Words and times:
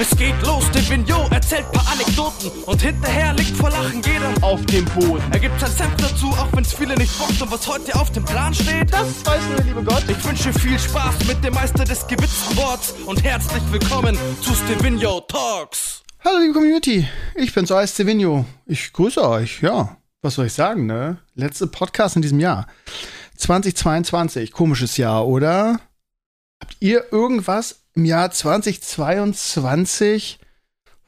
Es 0.00 0.16
geht 0.16 0.34
los, 0.46 0.64
der 0.70 0.88
Vignot 0.88 1.30
erzählt 1.30 1.70
paar 1.72 1.86
Anekdoten 1.92 2.50
und 2.64 2.80
hinterher 2.80 3.34
liegt 3.34 3.54
vor 3.54 3.68
Lachen 3.68 4.00
jeder 4.00 4.32
auf 4.40 4.64
dem 4.64 4.86
Boden. 4.86 5.22
Er 5.30 5.38
gibt 5.38 5.60
sein 5.60 5.70
Senf 5.70 5.94
dazu, 5.96 6.28
auch 6.28 6.48
wenn's 6.54 6.72
viele 6.72 6.94
nicht 6.94 7.18
bockt 7.18 7.42
und 7.42 7.52
was 7.52 7.68
heute 7.68 7.94
auf 7.96 8.10
dem 8.12 8.24
Plan 8.24 8.54
steht. 8.54 8.90
Das 8.90 9.26
weiß 9.26 9.42
nur 9.48 9.56
der 9.56 9.64
liebe 9.66 9.84
Gott. 9.84 10.02
Ich 10.08 10.24
wünsche 10.24 10.54
viel 10.54 10.78
Spaß 10.78 11.26
mit 11.26 11.44
dem 11.44 11.52
Meister 11.52 11.84
des 11.84 12.06
gewitzten 12.06 12.56
Worts 12.56 12.94
und 13.04 13.22
herzlich 13.22 13.62
willkommen 13.70 14.16
zu 14.40 14.54
Stevino 14.54 15.20
Talks. 15.20 16.02
Hallo 16.24 16.38
liebe 16.38 16.54
Community, 16.54 17.06
ich 17.34 17.52
bin's, 17.52 17.70
euer 17.70 17.86
Stevino. 17.86 18.46
Ich 18.64 18.94
grüße 18.94 19.22
euch, 19.28 19.60
ja. 19.60 19.98
Was 20.22 20.36
soll 20.36 20.46
ich 20.46 20.54
sagen, 20.54 20.86
ne? 20.86 21.18
Letzte 21.34 21.66
Podcast 21.66 22.16
in 22.16 22.22
diesem 22.22 22.40
Jahr. 22.40 22.68
2022, 23.36 24.50
komisches 24.50 24.96
Jahr, 24.96 25.26
oder? 25.26 25.78
Habt 26.58 26.76
ihr 26.80 27.04
irgendwas 27.12 27.80
im 28.00 28.06
Jahr 28.06 28.30
2022, 28.30 30.38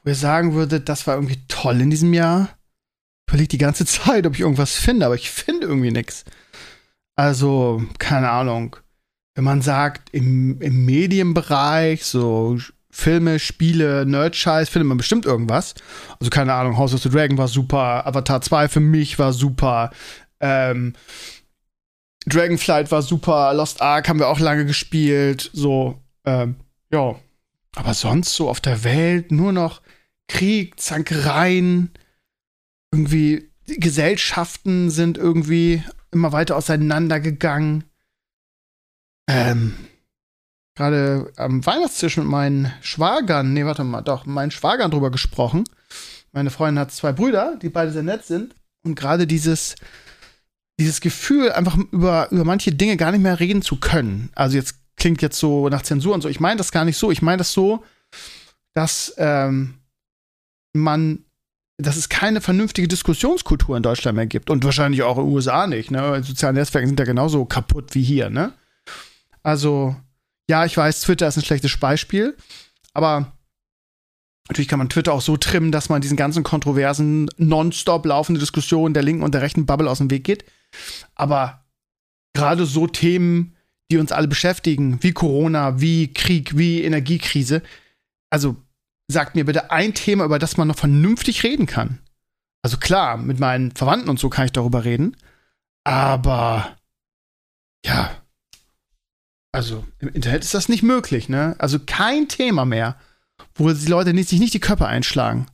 wo 0.03 0.09
ihr 0.09 0.15
sagen 0.15 0.53
würdet, 0.53 0.89
das 0.89 1.07
war 1.07 1.15
irgendwie 1.15 1.39
toll 1.47 1.81
in 1.81 1.89
diesem 1.89 2.13
Jahr? 2.13 2.49
Ich 3.25 3.33
überlege 3.33 3.47
die 3.47 3.57
ganze 3.57 3.85
Zeit, 3.87 4.27
ob 4.27 4.35
ich 4.35 4.41
irgendwas 4.41 4.75
finde, 4.75 5.07
aber 5.07 5.15
ich 5.15 5.31
finde 5.31 5.65
irgendwie 5.65 5.91
nichts. 5.91 6.23
Also, 7.15 7.81
keine 7.97 8.29
Ahnung. 8.29 8.75
Wenn 9.33 9.43
man 9.43 9.63
sagt, 9.63 10.13
im, 10.13 10.61
im 10.61 10.85
Medienbereich, 10.85 12.05
so 12.05 12.59
Filme, 12.91 13.39
Spiele, 13.39 14.05
Nerd-Scheiß, 14.05 14.69
findet 14.69 14.87
man 14.87 14.97
bestimmt 14.97 15.25
irgendwas. 15.25 15.73
Also, 16.19 16.29
keine 16.29 16.53
Ahnung, 16.53 16.77
House 16.77 16.93
of 16.93 17.01
the 17.01 17.09
Dragon 17.09 17.39
war 17.39 17.47
super, 17.47 18.05
Avatar 18.05 18.41
2 18.41 18.67
für 18.67 18.81
mich 18.81 19.17
war 19.17 19.33
super, 19.33 19.89
ähm, 20.39 20.93
Dragonflight 22.27 22.91
war 22.91 23.01
super, 23.01 23.51
Lost 23.55 23.81
Ark 23.81 24.07
haben 24.07 24.19
wir 24.19 24.27
auch 24.27 24.39
lange 24.39 24.67
gespielt, 24.67 25.49
so, 25.53 25.99
ähm, 26.25 26.57
ja. 26.93 27.15
Aber 27.75 27.93
sonst 27.93 28.35
so 28.35 28.49
auf 28.49 28.61
der 28.61 28.83
Welt 28.83 29.31
nur 29.31 29.51
noch 29.51 29.81
Krieg, 30.27 30.79
Zankereien, 30.79 31.91
irgendwie 32.91 33.49
Gesellschaften 33.65 34.89
sind 34.89 35.17
irgendwie 35.17 35.83
immer 36.11 36.31
weiter 36.31 36.55
auseinandergegangen. 36.55 37.85
Ähm, 39.27 39.73
gerade 40.75 41.31
am 41.37 41.65
Weihnachtstisch 41.65 42.17
mit 42.17 42.27
meinen 42.27 42.71
Schwagern, 42.81 43.53
nee, 43.53 43.65
warte 43.65 43.83
mal, 43.83 44.01
doch, 44.01 44.25
meinen 44.25 44.51
Schwagern 44.51 44.91
drüber 44.91 45.11
gesprochen. 45.11 45.63
Meine 46.31 46.51
Freundin 46.51 46.79
hat 46.79 46.91
zwei 46.91 47.11
Brüder, 47.11 47.57
die 47.61 47.69
beide 47.69 47.91
sehr 47.91 48.03
nett 48.03 48.25
sind. 48.25 48.55
Und 48.83 48.95
gerade 48.95 49.25
dieses, 49.25 49.75
dieses 50.79 51.01
Gefühl, 51.01 51.51
einfach 51.51 51.77
über, 51.91 52.31
über 52.31 52.43
manche 52.43 52.71
Dinge 52.71 52.97
gar 52.97 53.11
nicht 53.11 53.21
mehr 53.21 53.39
reden 53.39 53.61
zu 53.61 53.79
können. 53.79 54.29
Also 54.35 54.57
jetzt 54.57 54.82
klingt 54.95 55.21
jetzt 55.21 55.39
so 55.39 55.69
nach 55.69 55.81
Zensur 55.81 56.13
und 56.13 56.21
so. 56.21 56.29
Ich 56.29 56.39
meine 56.39 56.57
das 56.57 56.71
gar 56.71 56.85
nicht 56.85 56.97
so. 56.97 57.11
Ich 57.11 57.21
meine 57.21 57.37
das 57.37 57.53
so, 57.53 57.83
dass 58.73 59.13
ähm, 59.17 59.75
man, 60.73 61.25
dass 61.77 61.97
es 61.97 62.09
keine 62.09 62.41
vernünftige 62.41 62.87
Diskussionskultur 62.87 63.77
in 63.77 63.83
Deutschland 63.83 64.15
mehr 64.15 64.27
gibt 64.27 64.49
und 64.49 64.63
wahrscheinlich 64.63 65.03
auch 65.03 65.17
in 65.17 65.25
den 65.25 65.33
USA 65.33 65.67
nicht. 65.67 65.91
Ne? 65.91 66.23
Soziale 66.23 66.53
Netzwerke 66.53 66.87
sind 66.87 66.99
ja 66.99 67.05
genauso 67.05 67.45
kaputt 67.45 67.93
wie 67.95 68.03
hier. 68.03 68.29
Ne? 68.29 68.53
Also 69.41 69.95
ja, 70.49 70.65
ich 70.65 70.75
weiß, 70.75 71.01
Twitter 71.01 71.27
ist 71.27 71.37
ein 71.37 71.43
schlechtes 71.43 71.77
Beispiel, 71.77 72.35
aber 72.93 73.33
Natürlich 74.49 74.67
kann 74.67 74.79
man 74.79 74.89
Twitter 74.89 75.13
auch 75.13 75.21
so 75.21 75.37
trimmen, 75.37 75.71
dass 75.71 75.87
man 75.87 76.01
diesen 76.01 76.17
ganzen 76.17 76.43
kontroversen, 76.43 77.29
nonstop 77.37 78.05
laufende 78.05 78.41
Diskussionen 78.41 78.93
der 78.93 79.03
linken 79.03 79.23
und 79.23 79.33
der 79.33 79.41
rechten 79.41 79.65
Bubble 79.65 79.89
aus 79.89 79.99
dem 79.99 80.11
Weg 80.11 80.25
geht. 80.25 80.43
Aber 81.15 81.63
gerade 82.33 82.65
so 82.65 82.87
Themen, 82.87 83.52
die 83.93 83.99
uns 83.99 84.11
alle 84.11 84.27
beschäftigen, 84.27 85.03
wie 85.03 85.11
Corona, 85.13 85.79
wie 85.79 86.11
Krieg, 86.11 86.57
wie 86.57 86.83
Energiekrise, 86.83 87.61
also 88.31 88.55
sagt 89.07 89.35
mir 89.35 89.45
bitte 89.45 89.69
ein 89.69 89.93
Thema, 89.93 90.25
über 90.25 90.39
das 90.39 90.57
man 90.57 90.67
noch 90.67 90.77
vernünftig 90.77 91.43
reden 91.43 91.67
kann. 91.67 91.99
Also 92.63 92.77
klar, 92.77 93.17
mit 93.17 93.39
meinen 93.39 93.71
Verwandten 93.71 94.09
und 94.09 94.19
so 94.19 94.29
kann 94.29 94.45
ich 94.45 94.51
darüber 94.51 94.83
reden, 94.83 95.15
aber 95.83 96.75
ja, 97.85 98.15
also 99.51 99.85
im 99.99 100.09
Internet 100.09 100.43
ist 100.43 100.55
das 100.55 100.69
nicht 100.69 100.81
möglich, 100.81 101.29
ne? 101.29 101.55
Also 101.59 101.77
kein 101.77 102.27
Thema 102.27 102.65
mehr, 102.65 102.97
wo 103.53 103.71
die 103.71 103.85
Leute 103.85 104.11
sich 104.23 104.39
nicht 104.39 104.55
die 104.55 104.59
Köpfe 104.59 104.87
einschlagen. 104.87 105.45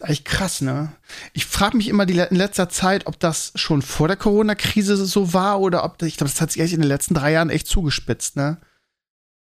Eigentlich 0.00 0.24
krass, 0.24 0.60
ne? 0.60 0.92
Ich 1.32 1.44
frage 1.44 1.76
mich 1.76 1.88
immer 1.88 2.08
in 2.08 2.36
letzter 2.36 2.68
Zeit, 2.68 3.06
ob 3.06 3.18
das 3.18 3.50
schon 3.56 3.82
vor 3.82 4.06
der 4.06 4.16
Corona-Krise 4.16 4.96
so 4.96 5.32
war 5.32 5.60
oder 5.60 5.84
ob 5.84 6.00
ich 6.02 6.16
glaube, 6.16 6.30
das 6.30 6.40
hat 6.40 6.52
sich 6.52 6.62
echt 6.62 6.72
in 6.72 6.80
den 6.80 6.88
letzten 6.88 7.14
drei 7.14 7.32
Jahren 7.32 7.50
echt 7.50 7.66
zugespitzt, 7.66 8.36
ne? 8.36 8.58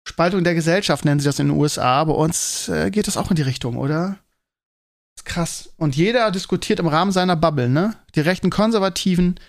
Spaltung 0.07 0.45
der 0.45 0.55
Gesellschaft 0.55 1.07
nennen 1.07 1.19
sie 1.19 1.25
das 1.25 1.39
in 1.39 1.49
den 1.49 1.57
USA. 1.57 2.05
Bei 2.05 2.13
uns 2.13 2.69
äh, 2.69 2.91
geht 2.91 3.07
das 3.07 3.17
auch 3.17 3.31
in 3.31 3.37
die 3.37 3.43
Richtung, 3.43 3.79
oder? 3.79 4.19
Ist 5.17 5.25
krass. 5.25 5.71
Und 5.79 5.97
jeder 5.97 6.31
diskutiert 6.31 6.79
im 6.79 6.89
Rahmen 6.89 7.11
seiner 7.11 7.37
Bubble, 7.37 7.71
ne? 7.71 7.97
Die 8.15 8.21
rechten 8.21 8.51
Konservativen. 8.51 9.41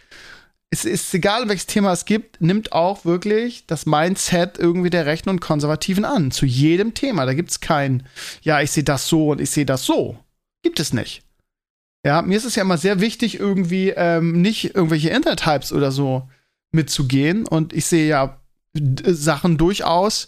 Es 0.70 0.86
ist 0.86 1.14
egal, 1.14 1.50
welches 1.50 1.68
Thema 1.68 1.92
es 1.92 2.06
gibt, 2.06 2.40
nimmt 2.40 2.72
auch 2.72 3.04
wirklich 3.04 3.68
das 3.68 3.86
Mindset 3.86 4.58
irgendwie 4.58 4.90
der 4.90 5.06
Rechten 5.06 5.30
und 5.30 5.42
Konservativen 5.42 6.06
an. 6.06 6.32
Zu 6.32 6.46
jedem 6.46 6.94
Thema. 6.94 7.26
Da 7.26 7.34
gibt 7.34 7.52
es 7.52 7.60
kein, 7.60 8.08
ja, 8.44 8.62
ich 8.62 8.72
sehe 8.72 8.84
das 8.86 9.10
so 9.10 9.32
und 9.32 9.42
ich 9.42 9.52
sehe 9.52 9.66
das 9.66 9.84
so 9.84 10.18
Gibt 10.66 10.80
es 10.80 10.94
nicht. 10.94 11.22
Ja, 12.04 12.24
mir 12.24 12.38
ist 12.38 12.44
es 12.44 12.56
ja 12.56 12.64
immer 12.64 12.80
sehr 12.80 13.02
wichtig, 13.02 13.40
irgendwie 13.40 13.90
ähm, 13.96 14.42
nicht 14.42 14.74
irgendwelche 14.74 15.12
Internet-Hypes 15.12 15.72
oder 15.72 15.92
so 15.92 16.28
mitzugehen. 16.72 17.46
Und 17.48 17.72
ich 17.72 17.86
sehe 17.86 18.08
ja 18.08 18.42
Sachen 18.74 19.60
durchaus 19.60 20.28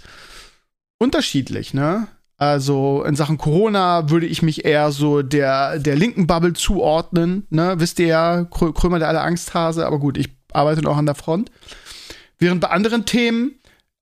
unterschiedlich, 1.00 1.74
ne? 1.74 2.06
Also 2.38 3.04
in 3.04 3.16
Sachen 3.16 3.40
Corona 3.40 4.12
würde 4.12 4.28
ich 4.28 4.44
mich 4.44 4.64
eher 4.64 4.92
so 4.92 5.24
der, 5.24 5.80
der 5.80 5.96
linken 5.96 6.28
Bubble 6.28 6.54
zuordnen, 6.54 7.48
ne? 7.50 7.80
Wisst 7.80 7.98
ihr 7.98 8.06
ja, 8.06 8.44
Krömer 8.44 9.00
der 9.00 9.08
alle 9.08 9.22
Angsthase, 9.22 9.88
aber 9.88 9.98
gut, 9.98 10.20
ich 10.20 10.30
arbeite 10.54 10.84
noch 10.84 10.98
an 10.98 11.08
der 11.08 11.16
Front. 11.16 11.50
Während 12.38 12.62
bei 12.62 12.70
anderen 12.70 13.06
Themen, 13.06 13.56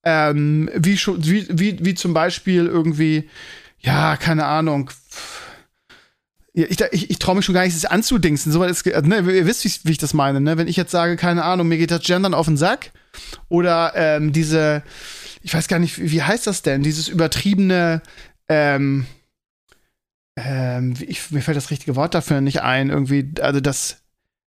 ähm, 0.04 0.68
wie, 0.74 0.98
wie, 0.98 1.46
wie, 1.48 1.82
wie 1.82 1.94
zum 1.94 2.12
Beispiel 2.12 2.66
irgendwie, 2.66 3.30
ja, 3.78 4.18
keine 4.18 4.44
Ahnung, 4.44 4.90
ich, 6.56 6.80
ich, 6.80 7.10
ich 7.10 7.18
traue 7.18 7.36
mich 7.36 7.44
schon 7.44 7.54
gar 7.54 7.64
nicht, 7.64 7.76
das 7.76 7.84
anzudingsen. 7.84 8.50
So, 8.50 8.64
ist, 8.64 8.86
ne, 8.86 9.18
ihr 9.18 9.46
wisst, 9.46 9.64
wie, 9.64 9.88
wie, 9.88 9.92
ich 9.92 9.98
das 9.98 10.14
meine. 10.14 10.40
Ne? 10.40 10.56
Wenn 10.56 10.68
ich 10.68 10.76
jetzt 10.76 10.90
sage, 10.90 11.16
keine 11.16 11.44
Ahnung, 11.44 11.68
mir 11.68 11.76
geht 11.76 11.90
das 11.90 12.02
Gendern 12.02 12.32
auf 12.32 12.46
den 12.46 12.56
Sack 12.56 12.92
oder 13.48 13.92
ähm, 13.94 14.32
diese, 14.32 14.82
ich 15.42 15.52
weiß 15.52 15.68
gar 15.68 15.78
nicht, 15.78 15.98
wie 15.98 16.22
heißt 16.22 16.46
das 16.46 16.62
denn? 16.62 16.82
Dieses 16.82 17.08
übertriebene, 17.08 18.00
ähm, 18.48 19.06
ähm, 20.36 20.94
ich, 21.06 21.30
mir 21.30 21.42
fällt 21.42 21.58
das 21.58 21.70
richtige 21.70 21.94
Wort 21.94 22.14
dafür 22.14 22.40
nicht 22.40 22.62
ein. 22.62 22.88
Irgendwie, 22.88 23.32
also 23.40 23.60
das, 23.60 23.98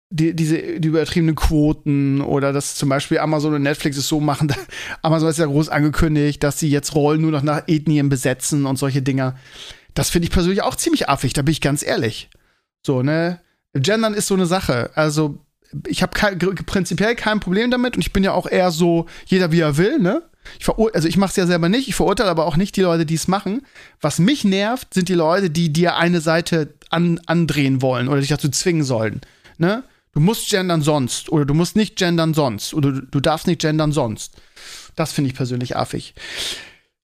die, 0.09 0.35
diese 0.35 0.79
die 0.79 0.87
übertriebenen 0.87 1.35
Quoten 1.35 2.21
oder 2.21 2.51
dass 2.51 2.75
zum 2.75 2.89
Beispiel 2.89 3.19
Amazon 3.19 3.53
und 3.53 3.61
Netflix 3.61 3.97
es 3.97 4.07
so 4.07 4.19
machen. 4.19 4.53
Amazon 5.03 5.29
ist 5.29 5.39
ja 5.39 5.45
groß 5.45 5.69
angekündigt, 5.69 6.43
dass 6.43 6.59
sie 6.59 6.69
jetzt 6.69 6.95
Rollen 6.95 7.21
nur 7.21 7.31
noch 7.31 7.43
nach 7.43 7.67
Ethnien 7.67 8.09
besetzen 8.09 8.65
und 8.65 8.77
solche 8.77 9.03
Dinger. 9.03 9.35
Das 9.93 10.09
finde 10.09 10.27
ich 10.27 10.33
persönlich 10.33 10.63
auch 10.63 10.75
ziemlich 10.75 11.09
affig, 11.09 11.33
da 11.33 11.41
bin 11.41 11.51
ich 11.51 11.61
ganz 11.61 11.83
ehrlich. 11.83 12.29
So, 12.85 13.03
ne? 13.03 13.41
Gendern 13.73 14.13
ist 14.13 14.27
so 14.27 14.33
eine 14.33 14.45
Sache. 14.45 14.91
Also, 14.95 15.45
ich 15.87 16.01
habe 16.01 16.13
kein, 16.13 16.37
prinzipiell 16.39 17.15
kein 17.15 17.39
Problem 17.39 17.71
damit 17.71 17.95
und 17.95 18.01
ich 18.01 18.11
bin 18.11 18.23
ja 18.23 18.33
auch 18.33 18.47
eher 18.47 18.71
so, 18.71 19.05
jeder 19.25 19.51
wie 19.51 19.61
er 19.61 19.77
will, 19.77 19.99
ne? 19.99 20.23
Ich 20.59 20.67
also 20.67 21.07
ich 21.07 21.17
mache 21.17 21.29
es 21.29 21.35
ja 21.35 21.45
selber 21.45 21.69
nicht, 21.69 21.87
ich 21.87 21.95
verurteile 21.95 22.29
aber 22.29 22.47
auch 22.47 22.57
nicht 22.57 22.75
die 22.75 22.81
Leute, 22.81 23.05
die 23.05 23.13
es 23.13 23.27
machen. 23.27 23.61
Was 24.01 24.17
mich 24.17 24.43
nervt, 24.43 24.93
sind 24.93 25.07
die 25.07 25.13
Leute, 25.13 25.51
die 25.51 25.71
dir 25.71 25.97
eine 25.97 26.19
Seite 26.19 26.73
an, 26.89 27.21
andrehen 27.27 27.81
wollen 27.81 28.07
oder 28.07 28.19
dich 28.19 28.29
dazu 28.29 28.49
zwingen 28.49 28.83
sollen. 28.83 29.21
Ne? 29.59 29.83
Du 30.13 30.19
musst 30.19 30.49
gendern 30.49 30.81
sonst 30.81 31.29
oder 31.29 31.45
du 31.45 31.53
musst 31.53 31.75
nicht 31.75 31.95
gendern 31.95 32.33
sonst 32.33 32.73
oder 32.73 32.91
du, 32.91 33.01
du 33.01 33.19
darfst 33.19 33.45
nicht 33.45 33.61
gendern 33.61 33.91
sonst. 33.91 34.35
Das 34.95 35.13
finde 35.13 35.29
ich 35.29 35.35
persönlich 35.35 35.77
affig 35.77 36.15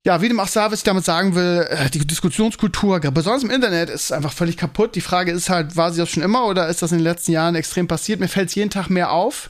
ja, 0.07 0.21
wie 0.21 0.29
dem 0.29 0.39
auch 0.39 0.47
sei, 0.47 0.63
was 0.71 0.79
ich 0.79 0.83
damit 0.83 1.03
sagen 1.03 1.35
will, 1.35 1.67
äh, 1.69 1.89
die 1.89 2.07
Diskussionskultur, 2.07 3.01
besonders 3.01 3.43
im 3.43 3.49
Internet, 3.49 3.89
ist 3.89 4.13
einfach 4.13 4.31
völlig 4.31 4.55
kaputt. 4.55 4.95
Die 4.95 5.01
Frage 5.01 5.33
ist 5.33 5.49
halt, 5.49 5.75
war 5.75 5.91
sie 5.91 5.99
das 5.99 6.09
schon 6.09 6.23
immer 6.23 6.45
oder 6.45 6.69
ist 6.69 6.81
das 6.81 6.93
in 6.93 6.99
den 6.99 7.03
letzten 7.03 7.33
Jahren 7.33 7.55
extrem 7.55 7.89
passiert? 7.89 8.21
Mir 8.21 8.29
fällt 8.29 8.47
es 8.47 8.55
jeden 8.55 8.69
Tag 8.69 8.89
mehr 8.89 9.11
auf. 9.11 9.49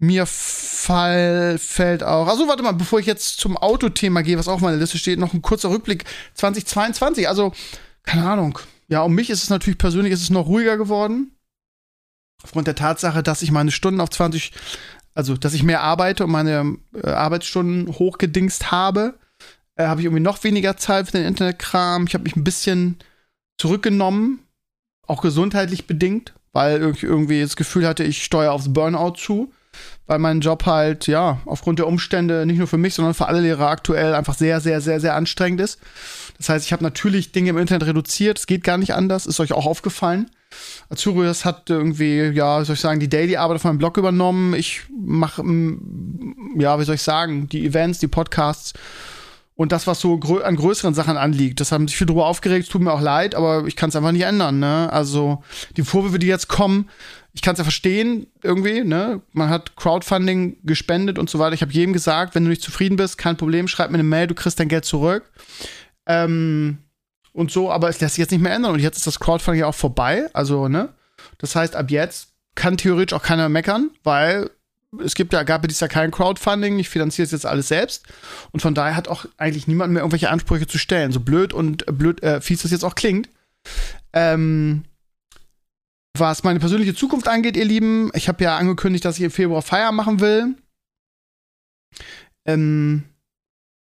Mir 0.00 0.26
fall, 0.26 1.58
fällt 1.60 2.02
auch. 2.02 2.26
Also 2.26 2.48
warte 2.48 2.64
mal, 2.64 2.72
bevor 2.72 2.98
ich 2.98 3.06
jetzt 3.06 3.38
zum 3.38 3.56
Autothema 3.56 4.22
gehe, 4.22 4.36
was 4.36 4.48
auch 4.48 4.54
auf 4.54 4.60
meiner 4.62 4.78
Liste 4.78 4.98
steht, 4.98 5.20
noch 5.20 5.32
ein 5.32 5.42
kurzer 5.42 5.70
Rückblick 5.70 6.06
2022. 6.34 7.28
Also, 7.28 7.52
keine 8.02 8.28
Ahnung. 8.28 8.58
Ja, 8.88 9.02
um 9.02 9.14
mich 9.14 9.30
ist 9.30 9.44
es 9.44 9.50
natürlich 9.50 9.78
persönlich 9.78 10.12
ist 10.12 10.22
es 10.22 10.30
noch 10.30 10.48
ruhiger 10.48 10.76
geworden. 10.76 11.36
Aufgrund 12.42 12.66
der 12.66 12.74
Tatsache, 12.74 13.22
dass 13.22 13.42
ich 13.42 13.52
meine 13.52 13.70
Stunden 13.70 14.00
auf 14.00 14.10
20, 14.10 14.50
also 15.14 15.36
dass 15.36 15.54
ich 15.54 15.62
mehr 15.62 15.82
arbeite 15.82 16.24
und 16.24 16.32
meine 16.32 16.78
äh, 17.00 17.10
Arbeitsstunden 17.10 17.96
hochgedingst 17.96 18.72
habe 18.72 19.14
äh, 19.76 19.86
habe 19.86 20.00
ich 20.00 20.06
irgendwie 20.06 20.22
noch 20.22 20.42
weniger 20.44 20.76
Zeit 20.76 21.06
für 21.06 21.18
den 21.18 21.26
Internetkram. 21.26 22.06
Ich 22.06 22.14
habe 22.14 22.24
mich 22.24 22.36
ein 22.36 22.44
bisschen 22.44 22.96
zurückgenommen, 23.58 24.40
auch 25.06 25.22
gesundheitlich 25.22 25.86
bedingt, 25.86 26.34
weil 26.52 26.90
ich 26.90 27.02
irgendwie 27.02 27.40
das 27.40 27.56
Gefühl 27.56 27.86
hatte, 27.86 28.04
ich 28.04 28.24
steuere 28.24 28.52
aufs 28.52 28.72
Burnout 28.72 29.14
zu. 29.16 29.52
weil 30.06 30.18
mein 30.18 30.40
Job 30.40 30.66
halt, 30.66 31.06
ja, 31.06 31.40
aufgrund 31.46 31.78
der 31.78 31.86
Umstände 31.86 32.46
nicht 32.46 32.58
nur 32.58 32.68
für 32.68 32.76
mich, 32.78 32.94
sondern 32.94 33.14
für 33.14 33.26
alle 33.26 33.40
Lehrer 33.40 33.68
aktuell 33.68 34.14
einfach 34.14 34.34
sehr, 34.34 34.60
sehr, 34.60 34.80
sehr, 34.80 35.00
sehr 35.00 35.14
anstrengend 35.14 35.60
ist. 35.60 35.80
Das 36.38 36.48
heißt, 36.48 36.64
ich 36.64 36.72
habe 36.72 36.84
natürlich 36.84 37.32
Dinge 37.32 37.50
im 37.50 37.58
Internet 37.58 37.88
reduziert. 37.88 38.38
Es 38.38 38.46
geht 38.46 38.62
gar 38.62 38.78
nicht 38.78 38.94
anders. 38.94 39.26
Ist 39.26 39.40
euch 39.40 39.52
auch 39.52 39.66
aufgefallen. 39.66 40.30
Azurius 40.90 41.44
hat 41.44 41.68
irgendwie, 41.70 42.20
ja, 42.20 42.60
wie 42.60 42.64
soll 42.64 42.74
ich 42.74 42.80
sagen, 42.80 43.00
die 43.00 43.08
Daily-Arbeit 43.08 43.56
auf 43.56 43.64
meinem 43.64 43.78
Blog 43.78 43.96
übernommen. 43.96 44.54
Ich 44.54 44.82
mache, 44.96 45.42
ja, 46.56 46.78
wie 46.78 46.84
soll 46.84 46.94
ich 46.94 47.02
sagen, 47.02 47.48
die 47.48 47.66
Events, 47.66 47.98
die 47.98 48.08
Podcasts 48.08 48.74
und 49.56 49.72
das, 49.72 49.86
was 49.86 50.00
so 50.00 50.18
grö 50.18 50.42
an 50.42 50.54
größeren 50.54 50.94
Sachen 50.94 51.16
anliegt. 51.16 51.60
Das 51.60 51.72
haben 51.72 51.88
sich 51.88 51.96
viel 51.96 52.06
drüber 52.06 52.26
aufgeregt, 52.26 52.70
tut 52.70 52.82
mir 52.82 52.92
auch 52.92 53.00
leid, 53.00 53.34
aber 53.34 53.66
ich 53.66 53.74
kann 53.74 53.88
es 53.88 53.96
einfach 53.96 54.12
nicht 54.12 54.22
ändern, 54.22 54.58
ne? 54.58 54.92
Also, 54.92 55.42
die 55.76 55.82
Vorwürfe, 55.82 56.18
die 56.18 56.26
jetzt 56.26 56.48
kommen, 56.48 56.90
ich 57.32 57.42
kann 57.42 57.54
es 57.54 57.58
ja 57.58 57.64
verstehen, 57.64 58.26
irgendwie, 58.42 58.82
ne? 58.84 59.22
Man 59.32 59.48
hat 59.48 59.74
Crowdfunding 59.76 60.58
gespendet 60.62 61.18
und 61.18 61.30
so 61.30 61.38
weiter. 61.38 61.54
Ich 61.54 61.62
habe 61.62 61.72
jedem 61.72 61.94
gesagt, 61.94 62.34
wenn 62.34 62.44
du 62.44 62.50
nicht 62.50 62.62
zufrieden 62.62 62.96
bist, 62.96 63.16
kein 63.18 63.38
Problem, 63.38 63.66
schreib 63.66 63.90
mir 63.90 63.96
eine 63.96 64.04
Mail, 64.04 64.26
du 64.26 64.34
kriegst 64.34 64.60
dein 64.60 64.68
Geld 64.68 64.84
zurück. 64.84 65.30
Ähm, 66.06 66.78
und 67.32 67.50
so, 67.50 67.70
aber 67.70 67.88
es 67.88 68.00
lässt 68.00 68.14
sich 68.14 68.22
jetzt 68.22 68.30
nicht 68.30 68.40
mehr 68.40 68.54
ändern. 68.54 68.72
Und 68.72 68.80
jetzt 68.80 68.98
ist 68.98 69.06
das 69.06 69.20
Crowdfunding 69.20 69.60
ja 69.60 69.66
auch 69.66 69.74
vorbei. 69.74 70.28
Also, 70.34 70.68
ne? 70.68 70.90
Das 71.38 71.56
heißt, 71.56 71.76
ab 71.76 71.90
jetzt 71.90 72.28
kann 72.54 72.76
theoretisch 72.76 73.14
auch 73.14 73.22
keiner 73.22 73.48
meckern, 73.48 73.90
weil 74.02 74.50
es 75.02 75.14
gibt 75.14 75.32
ja, 75.32 75.42
gab 75.42 75.62
ja 75.62 75.68
dieses 75.68 75.80
Jahr 75.80 75.88
kein 75.88 76.10
Crowdfunding, 76.10 76.78
ich 76.78 76.88
finanziere 76.88 77.26
es 77.26 77.32
jetzt 77.32 77.46
alles 77.46 77.68
selbst. 77.68 78.04
Und 78.52 78.60
von 78.60 78.74
daher 78.74 78.96
hat 78.96 79.08
auch 79.08 79.26
eigentlich 79.36 79.66
niemand 79.66 79.92
mehr 79.92 80.02
irgendwelche 80.02 80.30
Ansprüche 80.30 80.66
zu 80.66 80.78
stellen. 80.78 81.12
So 81.12 81.20
blöd 81.20 81.52
und 81.52 81.84
blöd, 81.98 82.22
äh, 82.22 82.40
fies 82.40 82.62
das 82.62 82.70
jetzt 82.70 82.84
auch 82.84 82.94
klingt. 82.94 83.28
Ähm, 84.12 84.84
was 86.18 86.44
meine 86.44 86.60
persönliche 86.60 86.94
Zukunft 86.94 87.28
angeht, 87.28 87.56
ihr 87.56 87.64
Lieben, 87.64 88.10
ich 88.14 88.28
habe 88.28 88.42
ja 88.42 88.56
angekündigt, 88.56 89.04
dass 89.04 89.18
ich 89.18 89.24
im 89.24 89.30
Februar 89.30 89.62
Feier 89.62 89.92
machen 89.92 90.20
will. 90.20 90.54
Ähm, 92.46 93.04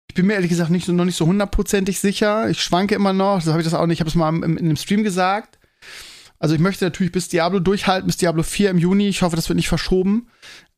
ich 0.10 0.16
bin 0.16 0.26
mir 0.26 0.34
ehrlich 0.34 0.50
gesagt 0.50 0.72
nicht, 0.72 0.88
noch 0.88 1.06
nicht 1.06 1.16
so 1.16 1.28
hundertprozentig 1.28 2.00
sicher. 2.00 2.50
Ich 2.50 2.62
schwanke 2.62 2.96
immer 2.96 3.14
noch. 3.14 3.42
So 3.42 3.52
habe 3.52 3.62
ich 3.62 3.68
das 3.68 3.76
auch 3.76 3.86
nicht. 3.86 3.98
Ich 3.98 4.02
habe 4.02 4.10
es 4.10 4.16
mal 4.16 4.34
in, 4.44 4.58
in 4.58 4.68
dem 4.68 4.76
Stream 4.76 5.04
gesagt. 5.04 5.60
Also 6.40 6.56
ich 6.56 6.62
möchte 6.62 6.86
natürlich 6.86 7.12
bis 7.12 7.28
Diablo 7.28 7.60
durchhalten, 7.60 8.08
bis 8.08 8.18
Diablo 8.18 8.44
4 8.44 8.72
im 8.72 8.78
Juni. 8.80 9.08
Ich 9.08 9.22
hoffe, 9.22 9.36
das 9.36 9.50
wird 9.50 9.58
nicht 9.58 9.68
verschoben. 9.68 10.30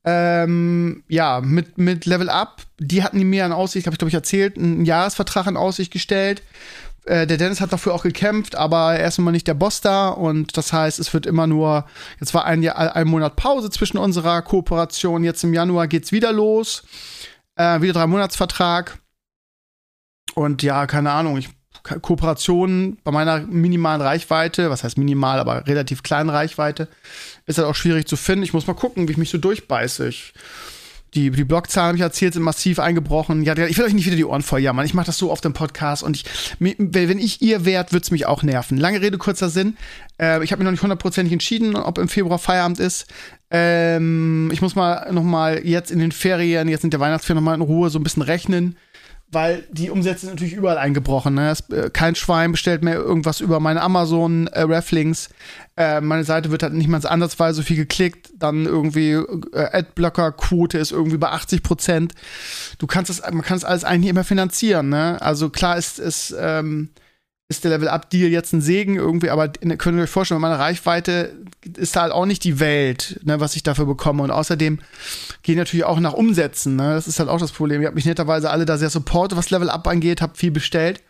Ähm, 0.03 1.03
ja, 1.07 1.41
mit, 1.41 1.77
mit 1.77 2.05
Level 2.05 2.29
Up, 2.29 2.63
die 2.79 3.03
hatten 3.03 3.19
die 3.19 3.25
mir 3.25 3.45
an 3.45 3.51
Aussicht, 3.51 3.85
habe 3.85 3.93
ich 3.93 3.99
glaube 3.99 4.09
ich 4.09 4.15
erzählt, 4.15 4.57
einen 4.57 4.85
Jahresvertrag 4.85 5.45
in 5.47 5.57
Aussicht 5.57 5.93
gestellt. 5.93 6.41
Äh, 7.05 7.27
der 7.27 7.37
Dennis 7.37 7.61
hat 7.61 7.71
dafür 7.71 7.93
auch 7.93 8.03
gekämpft, 8.03 8.55
aber 8.55 8.95
er 8.95 9.07
ist 9.07 9.19
immer 9.19 9.31
nicht 9.31 9.47
der 9.47 9.53
Boss 9.53 9.81
da 9.81 10.09
und 10.09 10.57
das 10.57 10.73
heißt, 10.73 10.99
es 10.99 11.13
wird 11.13 11.25
immer 11.25 11.45
nur, 11.45 11.85
jetzt 12.19 12.33
war 12.33 12.45
ein, 12.45 12.63
Jahr, 12.63 12.95
ein 12.95 13.07
Monat 13.07 13.35
Pause 13.35 13.69
zwischen 13.69 13.97
unserer 13.97 14.41
Kooperation, 14.41 15.23
jetzt 15.23 15.43
im 15.43 15.53
Januar 15.53 15.87
geht's 15.87 16.11
wieder 16.11 16.31
los. 16.31 16.83
Äh, 17.55 17.81
wieder 17.81 17.93
drei 17.93 18.07
Monatsvertrag. 18.07 18.99
Und 20.35 20.63
ja, 20.63 20.87
keine 20.87 21.11
Ahnung, 21.11 21.37
ich 21.37 21.49
Kooperationen 21.99 22.97
bei 23.03 23.11
meiner 23.11 23.39
minimalen 23.39 24.01
Reichweite, 24.01 24.69
was 24.69 24.83
heißt 24.83 24.97
minimal, 24.97 25.39
aber 25.39 25.67
relativ 25.67 26.03
kleinen 26.03 26.29
Reichweite, 26.29 26.87
ist 27.45 27.57
halt 27.57 27.67
auch 27.67 27.75
schwierig 27.75 28.07
zu 28.07 28.15
finden. 28.15 28.43
Ich 28.43 28.53
muss 28.53 28.67
mal 28.67 28.73
gucken, 28.73 29.07
wie 29.07 29.11
ich 29.11 29.17
mich 29.17 29.29
so 29.29 29.37
durchbeiße. 29.37 30.07
Ich, 30.07 30.33
die, 31.13 31.29
die 31.29 31.43
Blockzahlen, 31.43 31.89
habe 31.89 31.97
ich 31.97 32.03
erzählt, 32.03 32.33
sind 32.33 32.43
massiv 32.43 32.79
eingebrochen. 32.79 33.43
Ja, 33.43 33.57
ich 33.57 33.77
will 33.77 33.85
euch 33.85 33.93
nicht 33.93 34.05
wieder 34.05 34.15
die 34.15 34.25
Ohren 34.25 34.41
voll 34.41 34.61
jammern. 34.61 34.85
Ich 34.85 34.93
mache 34.93 35.07
das 35.07 35.17
so 35.17 35.31
auf 35.31 35.41
dem 35.41 35.53
Podcast 35.53 36.03
und 36.03 36.15
ich, 36.15 36.25
wenn 36.59 37.19
ich 37.19 37.41
ihr 37.41 37.65
wärt, 37.65 37.91
würde 37.91 38.03
es 38.03 38.11
mich 38.11 38.25
auch 38.25 38.43
nerven. 38.43 38.77
Lange 38.77 39.01
Rede, 39.01 39.17
kurzer 39.17 39.49
Sinn. 39.49 39.75
Äh, 40.19 40.43
ich 40.43 40.51
habe 40.51 40.61
mich 40.61 40.65
noch 40.65 40.71
nicht 40.71 40.83
hundertprozentig 40.83 41.33
entschieden, 41.33 41.75
ob 41.75 41.97
im 41.97 42.07
Februar 42.07 42.39
Feierabend 42.39 42.79
ist. 42.79 43.07
Ähm, 43.49 44.49
ich 44.53 44.61
muss 44.61 44.75
mal 44.75 45.11
noch 45.11 45.23
mal 45.23 45.65
jetzt 45.65 45.91
in 45.91 45.99
den 45.99 46.13
Ferien, 46.13 46.69
jetzt 46.69 46.81
sind 46.81 46.93
der 46.93 47.01
Weihnachtsferien 47.01 47.43
noch 47.43 47.49
mal 47.49 47.55
in 47.55 47.61
Ruhe 47.61 47.89
so 47.89 47.99
ein 47.99 48.03
bisschen 48.03 48.21
rechnen 48.21 48.77
weil 49.31 49.63
die 49.71 49.89
Umsätze 49.89 50.25
sind 50.25 50.35
natürlich 50.35 50.53
überall 50.53 50.77
eingebrochen. 50.77 51.35
Ne? 51.35 51.49
Es, 51.49 51.61
äh, 51.69 51.89
kein 51.89 52.15
Schwein 52.15 52.51
bestellt 52.51 52.83
mehr 52.83 52.95
irgendwas 52.95 53.39
über 53.39 53.59
meine 53.59 53.81
Amazon 53.81 54.47
äh, 54.47 54.61
Reflinks. 54.61 55.29
Äh, 55.77 56.01
meine 56.01 56.25
Seite 56.25 56.51
wird 56.51 56.63
halt 56.63 56.73
nicht 56.73 56.89
mal 56.89 57.05
ansatzweise 57.05 57.57
so 57.57 57.63
viel 57.63 57.77
geklickt. 57.77 58.31
Dann 58.37 58.65
irgendwie 58.65 59.11
äh, 59.11 59.69
Adblocker-Quote 59.71 60.77
ist 60.77 60.91
irgendwie 60.91 61.17
bei 61.17 61.29
80 61.29 61.63
Prozent. 61.63 62.13
Du 62.77 62.87
kannst 62.87 63.09
das, 63.09 63.21
man 63.31 63.41
kann 63.41 63.55
das 63.55 63.63
alles 63.63 63.85
eigentlich 63.85 64.09
immer 64.09 64.25
finanzieren. 64.25 64.89
Ne? 64.89 65.17
Also 65.21 65.49
klar 65.49 65.77
ist 65.77 65.97
es 65.99 66.35
ähm, 66.37 66.89
ist 67.51 67.65
der 67.65 67.71
Level-Up-Deal 67.71 68.31
jetzt 68.31 68.53
ein 68.53 68.61
Segen 68.61 68.95
irgendwie, 68.95 69.29
aber 69.29 69.49
könnt 69.49 69.97
ihr 69.97 70.03
euch 70.03 70.09
vorstellen, 70.09 70.39
meine 70.39 70.57
Reichweite 70.57 71.35
ist 71.77 71.97
halt 71.97 72.13
auch 72.13 72.25
nicht 72.25 72.45
die 72.45 72.61
Welt, 72.61 73.19
ne, 73.23 73.41
was 73.41 73.57
ich 73.57 73.61
dafür 73.61 73.85
bekomme. 73.85 74.23
Und 74.23 74.31
außerdem 74.31 74.79
gehen 75.43 75.57
natürlich 75.57 75.83
auch 75.83 75.99
nach 75.99 76.13
Umsätzen, 76.13 76.77
ne? 76.77 76.93
Das 76.93 77.09
ist 77.09 77.19
halt 77.19 77.27
auch 77.27 77.39
das 77.39 77.51
Problem. 77.51 77.81
Ihr 77.81 77.87
habt 77.87 77.95
mich 77.95 78.05
netterweise 78.05 78.49
alle 78.49 78.65
da 78.65 78.77
sehr 78.77 78.89
supportet, 78.89 79.37
was 79.37 79.49
Level-Up 79.49 79.85
angeht, 79.85 80.21
habt 80.21 80.37
viel 80.37 80.51
bestellt. 80.51 81.03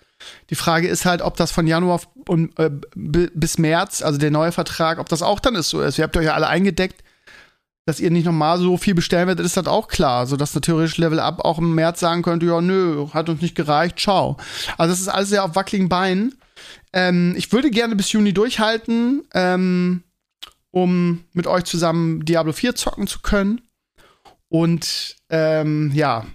Die 0.50 0.56
Frage 0.56 0.88
ist 0.88 1.06
halt, 1.06 1.22
ob 1.22 1.38
das 1.38 1.52
von 1.52 1.68
Januar 1.68 2.02
und, 2.28 2.58
äh, 2.58 2.72
bis 2.96 3.60
März, 3.60 4.02
also 4.02 4.18
der 4.18 4.32
neue 4.32 4.52
Vertrag, 4.52 4.98
ob 4.98 5.10
das 5.10 5.22
auch 5.22 5.40
dann 5.40 5.56
ist 5.56 5.70
so 5.70 5.82
ist. 5.82 6.00
Ihr 6.00 6.04
habt 6.04 6.18
euch 6.18 6.26
ja 6.26 6.34
alle 6.34 6.48
eingedeckt 6.48 7.04
dass 7.86 8.00
ihr 8.00 8.12
nicht 8.12 8.26
nochmal 8.26 8.60
so 8.60 8.78
viel 8.78 8.94
bestellen 8.94 9.28
werdet, 9.28 9.46
ist 9.46 9.58
halt 9.58 9.68
auch 9.68 9.88
klar. 9.88 10.28
So 10.28 10.38
dass 10.38 10.54
natürlich 10.54 10.98
Level 10.98 11.20
Up 11.20 11.44
auch 11.44 11.58
im 11.58 11.74
März 11.74 12.00
sagen 12.00 12.22
könnte, 12.22 12.46
ja, 12.46 12.62
nö, 12.62 13.08
hat 13.14 13.30
uns 13.30 13.42
nicht 13.42 13.56
gereicht, 13.56 14.00
ciao. 14.00 14.38
Also 14.78 14.92
das 14.92 15.02
ist 15.02 15.08
alles 15.08 15.30
sehr 15.30 15.44
auf 15.44 15.56
wackeligen 15.56 15.90
Beinen. 15.90 16.36
Ähm, 16.94 17.34
ich 17.38 17.52
würde 17.52 17.72
gerne 17.72 17.96
bis 17.96 18.12
Juni 18.12 18.34
durchhalten, 18.34 19.24
ähm, 19.34 20.04
um 20.70 21.24
mit 21.34 21.48
euch 21.48 21.64
zusammen 21.64 22.24
Diablo 22.24 22.54
4 22.54 22.76
zocken 22.76 23.08
zu 23.08 23.20
können. 23.20 23.62
Und 24.48 25.16
ähm, 25.30 25.92
ja, 25.94 26.26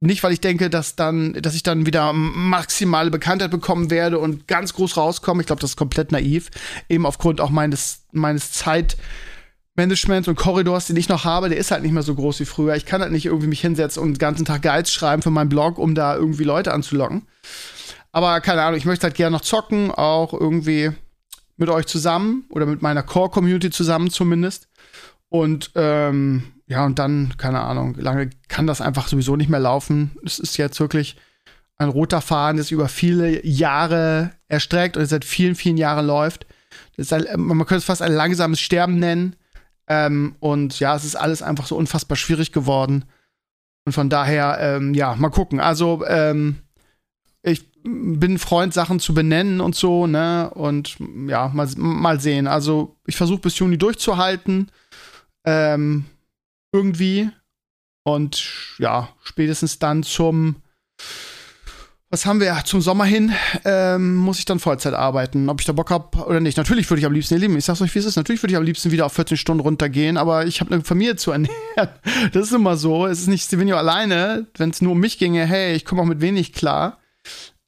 nicht, 0.00 0.22
weil 0.22 0.32
ich 0.32 0.40
denke, 0.40 0.70
dass 0.70 0.96
dann, 0.96 1.32
dass 1.34 1.54
ich 1.54 1.62
dann 1.62 1.86
wieder 1.86 2.12
maximale 2.12 3.10
Bekanntheit 3.10 3.50
bekommen 3.50 3.90
werde 3.90 4.18
und 4.18 4.46
ganz 4.46 4.74
groß 4.74 4.96
rauskomme. 4.96 5.40
Ich 5.40 5.46
glaube, 5.46 5.60
das 5.60 5.70
ist 5.70 5.76
komplett 5.76 6.12
naiv. 6.12 6.50
Eben 6.88 7.06
aufgrund 7.06 7.40
auch 7.40 7.50
meines, 7.50 8.04
meines 8.12 8.52
Zeit, 8.52 8.96
Management 9.76 10.28
und 10.28 10.36
Korridors, 10.36 10.86
den 10.86 10.96
ich 10.96 11.08
noch 11.08 11.24
habe, 11.24 11.48
der 11.48 11.58
ist 11.58 11.70
halt 11.70 11.82
nicht 11.82 11.92
mehr 11.92 12.02
so 12.02 12.14
groß 12.14 12.40
wie 12.40 12.44
früher. 12.44 12.76
Ich 12.76 12.86
kann 12.86 13.00
halt 13.00 13.12
nicht 13.12 13.26
irgendwie 13.26 13.48
mich 13.48 13.60
hinsetzen 13.60 14.02
und 14.02 14.14
den 14.14 14.18
ganzen 14.18 14.44
Tag 14.44 14.62
Guides 14.62 14.92
schreiben 14.92 15.22
für 15.22 15.30
meinen 15.30 15.48
Blog, 15.48 15.78
um 15.78 15.94
da 15.94 16.14
irgendwie 16.14 16.44
Leute 16.44 16.72
anzulocken. 16.72 17.26
Aber 18.12 18.40
keine 18.40 18.62
Ahnung, 18.62 18.78
ich 18.78 18.84
möchte 18.84 19.04
halt 19.04 19.16
gerne 19.16 19.36
noch 19.36 19.42
zocken, 19.42 19.90
auch 19.90 20.32
irgendwie 20.32 20.92
mit 21.56 21.68
euch 21.68 21.86
zusammen 21.86 22.44
oder 22.50 22.66
mit 22.66 22.82
meiner 22.82 23.02
Core-Community 23.02 23.70
zusammen 23.70 24.10
zumindest. 24.10 24.68
Und 25.28 25.72
ähm, 25.74 26.44
ja, 26.66 26.86
und 26.86 26.98
dann, 26.98 27.34
keine 27.36 27.60
Ahnung, 27.60 27.96
lange 27.96 28.30
kann 28.48 28.68
das 28.68 28.80
einfach 28.80 29.08
sowieso 29.08 29.34
nicht 29.34 29.50
mehr 29.50 29.60
laufen. 29.60 30.16
Es 30.24 30.38
ist 30.38 30.56
jetzt 30.56 30.78
wirklich 30.78 31.16
ein 31.76 31.88
roter 31.88 32.20
Faden, 32.20 32.60
sich 32.60 32.72
über 32.72 32.88
viele 32.88 33.44
Jahre 33.44 34.30
erstreckt 34.48 34.96
und 34.96 35.06
seit 35.06 35.24
vielen, 35.24 35.56
vielen 35.56 35.76
Jahren 35.76 36.06
läuft. 36.06 36.46
Ein, 37.10 37.26
man 37.36 37.58
könnte 37.58 37.78
es 37.78 37.84
fast 37.84 38.02
ein 38.02 38.12
langsames 38.12 38.60
Sterben 38.60 38.98
nennen. 38.98 39.36
Ähm, 39.86 40.36
und 40.40 40.80
ja, 40.80 40.94
es 40.96 41.04
ist 41.04 41.16
alles 41.16 41.42
einfach 41.42 41.66
so 41.66 41.76
unfassbar 41.76 42.16
schwierig 42.16 42.52
geworden. 42.52 43.04
Und 43.86 43.92
von 43.92 44.08
daher, 44.08 44.58
ähm, 44.60 44.94
ja, 44.94 45.14
mal 45.14 45.30
gucken. 45.30 45.60
Also, 45.60 46.04
ähm, 46.06 46.56
ich 47.42 47.70
bin 47.82 48.38
Freund, 48.38 48.72
Sachen 48.72 48.98
zu 48.98 49.12
benennen 49.12 49.60
und 49.60 49.74
so, 49.74 50.06
ne? 50.06 50.50
Und 50.54 50.96
ja, 51.26 51.48
mal, 51.48 51.68
mal 51.76 52.18
sehen. 52.18 52.46
Also, 52.46 52.96
ich 53.06 53.16
versuche 53.16 53.40
bis 53.40 53.58
Juni 53.58 53.76
durchzuhalten. 53.76 54.70
Ähm, 55.44 56.06
irgendwie. 56.72 57.30
Und 58.04 58.76
ja, 58.78 59.10
spätestens 59.22 59.78
dann 59.78 60.02
zum 60.02 60.56
was 62.14 62.26
haben 62.26 62.38
wir? 62.38 62.56
Zum 62.64 62.80
Sommer 62.80 63.06
hin 63.06 63.32
ähm, 63.64 64.14
muss 64.14 64.38
ich 64.38 64.44
dann 64.44 64.60
Vollzeit 64.60 64.94
arbeiten. 64.94 65.48
Ob 65.48 65.58
ich 65.58 65.66
da 65.66 65.72
Bock 65.72 65.90
habe 65.90 66.16
oder 66.24 66.38
nicht. 66.38 66.56
Natürlich 66.56 66.88
würde 66.88 67.00
ich 67.00 67.06
am 67.06 67.12
liebsten, 67.12 67.34
ihr 67.34 67.40
Lieben, 67.40 67.58
ich 67.58 67.64
sag's 67.64 67.82
euch, 67.82 67.92
wie 67.92 67.98
es 67.98 68.04
ist. 68.04 68.14
Natürlich 68.14 68.40
würde 68.40 68.52
ich 68.52 68.56
am 68.56 68.62
liebsten 68.62 68.92
wieder 68.92 69.06
auf 69.06 69.12
14 69.14 69.36
Stunden 69.36 69.60
runtergehen, 69.60 70.16
aber 70.16 70.46
ich 70.46 70.60
habe 70.60 70.72
eine 70.72 70.84
Familie 70.84 71.16
zu 71.16 71.32
ernähren. 71.32 71.54
Das 72.32 72.44
ist 72.44 72.52
immer 72.52 72.76
so. 72.76 73.06
Es 73.06 73.18
ist 73.18 73.26
nicht 73.26 73.44
Stevenio 73.44 73.76
alleine. 73.76 74.46
Wenn 74.56 74.70
es 74.70 74.80
nur 74.80 74.92
um 74.92 75.00
mich 75.00 75.18
ginge, 75.18 75.44
hey, 75.44 75.74
ich 75.74 75.84
komme 75.84 76.02
auch 76.02 76.06
mit 76.06 76.20
wenig 76.20 76.52
klar. 76.52 76.98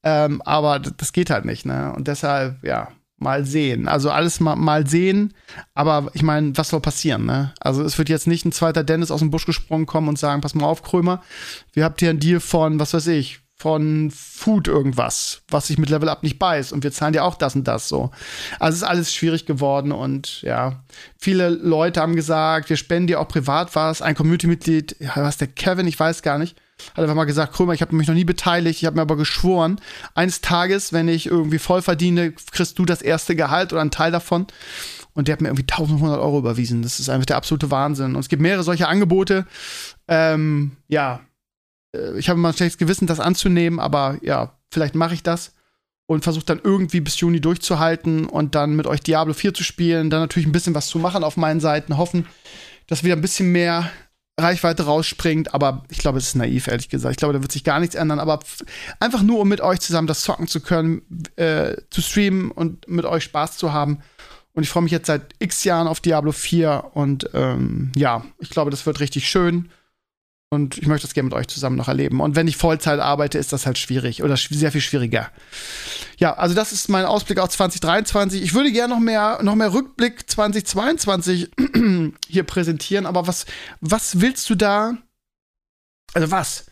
Ähm, 0.04 0.40
aber 0.42 0.78
das 0.78 1.12
geht 1.12 1.30
halt 1.30 1.44
nicht, 1.44 1.66
ne? 1.66 1.92
Und 1.96 2.06
deshalb, 2.06 2.62
ja, 2.62 2.92
mal 3.18 3.44
sehen. 3.44 3.88
Also 3.88 4.12
alles 4.12 4.38
mal, 4.38 4.54
mal 4.54 4.86
sehen. 4.86 5.34
Aber 5.74 6.08
ich 6.14 6.22
meine, 6.22 6.56
was 6.56 6.68
soll 6.68 6.80
passieren, 6.80 7.26
ne? 7.26 7.52
Also 7.58 7.82
es 7.82 7.98
wird 7.98 8.08
jetzt 8.08 8.28
nicht 8.28 8.44
ein 8.44 8.52
zweiter 8.52 8.84
Dennis 8.84 9.10
aus 9.10 9.20
dem 9.20 9.32
Busch 9.32 9.44
gesprungen 9.44 9.86
kommen 9.86 10.08
und 10.08 10.20
sagen, 10.20 10.40
pass 10.40 10.54
mal 10.54 10.66
auf, 10.66 10.84
Krömer, 10.84 11.24
wir 11.72 11.82
habt 11.82 11.98
hier 11.98 12.10
einen 12.10 12.20
Deal 12.20 12.38
von, 12.38 12.78
was 12.78 12.94
weiß 12.94 13.08
ich, 13.08 13.40
von 13.58 14.10
Food 14.14 14.68
irgendwas, 14.68 15.40
was 15.48 15.66
sich 15.68 15.78
mit 15.78 15.88
Level 15.88 16.10
Up 16.10 16.22
nicht 16.22 16.38
beißt. 16.38 16.74
Und 16.74 16.84
wir 16.84 16.92
zahlen 16.92 17.14
ja 17.14 17.22
auch 17.22 17.36
das 17.36 17.56
und 17.56 17.66
das 17.66 17.88
so. 17.88 18.10
Also 18.60 18.76
ist 18.76 18.82
alles 18.82 19.14
schwierig 19.14 19.46
geworden 19.46 19.92
und 19.92 20.42
ja, 20.42 20.84
viele 21.18 21.48
Leute 21.48 22.02
haben 22.02 22.16
gesagt, 22.16 22.68
wir 22.68 22.76
spenden 22.76 23.06
dir 23.06 23.20
auch 23.20 23.28
privat 23.28 23.74
was. 23.74 24.02
Ein 24.02 24.14
Community-Mitglied, 24.14 24.96
ja, 25.00 25.12
was 25.16 25.38
der 25.38 25.48
Kevin, 25.48 25.86
ich 25.86 25.98
weiß 25.98 26.20
gar 26.20 26.38
nicht, 26.38 26.58
hat 26.92 26.98
einfach 26.98 27.14
mal 27.14 27.24
gesagt, 27.24 27.54
Krömer, 27.54 27.72
ich 27.72 27.80
habe 27.80 27.96
mich 27.96 28.08
noch 28.08 28.14
nie 28.14 28.24
beteiligt, 28.24 28.80
ich 28.82 28.84
habe 28.86 28.96
mir 28.96 29.02
aber 29.02 29.16
geschworen, 29.16 29.80
eines 30.14 30.42
Tages, 30.42 30.92
wenn 30.92 31.08
ich 31.08 31.26
irgendwie 31.26 31.58
voll 31.58 31.80
verdiene, 31.80 32.32
kriegst 32.32 32.78
du 32.78 32.84
das 32.84 33.00
erste 33.00 33.34
Gehalt 33.34 33.72
oder 33.72 33.80
einen 33.80 33.90
Teil 33.90 34.12
davon. 34.12 34.46
und 35.14 35.28
der 35.28 35.32
hat 35.32 35.40
mir 35.40 35.48
irgendwie 35.48 35.62
1500 35.62 36.20
Euro 36.20 36.38
überwiesen. 36.38 36.82
Das 36.82 37.00
ist 37.00 37.08
einfach 37.08 37.24
der 37.24 37.36
absolute 37.36 37.70
Wahnsinn. 37.70 38.14
Und 38.14 38.20
es 38.20 38.28
gibt 38.28 38.42
mehrere 38.42 38.62
solche 38.62 38.86
Angebote. 38.86 39.46
Ähm, 40.08 40.76
ja, 40.88 41.20
ich 42.16 42.28
habe 42.28 42.38
immer 42.38 42.48
ein 42.48 42.54
schlechtes 42.54 42.78
Gewissen, 42.78 43.06
das 43.06 43.20
anzunehmen, 43.20 43.80
aber 43.80 44.18
ja, 44.22 44.58
vielleicht 44.70 44.94
mache 44.94 45.14
ich 45.14 45.22
das 45.22 45.52
und 46.06 46.22
versuche 46.22 46.44
dann 46.44 46.60
irgendwie 46.62 47.00
bis 47.00 47.18
Juni 47.20 47.40
durchzuhalten 47.40 48.26
und 48.26 48.54
dann 48.54 48.76
mit 48.76 48.86
euch 48.86 49.00
Diablo 49.00 49.34
4 49.34 49.54
zu 49.54 49.64
spielen, 49.64 50.10
dann 50.10 50.20
natürlich 50.20 50.46
ein 50.46 50.52
bisschen 50.52 50.74
was 50.74 50.86
zu 50.86 50.98
machen 50.98 51.24
auf 51.24 51.36
meinen 51.36 51.60
Seiten, 51.60 51.96
hoffen, 51.96 52.26
dass 52.86 53.04
wieder 53.04 53.16
ein 53.16 53.22
bisschen 53.22 53.50
mehr 53.50 53.90
Reichweite 54.38 54.84
rausspringt, 54.84 55.54
aber 55.54 55.84
ich 55.88 55.98
glaube, 55.98 56.18
es 56.18 56.28
ist 56.28 56.34
naiv, 56.34 56.68
ehrlich 56.68 56.90
gesagt. 56.90 57.12
Ich 57.12 57.16
glaube, 57.16 57.32
da 57.32 57.40
wird 57.40 57.52
sich 57.52 57.64
gar 57.64 57.80
nichts 57.80 57.94
ändern, 57.94 58.20
aber 58.20 58.40
einfach 59.00 59.22
nur, 59.22 59.40
um 59.40 59.48
mit 59.48 59.62
euch 59.62 59.80
zusammen 59.80 60.06
das 60.06 60.22
zocken 60.22 60.46
zu 60.46 60.60
können, 60.60 61.02
äh, 61.36 61.76
zu 61.90 62.02
streamen 62.02 62.50
und 62.50 62.86
mit 62.86 63.06
euch 63.06 63.24
Spaß 63.24 63.56
zu 63.56 63.72
haben. 63.72 64.00
Und 64.52 64.62
ich 64.62 64.68
freue 64.68 64.82
mich 64.82 64.92
jetzt 64.92 65.06
seit 65.06 65.34
x 65.38 65.64
Jahren 65.64 65.88
auf 65.88 66.00
Diablo 66.00 66.32
4 66.32 66.90
und 66.92 67.30
ähm, 67.32 67.92
ja, 67.96 68.24
ich 68.38 68.50
glaube, 68.50 68.70
das 68.70 68.84
wird 68.84 69.00
richtig 69.00 69.28
schön. 69.28 69.70
Und 70.50 70.78
ich 70.78 70.86
möchte 70.86 71.06
das 71.06 71.14
gerne 71.14 71.28
mit 71.28 71.34
euch 71.34 71.48
zusammen 71.48 71.76
noch 71.76 71.88
erleben. 71.88 72.20
Und 72.20 72.36
wenn 72.36 72.46
ich 72.46 72.56
Vollzeit 72.56 73.00
arbeite, 73.00 73.36
ist 73.36 73.52
das 73.52 73.66
halt 73.66 73.78
schwierig 73.78 74.22
oder 74.22 74.36
sehr 74.36 74.70
viel 74.70 74.80
schwieriger. 74.80 75.30
Ja, 76.18 76.34
also 76.34 76.54
das 76.54 76.70
ist 76.70 76.88
mein 76.88 77.04
Ausblick 77.04 77.40
auf 77.40 77.48
2023. 77.48 78.42
Ich 78.42 78.54
würde 78.54 78.70
gerne 78.70 78.94
noch 78.94 79.00
mehr, 79.00 79.40
noch 79.42 79.56
mehr 79.56 79.72
Rückblick 79.72 80.30
2022 80.30 81.50
hier 82.28 82.44
präsentieren. 82.44 83.06
Aber 83.06 83.26
was, 83.26 83.46
was 83.80 84.20
willst 84.20 84.48
du 84.48 84.54
da? 84.54 84.96
Also 86.14 86.30
was? 86.30 86.66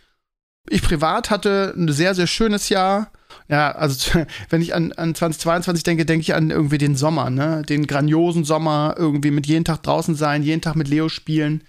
Ich 0.71 0.83
privat 0.83 1.31
hatte 1.31 1.75
ein 1.77 1.93
sehr, 1.93 2.15
sehr 2.15 2.29
schönes 2.29 2.69
Jahr. 2.69 3.11
Ja, 3.49 3.73
also 3.73 4.21
wenn 4.49 4.63
ich 4.63 4.75
an, 4.75 4.93
an 4.93 5.15
2022 5.15 5.85
denke, 5.85 6.07
denke 6.07 6.23
ich 6.23 6.35
an 6.35 6.51
irgendwie 6.51 6.79
den 6.79 6.97
Sommer, 6.97 7.31
ne? 7.31 7.63
Den 7.69 7.87
grandiosen 7.87 8.45
Sommer, 8.45 8.95
irgendwie 8.99 9.31
mit 9.31 9.47
jeden 9.47 9.65
Tag 9.65 9.83
draußen 9.83 10.15
sein, 10.15 10.43
jeden 10.43 10.63
Tag 10.63 10.77
mit 10.77 10.89
Leo 10.89 11.09
spielen 11.09 11.63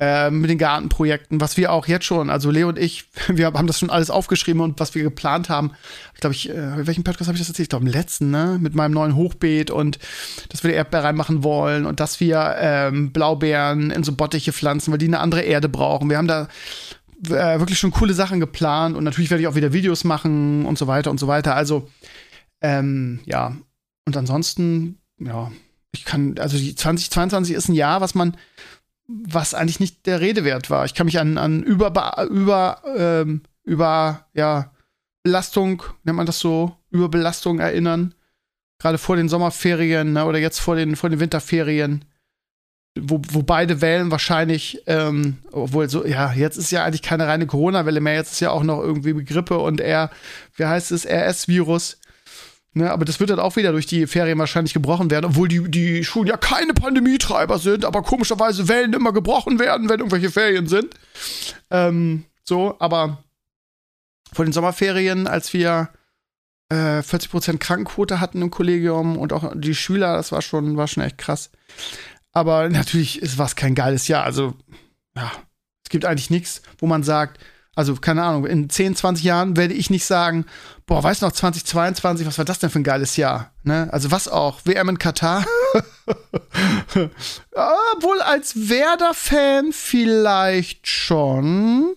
äh, 0.00 0.30
mit 0.30 0.48
den 0.48 0.58
Gartenprojekten, 0.58 1.40
was 1.40 1.56
wir 1.56 1.72
auch 1.72 1.88
jetzt 1.88 2.04
schon, 2.04 2.30
also 2.30 2.50
Leo 2.50 2.68
und 2.68 2.78
ich, 2.78 3.06
wir 3.28 3.46
haben 3.46 3.66
das 3.66 3.80
schon 3.80 3.90
alles 3.90 4.10
aufgeschrieben 4.10 4.62
und 4.62 4.78
was 4.78 4.94
wir 4.94 5.02
geplant 5.02 5.48
haben. 5.48 5.72
Ich 6.14 6.20
glaube, 6.20 6.34
ich, 6.34 6.50
äh, 6.50 6.86
welchen 6.86 7.04
Podcast 7.04 7.28
habe 7.28 7.36
ich 7.36 7.40
das 7.40 7.48
erzählt? 7.48 7.66
Ich 7.66 7.70
glaube, 7.70 7.86
im 7.86 7.92
letzten, 7.92 8.30
ne? 8.30 8.58
Mit 8.60 8.74
meinem 8.74 8.92
neuen 8.92 9.16
Hochbeet 9.16 9.70
und 9.70 9.98
dass 10.50 10.62
wir 10.62 10.70
die 10.70 10.76
Erdbeer 10.76 11.04
reinmachen 11.04 11.42
wollen 11.42 11.86
und 11.86 12.00
dass 12.00 12.20
wir 12.20 12.54
ähm, 12.58 13.12
Blaubeeren 13.12 13.90
in 13.90 14.04
so 14.04 14.12
Bottiche 14.12 14.52
pflanzen, 14.52 14.92
weil 14.92 14.98
die 14.98 15.06
eine 15.06 15.20
andere 15.20 15.42
Erde 15.42 15.68
brauchen. 15.68 16.10
Wir 16.10 16.18
haben 16.18 16.28
da 16.28 16.48
äh, 17.26 17.58
wirklich 17.58 17.78
schon 17.78 17.90
coole 17.90 18.14
Sachen 18.14 18.40
geplant 18.40 18.96
und 18.96 19.04
natürlich 19.04 19.30
werde 19.30 19.42
ich 19.42 19.48
auch 19.48 19.54
wieder 19.54 19.72
Videos 19.72 20.04
machen 20.04 20.66
und 20.66 20.78
so 20.78 20.86
weiter 20.86 21.10
und 21.10 21.18
so 21.18 21.26
weiter. 21.26 21.54
Also, 21.54 21.88
ähm, 22.60 23.20
ja. 23.24 23.56
Und 24.06 24.16
ansonsten, 24.16 24.98
ja, 25.18 25.50
ich 25.92 26.04
kann, 26.04 26.38
also 26.38 26.56
2022 26.56 27.54
ist 27.54 27.68
ein 27.68 27.74
Jahr, 27.74 28.00
was 28.00 28.14
man 28.14 28.36
was 29.08 29.54
eigentlich 29.54 29.80
nicht 29.80 30.06
der 30.06 30.20
Rede 30.20 30.44
wert 30.44 30.68
war. 30.68 30.84
Ich 30.84 30.94
kann 30.94 31.06
mich 31.06 31.18
an, 31.18 31.38
an 31.38 31.62
über, 31.62 31.88
über, 32.30 32.82
ähm, 32.96 33.42
über, 33.64 34.26
ja, 34.34 34.70
Belastung, 35.22 35.82
nennt 36.04 36.16
man 36.16 36.26
das 36.26 36.38
so, 36.38 36.76
Überbelastung 36.90 37.58
erinnern. 37.58 38.14
Gerade 38.78 38.98
vor 38.98 39.16
den 39.16 39.28
Sommerferien 39.28 40.12
ne, 40.12 40.24
oder 40.24 40.38
jetzt 40.38 40.60
vor 40.60 40.76
den, 40.76 40.94
vor 40.94 41.10
den 41.10 41.20
Winterferien, 41.20 42.04
wo, 43.02 43.20
wo 43.30 43.42
beide 43.42 43.80
Wellen 43.80 44.10
wahrscheinlich, 44.10 44.82
ähm, 44.86 45.38
obwohl 45.52 45.88
so, 45.88 46.04
ja, 46.04 46.32
jetzt 46.32 46.56
ist 46.56 46.70
ja 46.70 46.84
eigentlich 46.84 47.02
keine 47.02 47.26
reine 47.26 47.46
Corona-Welle 47.46 48.00
mehr, 48.00 48.14
jetzt 48.14 48.32
ist 48.32 48.40
ja 48.40 48.50
auch 48.50 48.62
noch 48.62 48.80
irgendwie 48.80 49.24
Grippe 49.24 49.58
und 49.58 49.80
R, 49.80 50.10
wie 50.56 50.64
heißt 50.64 50.92
es, 50.92 51.06
RS-Virus. 51.06 51.98
Ne, 52.74 52.90
aber 52.90 53.04
das 53.04 53.18
wird 53.18 53.30
dann 53.30 53.40
auch 53.40 53.56
wieder 53.56 53.72
durch 53.72 53.86
die 53.86 54.06
Ferien 54.06 54.38
wahrscheinlich 54.38 54.74
gebrochen 54.74 55.10
werden, 55.10 55.24
obwohl 55.24 55.48
die, 55.48 55.68
die 55.70 56.04
Schulen 56.04 56.28
ja 56.28 56.36
keine 56.36 56.74
Pandemietreiber 56.74 57.58
sind, 57.58 57.84
aber 57.84 58.02
komischerweise 58.02 58.68
Wellen 58.68 58.92
immer 58.92 59.12
gebrochen 59.12 59.58
werden, 59.58 59.88
wenn 59.88 60.00
irgendwelche 60.00 60.30
Ferien 60.30 60.66
sind. 60.66 60.94
Ähm, 61.70 62.24
so, 62.44 62.76
aber 62.78 63.24
vor 64.32 64.44
den 64.44 64.52
Sommerferien, 64.52 65.26
als 65.26 65.52
wir 65.54 65.88
äh, 66.70 67.00
40% 67.00 67.58
Krankenquote 67.58 68.20
hatten 68.20 68.42
im 68.42 68.50
Kollegium 68.50 69.16
und 69.16 69.32
auch 69.32 69.52
die 69.54 69.74
Schüler, 69.74 70.16
das 70.16 70.32
war 70.32 70.42
schon, 70.42 70.76
war 70.76 70.86
schon 70.86 71.02
echt 71.02 71.18
krass. 71.18 71.50
Aber 72.38 72.68
natürlich 72.68 73.20
war 73.36 73.46
es 73.46 73.56
kein 73.56 73.74
geiles 73.74 74.06
Jahr. 74.06 74.24
Also, 74.24 74.54
ja, 75.16 75.32
es 75.84 75.90
gibt 75.90 76.04
eigentlich 76.04 76.30
nichts, 76.30 76.62
wo 76.78 76.86
man 76.86 77.02
sagt, 77.02 77.40
also, 77.74 77.94
keine 77.94 78.22
Ahnung, 78.24 78.46
in 78.46 78.68
10, 78.68 78.96
20 78.96 79.24
Jahren 79.24 79.56
werde 79.56 79.74
ich 79.74 79.88
nicht 79.88 80.04
sagen, 80.04 80.46
boah, 80.86 81.02
weißt 81.02 81.22
du 81.22 81.26
noch, 81.26 81.32
2022, 81.32 82.26
was 82.26 82.36
war 82.38 82.44
das 82.44 82.58
denn 82.58 82.70
für 82.70 82.80
ein 82.80 82.84
geiles 82.84 83.16
Jahr? 83.16 83.52
Ne? 83.62 83.88
Also, 83.92 84.10
was 84.10 84.26
auch? 84.26 84.60
WM 84.64 84.88
in 84.88 84.98
Katar? 84.98 85.44
Obwohl, 87.94 88.20
als 88.20 88.68
Werder-Fan 88.68 89.72
vielleicht 89.72 90.88
schon. 90.88 91.94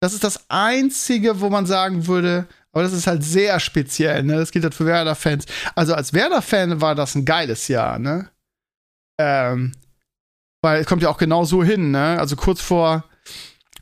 Das 0.00 0.14
ist 0.14 0.24
das 0.24 0.48
Einzige, 0.48 1.40
wo 1.40 1.50
man 1.50 1.66
sagen 1.66 2.06
würde, 2.06 2.46
aber 2.72 2.82
das 2.82 2.94
ist 2.94 3.06
halt 3.06 3.22
sehr 3.22 3.60
speziell, 3.60 4.22
ne? 4.22 4.36
Das 4.36 4.50
gilt 4.50 4.64
halt 4.64 4.74
für 4.74 4.86
Werder-Fans. 4.86 5.44
Also, 5.74 5.94
als 5.94 6.14
Werder-Fan 6.14 6.80
war 6.80 6.94
das 6.94 7.14
ein 7.14 7.24
geiles 7.26 7.68
Jahr, 7.68 7.98
ne? 7.98 8.30
Ähm, 9.18 9.72
weil 10.62 10.80
es 10.80 10.86
kommt 10.86 11.02
ja 11.02 11.08
auch 11.08 11.18
genau 11.18 11.44
so 11.44 11.62
hin, 11.64 11.90
ne? 11.90 12.18
Also 12.18 12.36
kurz 12.36 12.60
vor, 12.60 13.04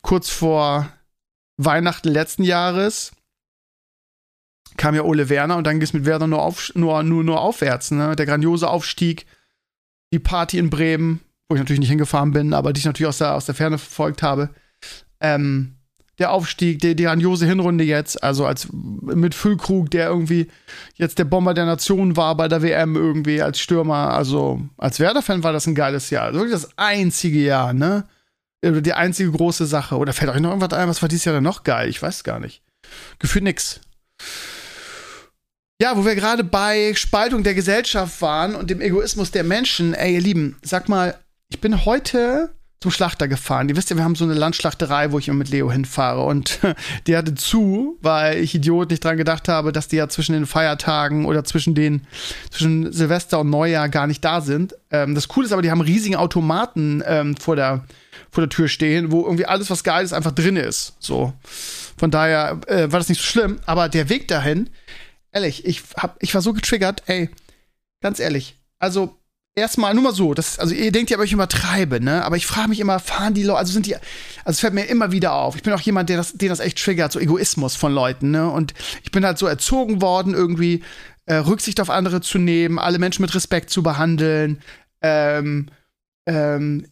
kurz 0.02 0.30
vor 0.30 0.88
Weihnachten 1.56 2.08
letzten 2.08 2.42
Jahres 2.42 3.12
kam 4.76 4.94
ja 4.94 5.02
Ole 5.02 5.28
Werner 5.28 5.56
und 5.56 5.66
dann 5.66 5.74
ging 5.74 5.82
es 5.82 5.92
mit 5.92 6.06
Werner 6.06 6.26
nur, 6.26 6.42
auf, 6.42 6.72
nur, 6.74 7.02
nur, 7.02 7.22
nur 7.22 7.40
aufwärts. 7.40 7.90
Ne? 7.90 8.16
Der 8.16 8.24
grandiose 8.24 8.68
Aufstieg, 8.68 9.26
die 10.12 10.18
Party 10.18 10.58
in 10.58 10.70
Bremen, 10.70 11.20
wo 11.48 11.54
ich 11.54 11.60
natürlich 11.60 11.80
nicht 11.80 11.90
hingefahren 11.90 12.32
bin, 12.32 12.54
aber 12.54 12.72
die 12.72 12.78
ich 12.78 12.86
natürlich 12.86 13.08
aus 13.08 13.18
der, 13.18 13.34
aus 13.34 13.44
der 13.44 13.54
Ferne 13.54 13.76
verfolgt 13.76 14.22
habe. 14.22 14.50
Ähm, 15.20 15.79
der 16.20 16.30
Aufstieg, 16.30 16.80
die, 16.80 16.94
die 16.94 17.04
grandiose 17.04 17.46
Hinrunde 17.46 17.82
jetzt, 17.82 18.22
also 18.22 18.46
als 18.46 18.68
mit 18.72 19.34
Füllkrug, 19.34 19.90
der 19.90 20.08
irgendwie 20.08 20.48
jetzt 20.94 21.18
der 21.18 21.24
Bomber 21.24 21.54
der 21.54 21.64
Nation 21.64 22.16
war 22.16 22.36
bei 22.36 22.46
der 22.46 22.62
WM 22.62 22.94
irgendwie 22.94 23.42
als 23.42 23.58
Stürmer. 23.58 24.12
Also 24.12 24.60
als 24.76 25.00
Werder-Fan 25.00 25.42
war 25.42 25.52
das 25.52 25.66
ein 25.66 25.74
geiles 25.74 26.10
Jahr. 26.10 26.26
Also 26.26 26.40
wirklich 26.40 26.60
das 26.60 26.70
einzige 26.76 27.40
Jahr, 27.40 27.72
ne? 27.72 28.04
die 28.62 28.92
einzige 28.92 29.30
große 29.30 29.66
Sache. 29.66 29.96
Oder 29.96 30.12
fällt 30.12 30.30
euch 30.30 30.40
noch 30.40 30.50
irgendwas 30.50 30.78
ein? 30.78 30.88
Was 30.88 31.00
war 31.00 31.08
dieses 31.08 31.24
Jahr 31.24 31.34
denn 31.34 31.44
noch 31.44 31.64
geil? 31.64 31.88
Ich 31.88 32.02
weiß 32.02 32.24
gar 32.24 32.38
nicht. 32.38 32.62
Gefühlt 33.18 33.44
nix. 33.44 33.80
Ja, 35.80 35.96
wo 35.96 36.04
wir 36.04 36.14
gerade 36.14 36.44
bei 36.44 36.92
Spaltung 36.94 37.42
der 37.42 37.54
Gesellschaft 37.54 38.20
waren 38.20 38.54
und 38.54 38.68
dem 38.68 38.82
Egoismus 38.82 39.30
der 39.30 39.44
Menschen. 39.44 39.94
Ey, 39.94 40.14
ihr 40.14 40.20
Lieben, 40.20 40.58
sag 40.60 40.90
mal, 40.90 41.18
ich 41.48 41.60
bin 41.60 41.86
heute 41.86 42.50
zum 42.80 42.90
Schlachter 42.90 43.28
gefahren. 43.28 43.68
Ihr 43.68 43.76
wisst 43.76 43.90
ja, 43.90 43.96
wir 43.96 44.04
haben 44.04 44.14
so 44.14 44.24
eine 44.24 44.32
Landschlachterei, 44.32 45.12
wo 45.12 45.18
ich 45.18 45.28
immer 45.28 45.38
mit 45.38 45.50
Leo 45.50 45.70
hinfahre. 45.70 46.22
Und 46.22 46.60
die 47.06 47.14
hatte 47.14 47.34
zu, 47.34 47.98
weil 48.00 48.38
ich 48.38 48.54
Idiot 48.54 48.88
nicht 48.90 49.04
dran 49.04 49.18
gedacht 49.18 49.48
habe, 49.48 49.70
dass 49.70 49.88
die 49.88 49.96
ja 49.96 50.08
zwischen 50.08 50.32
den 50.32 50.46
Feiertagen 50.46 51.26
oder 51.26 51.44
zwischen 51.44 51.74
den, 51.74 52.06
zwischen 52.50 52.90
Silvester 52.90 53.40
und 53.40 53.50
Neujahr 53.50 53.90
gar 53.90 54.06
nicht 54.06 54.24
da 54.24 54.40
sind. 54.40 54.74
Ähm, 54.90 55.14
das 55.14 55.28
Coole 55.28 55.46
ist 55.46 55.52
aber, 55.52 55.60
die 55.60 55.70
haben 55.70 55.82
riesigen 55.82 56.16
Automaten 56.16 57.02
ähm, 57.06 57.36
vor 57.36 57.54
der, 57.54 57.84
vor 58.30 58.40
der 58.42 58.48
Tür 58.48 58.66
stehen, 58.68 59.12
wo 59.12 59.24
irgendwie 59.24 59.44
alles, 59.44 59.68
was 59.68 59.84
geil 59.84 60.02
ist, 60.02 60.14
einfach 60.14 60.32
drin 60.32 60.56
ist. 60.56 60.94
So. 61.00 61.34
Von 61.98 62.10
daher 62.10 62.60
äh, 62.66 62.90
war 62.90 62.98
das 62.98 63.10
nicht 63.10 63.20
so 63.20 63.26
schlimm. 63.26 63.60
Aber 63.66 63.90
der 63.90 64.08
Weg 64.08 64.26
dahin, 64.26 64.70
ehrlich, 65.32 65.66
ich, 65.66 65.82
hab, 65.98 66.16
ich 66.22 66.34
war 66.34 66.40
so 66.40 66.54
getriggert, 66.54 67.02
ey, 67.06 67.28
ganz 68.00 68.20
ehrlich. 68.20 68.56
Also, 68.78 69.19
erstmal 69.54 69.94
nur 69.94 70.04
mal 70.04 70.14
so, 70.14 70.34
das, 70.34 70.58
also 70.58 70.74
ihr 70.74 70.92
denkt 70.92 71.10
ja, 71.10 71.18
ob 71.18 71.24
ich 71.24 71.32
übertreibe, 71.32 72.00
ne? 72.00 72.24
Aber 72.24 72.36
ich 72.36 72.46
frage 72.46 72.68
mich 72.68 72.80
immer, 72.80 72.98
fahren 72.98 73.34
die 73.34 73.42
Leute, 73.42 73.58
also 73.58 73.72
sind 73.72 73.86
die, 73.86 73.94
also 73.94 74.02
es 74.46 74.60
fällt 74.60 74.74
mir 74.74 74.84
immer 74.84 75.12
wieder 75.12 75.34
auf. 75.34 75.56
Ich 75.56 75.62
bin 75.62 75.72
auch 75.72 75.80
jemand, 75.80 76.08
der 76.08 76.16
das, 76.16 76.32
den 76.32 76.48
das 76.48 76.60
echt 76.60 76.82
triggert, 76.82 77.12
so 77.12 77.20
Egoismus 77.20 77.76
von 77.76 77.92
Leuten, 77.92 78.30
ne? 78.30 78.50
Und 78.50 78.74
ich 79.02 79.10
bin 79.10 79.24
halt 79.24 79.38
so 79.38 79.46
erzogen 79.46 80.00
worden, 80.00 80.34
irgendwie 80.34 80.82
äh, 81.26 81.36
Rücksicht 81.36 81.80
auf 81.80 81.90
andere 81.90 82.20
zu 82.20 82.38
nehmen, 82.38 82.78
alle 82.78 82.98
Menschen 82.98 83.22
mit 83.22 83.34
Respekt 83.34 83.70
zu 83.70 83.82
behandeln, 83.82 84.60
ähm, 85.02 85.66
ähm, 86.26 86.86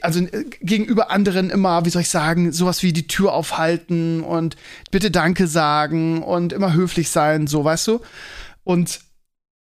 also 0.00 0.20
äh, 0.20 0.44
gegenüber 0.60 1.10
anderen 1.10 1.50
immer, 1.50 1.84
wie 1.84 1.90
soll 1.90 2.02
ich 2.02 2.08
sagen, 2.08 2.52
sowas 2.52 2.82
wie 2.82 2.92
die 2.92 3.06
Tür 3.06 3.32
aufhalten 3.32 4.22
und 4.22 4.56
bitte 4.90 5.10
Danke 5.10 5.46
sagen 5.46 6.22
und 6.22 6.52
immer 6.52 6.72
höflich 6.72 7.10
sein, 7.10 7.46
so, 7.46 7.64
weißt 7.64 7.86
du? 7.88 8.00
Und 8.64 9.00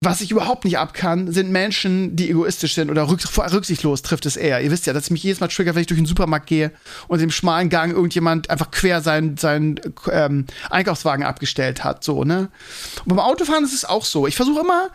was 0.03 0.23
ich 0.23 0.31
überhaupt 0.31 0.65
nicht 0.65 0.79
abkann, 0.79 1.31
sind 1.31 1.51
Menschen, 1.51 2.17
die 2.17 2.31
egoistisch 2.31 2.75
sind 2.75 2.91
oder 2.91 3.11
rück 3.11 3.21
rücksichtslos 3.37 4.01
trifft 4.01 4.25
es 4.25 4.37
eher. 4.37 4.63
Ihr 4.63 4.71
wisst 4.71 4.87
ja, 4.87 4.95
dass 4.95 5.05
ich 5.05 5.11
mich 5.11 5.23
jedes 5.23 5.41
Mal 5.41 5.49
trigger, 5.49 5.75
wenn 5.75 5.83
ich 5.83 5.89
durch 5.89 6.01
den 6.01 6.07
Supermarkt 6.07 6.47
gehe 6.47 6.73
und 7.07 7.21
im 7.21 7.31
schmalen 7.31 7.69
Gang 7.69 7.93
irgendjemand 7.93 8.49
einfach 8.49 8.71
quer 8.71 9.03
seinen, 9.03 9.37
seinen 9.37 9.79
ähm, 10.11 10.47
Einkaufswagen 10.71 11.25
abgestellt 11.27 11.85
hat, 11.85 12.03
so, 12.03 12.25
ne? 12.25 12.49
Und 13.05 13.09
beim 13.09 13.19
Autofahren 13.19 13.65
ist 13.65 13.75
es 13.75 13.85
auch 13.85 14.07
so. 14.07 14.27
Ich 14.27 14.37
versuche 14.37 14.61
immer, 14.61 14.89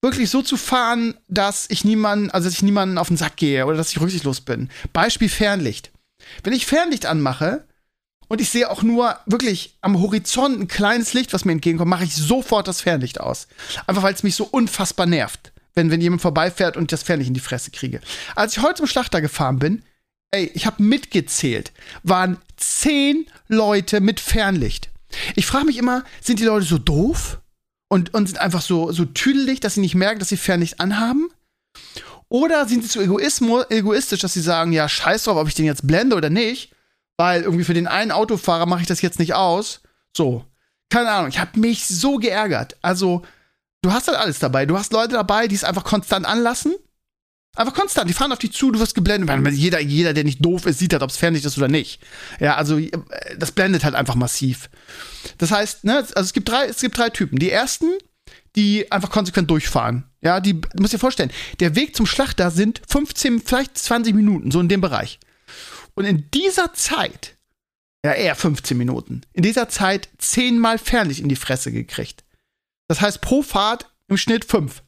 wirklich 0.00 0.30
so 0.30 0.42
zu 0.42 0.56
fahren, 0.56 1.14
dass 1.26 1.66
ich 1.68 1.84
niemanden, 1.84 2.30
also 2.30 2.46
dass 2.46 2.54
ich 2.54 2.62
niemanden 2.62 2.98
auf 2.98 3.08
den 3.08 3.16
Sack 3.16 3.36
gehe 3.36 3.66
oder 3.66 3.76
dass 3.76 3.90
ich 3.90 4.00
rücksichtslos 4.00 4.42
bin. 4.42 4.70
Beispiel 4.92 5.28
Fernlicht. 5.28 5.90
Wenn 6.44 6.52
ich 6.52 6.66
Fernlicht 6.66 7.06
anmache 7.06 7.64
und 8.32 8.40
ich 8.40 8.48
sehe 8.48 8.70
auch 8.70 8.82
nur 8.82 9.18
wirklich 9.26 9.76
am 9.82 10.00
Horizont 10.00 10.58
ein 10.58 10.66
kleines 10.66 11.12
Licht, 11.12 11.34
was 11.34 11.44
mir 11.44 11.52
entgegenkommt, 11.52 11.90
mache 11.90 12.04
ich 12.04 12.14
sofort 12.16 12.66
das 12.66 12.80
Fernlicht 12.80 13.20
aus. 13.20 13.46
Einfach 13.86 14.02
weil 14.02 14.14
es 14.14 14.22
mich 14.22 14.36
so 14.36 14.44
unfassbar 14.44 15.04
nervt. 15.04 15.52
wenn, 15.74 15.90
wenn 15.90 16.00
jemand 16.00 16.22
vorbeifährt 16.22 16.78
und 16.78 16.92
das 16.92 17.02
Fernlicht 17.02 17.28
in 17.28 17.34
die 17.34 17.40
Fresse 17.40 17.70
kriege. 17.72 18.00
Als 18.34 18.56
ich 18.56 18.62
heute 18.62 18.76
zum 18.76 18.86
Schlachter 18.86 19.20
gefahren 19.20 19.58
bin, 19.58 19.82
ey, 20.30 20.50
ich 20.54 20.64
habe 20.64 20.82
mitgezählt, 20.82 21.72
waren 22.04 22.38
zehn 22.56 23.26
Leute 23.48 24.00
mit 24.00 24.18
Fernlicht. 24.18 24.88
Ich 25.34 25.44
frage 25.44 25.66
mich 25.66 25.76
immer, 25.76 26.02
sind 26.22 26.38
die 26.38 26.44
Leute 26.44 26.64
so 26.64 26.78
doof 26.78 27.38
und, 27.90 28.14
und 28.14 28.28
sind 28.28 28.38
einfach 28.38 28.62
so, 28.62 28.92
so 28.92 29.04
tüdelig, 29.04 29.60
dass 29.60 29.74
sie 29.74 29.80
nicht 29.80 29.94
merken, 29.94 30.20
dass 30.20 30.30
sie 30.30 30.38
Fernlicht 30.38 30.80
anhaben? 30.80 31.28
Oder 32.30 32.66
sind 32.66 32.82
sie 32.82 32.88
so 32.88 33.68
egoistisch, 33.68 34.20
dass 34.20 34.32
sie 34.32 34.40
sagen, 34.40 34.72
ja, 34.72 34.88
scheiß 34.88 35.24
drauf, 35.24 35.36
ob 35.36 35.48
ich 35.48 35.54
den 35.54 35.66
jetzt 35.66 35.86
blende 35.86 36.16
oder 36.16 36.30
nicht, 36.30 36.71
weil 37.16 37.42
irgendwie 37.42 37.64
für 37.64 37.74
den 37.74 37.86
einen 37.86 38.10
Autofahrer 38.10 38.66
mache 38.66 38.82
ich 38.82 38.86
das 38.86 39.02
jetzt 39.02 39.18
nicht 39.18 39.34
aus. 39.34 39.80
So, 40.16 40.44
keine 40.90 41.10
Ahnung, 41.10 41.30
ich 41.30 41.38
habe 41.38 41.58
mich 41.58 41.86
so 41.86 42.16
geärgert. 42.16 42.76
Also, 42.82 43.22
du 43.82 43.92
hast 43.92 44.08
halt 44.08 44.18
alles 44.18 44.38
dabei. 44.38 44.66
Du 44.66 44.78
hast 44.78 44.92
Leute 44.92 45.14
dabei, 45.14 45.48
die 45.48 45.54
es 45.54 45.64
einfach 45.64 45.84
konstant 45.84 46.26
anlassen. 46.26 46.74
Einfach 47.54 47.74
konstant, 47.74 48.08
die 48.08 48.14
fahren 48.14 48.32
auf 48.32 48.38
dich 48.38 48.52
zu, 48.52 48.70
du 48.70 48.78
wirst 48.78 48.94
geblendet. 48.94 49.52
Jeder, 49.52 49.78
jeder, 49.80 50.14
der 50.14 50.24
nicht 50.24 50.42
doof 50.42 50.64
ist, 50.64 50.78
sieht 50.78 50.94
halt, 50.94 51.02
ob 51.02 51.10
es 51.10 51.18
Fernlicht 51.18 51.44
ist 51.44 51.58
oder 51.58 51.68
nicht. 51.68 52.00
Ja, 52.40 52.56
also 52.56 52.80
das 53.38 53.52
blendet 53.52 53.84
halt 53.84 53.94
einfach 53.94 54.14
massiv. 54.14 54.70
Das 55.36 55.50
heißt, 55.50 55.84
ne, 55.84 55.96
also 55.96 56.20
es 56.20 56.32
gibt 56.32 56.48
drei, 56.48 56.66
es 56.66 56.80
gibt 56.80 56.96
drei 56.96 57.10
Typen. 57.10 57.38
Die 57.38 57.50
ersten, 57.50 57.90
die 58.56 58.90
einfach 58.90 59.10
konsequent 59.10 59.50
durchfahren. 59.50 60.04
Ja, 60.22 60.40
die, 60.40 60.60
du 60.60 60.68
musst 60.80 60.94
dir 60.94 60.98
vorstellen, 60.98 61.30
der 61.60 61.74
Weg 61.74 61.94
zum 61.94 62.06
Schlachter 62.06 62.50
sind 62.50 62.80
15, 62.88 63.42
vielleicht 63.42 63.76
20 63.76 64.14
Minuten, 64.14 64.50
so 64.50 64.60
in 64.60 64.68
dem 64.68 64.80
Bereich. 64.80 65.18
Und 65.94 66.04
in 66.04 66.30
dieser 66.30 66.72
Zeit, 66.74 67.36
ja 68.04 68.12
eher 68.12 68.34
15 68.34 68.76
Minuten, 68.76 69.22
in 69.32 69.42
dieser 69.42 69.68
Zeit 69.68 70.08
zehnmal 70.18 70.78
Fernlicht 70.78 71.20
in 71.20 71.28
die 71.28 71.36
Fresse 71.36 71.72
gekriegt. 71.72 72.24
Das 72.88 73.00
heißt 73.00 73.20
pro 73.20 73.42
Fahrt 73.42 73.90
im 74.08 74.16
Schnitt 74.16 74.44
fünf. 74.44 74.82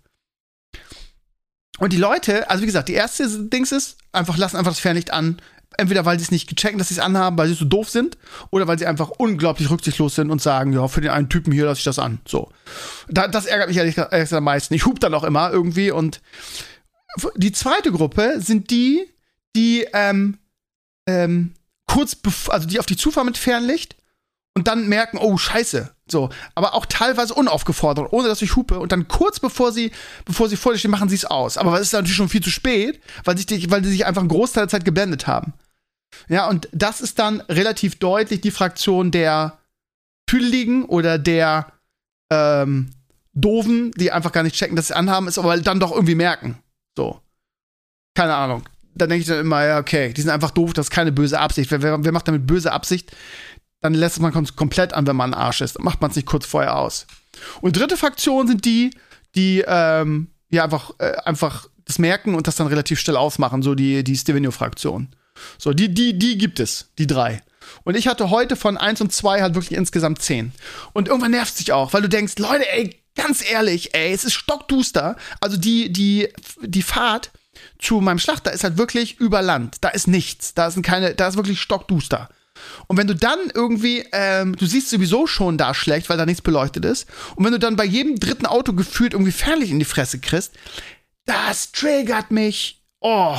Und 1.78 1.92
die 1.92 1.98
Leute, 1.98 2.48
also 2.50 2.62
wie 2.62 2.66
gesagt, 2.66 2.88
die 2.88 2.94
erste 2.94 3.28
Dings 3.48 3.72
ist, 3.72 3.98
einfach 4.12 4.36
lassen 4.36 4.56
einfach 4.56 4.72
das 4.72 4.80
Fernlicht 4.80 5.12
an. 5.12 5.40
Entweder 5.76 6.04
weil 6.04 6.18
sie 6.18 6.24
es 6.24 6.30
nicht 6.30 6.48
gechecken, 6.48 6.78
dass 6.78 6.88
sie 6.88 6.94
es 6.94 7.00
anhaben, 7.00 7.36
weil 7.36 7.48
sie 7.48 7.54
so 7.54 7.64
doof 7.64 7.90
sind, 7.90 8.16
oder 8.50 8.68
weil 8.68 8.78
sie 8.78 8.86
einfach 8.86 9.10
unglaublich 9.10 9.70
rücksichtslos 9.70 10.14
sind 10.14 10.30
und 10.30 10.40
sagen, 10.40 10.72
ja, 10.72 10.86
für 10.86 11.00
den 11.00 11.10
einen 11.10 11.28
Typen 11.28 11.52
hier 11.52 11.64
lasse 11.64 11.78
ich 11.78 11.84
das 11.84 11.98
an. 11.98 12.20
So. 12.28 12.52
Da, 13.08 13.26
das 13.26 13.46
ärgert 13.46 13.68
mich 13.68 13.76
ehrlich 13.76 13.96
gesagt 13.96 14.32
am 14.32 14.44
meisten. 14.44 14.72
Ich 14.74 14.86
hub 14.86 15.00
dann 15.00 15.14
auch 15.14 15.24
immer 15.24 15.50
irgendwie 15.50 15.90
und 15.90 16.20
die 17.36 17.52
zweite 17.52 17.90
Gruppe 17.90 18.36
sind 18.38 18.70
die, 18.70 19.04
die 19.56 19.86
ähm, 19.92 20.38
ähm, 21.06 21.54
kurz, 21.86 22.16
also 22.48 22.66
die 22.66 22.80
auf 22.80 22.86
die 22.86 22.96
zufahren 22.96 23.26
mit 23.26 23.38
Fernlicht 23.38 23.96
und 24.54 24.68
dann 24.68 24.88
merken, 24.88 25.18
oh 25.18 25.36
Scheiße, 25.36 25.94
so, 26.06 26.30
aber 26.54 26.74
auch 26.74 26.86
teilweise 26.86 27.34
unaufgefordert, 27.34 28.12
ohne 28.12 28.28
dass 28.28 28.42
ich 28.42 28.56
hupe 28.56 28.78
und 28.78 28.92
dann 28.92 29.08
kurz 29.08 29.40
bevor 29.40 29.72
sie, 29.72 29.90
bevor 30.24 30.48
sie 30.48 30.56
vor 30.56 30.72
dir 30.72 30.78
stehen, 30.78 30.90
machen 30.90 31.08
sie 31.08 31.16
es 31.16 31.24
aus. 31.24 31.56
Aber 31.56 31.74
es 31.74 31.88
ist 31.88 31.92
natürlich 31.92 32.16
schon 32.16 32.28
viel 32.28 32.42
zu 32.42 32.50
spät, 32.50 33.00
weil 33.24 33.36
sich, 33.36 33.70
weil 33.70 33.82
sie 33.84 33.90
sich 33.90 34.06
einfach 34.06 34.22
einen 34.22 34.28
Großteil 34.28 34.64
der 34.64 34.68
Zeit 34.68 34.84
geblendet 34.84 35.26
haben. 35.26 35.54
Ja, 36.28 36.48
und 36.48 36.68
das 36.72 37.00
ist 37.00 37.18
dann 37.18 37.40
relativ 37.42 37.98
deutlich 37.98 38.40
die 38.40 38.50
Fraktion 38.52 39.10
der 39.10 39.58
Tüdeligen 40.26 40.84
oder 40.84 41.18
der 41.18 41.72
ähm, 42.30 42.90
Doofen, 43.32 43.90
die 43.92 44.12
einfach 44.12 44.32
gar 44.32 44.44
nicht 44.44 44.56
checken, 44.56 44.76
dass 44.76 44.88
sie 44.88 44.96
anhaben, 44.96 45.26
ist 45.26 45.38
aber 45.38 45.56
dann 45.58 45.80
doch 45.80 45.90
irgendwie 45.90 46.14
merken. 46.14 46.58
So. 46.96 47.20
Keine 48.14 48.34
Ahnung. 48.34 48.62
Dann 48.94 49.08
denke 49.08 49.22
ich 49.22 49.28
dann 49.28 49.40
immer, 49.40 49.64
ja, 49.64 49.78
okay, 49.78 50.12
die 50.12 50.20
sind 50.20 50.30
einfach 50.30 50.50
doof, 50.50 50.72
das 50.72 50.86
ist 50.86 50.90
keine 50.90 51.12
böse 51.12 51.38
Absicht. 51.38 51.70
Wer, 51.70 51.82
wer, 51.82 52.04
wer 52.04 52.12
macht 52.12 52.28
damit 52.28 52.46
böse 52.46 52.72
Absicht? 52.72 53.10
dann 53.84 53.92
lässt 53.92 54.18
man 54.18 54.32
komplett 54.56 54.94
an, 54.94 55.06
wenn 55.06 55.14
man 55.14 55.34
ein 55.34 55.38
Arsch 55.38 55.60
ist. 55.60 55.76
Dann 55.76 55.84
macht 55.84 56.00
man 56.00 56.10
es 56.10 56.16
nicht 56.16 56.26
kurz 56.26 56.46
vorher 56.46 56.78
aus. 56.78 57.06
Und 57.60 57.76
dritte 57.76 57.98
Fraktion 57.98 58.48
sind 58.48 58.64
die, 58.64 58.92
die 59.34 59.62
ähm, 59.66 60.28
ja 60.48 60.64
einfach, 60.64 60.92
äh, 61.00 61.12
einfach 61.26 61.68
das 61.84 61.98
merken 61.98 62.34
und 62.34 62.46
das 62.46 62.56
dann 62.56 62.66
relativ 62.66 62.98
schnell 62.98 63.18
ausmachen, 63.18 63.62
so 63.62 63.74
die, 63.74 64.02
die 64.02 64.16
Stevenio-Fraktion. 64.16 65.08
So, 65.58 65.74
die, 65.74 65.92
die, 65.92 66.18
die 66.18 66.38
gibt 66.38 66.60
es, 66.60 66.92
die 66.96 67.06
drei. 67.06 67.42
Und 67.82 67.94
ich 67.94 68.08
hatte 68.08 68.30
heute 68.30 68.56
von 68.56 68.78
1 68.78 69.02
und 69.02 69.12
2 69.12 69.42
halt 69.42 69.54
wirklich 69.54 69.76
insgesamt 69.76 70.22
10. 70.22 70.52
Und 70.94 71.08
irgendwann 71.08 71.32
nervt 71.32 71.52
es 71.52 71.58
dich 71.58 71.72
auch, 71.72 71.92
weil 71.92 72.00
du 72.00 72.08
denkst, 72.08 72.38
Leute, 72.38 72.66
ey, 72.72 72.98
ganz 73.14 73.44
ehrlich, 73.46 73.94
ey, 73.94 74.14
es 74.14 74.24
ist 74.24 74.32
stockduster. 74.32 75.16
Also 75.40 75.58
die, 75.58 75.92
die, 75.92 76.32
die 76.62 76.82
Fahrt 76.82 77.32
zu 77.78 78.00
meinem 78.00 78.18
Schlachter 78.18 78.52
ist 78.52 78.64
halt 78.64 78.78
wirklich 78.78 79.18
über 79.20 79.42
Land. 79.42 79.76
Da 79.80 79.88
ist 79.90 80.08
nichts. 80.08 80.54
Da 80.54 80.70
sind 80.70 80.84
keine, 80.84 81.14
da 81.14 81.28
ist 81.28 81.36
wirklich 81.36 81.60
stockduster. 81.60 82.28
Und 82.86 82.96
wenn 82.96 83.06
du 83.06 83.14
dann 83.14 83.38
irgendwie, 83.52 84.04
ähm, 84.12 84.56
du 84.56 84.66
siehst 84.66 84.90
sowieso 84.90 85.26
schon 85.26 85.58
da 85.58 85.74
schlecht, 85.74 86.08
weil 86.08 86.16
da 86.16 86.26
nichts 86.26 86.42
beleuchtet 86.42 86.84
ist. 86.84 87.06
Und 87.34 87.44
wenn 87.44 87.52
du 87.52 87.58
dann 87.58 87.76
bei 87.76 87.84
jedem 87.84 88.18
dritten 88.18 88.46
Auto 88.46 88.72
gefühlt 88.72 89.12
irgendwie 89.12 89.32
Fernlicht 89.32 89.72
in 89.72 89.78
die 89.78 89.84
Fresse 89.84 90.20
kriegst, 90.20 90.52
das 91.26 91.72
triggert 91.72 92.30
mich. 92.30 92.82
Oh. 93.00 93.36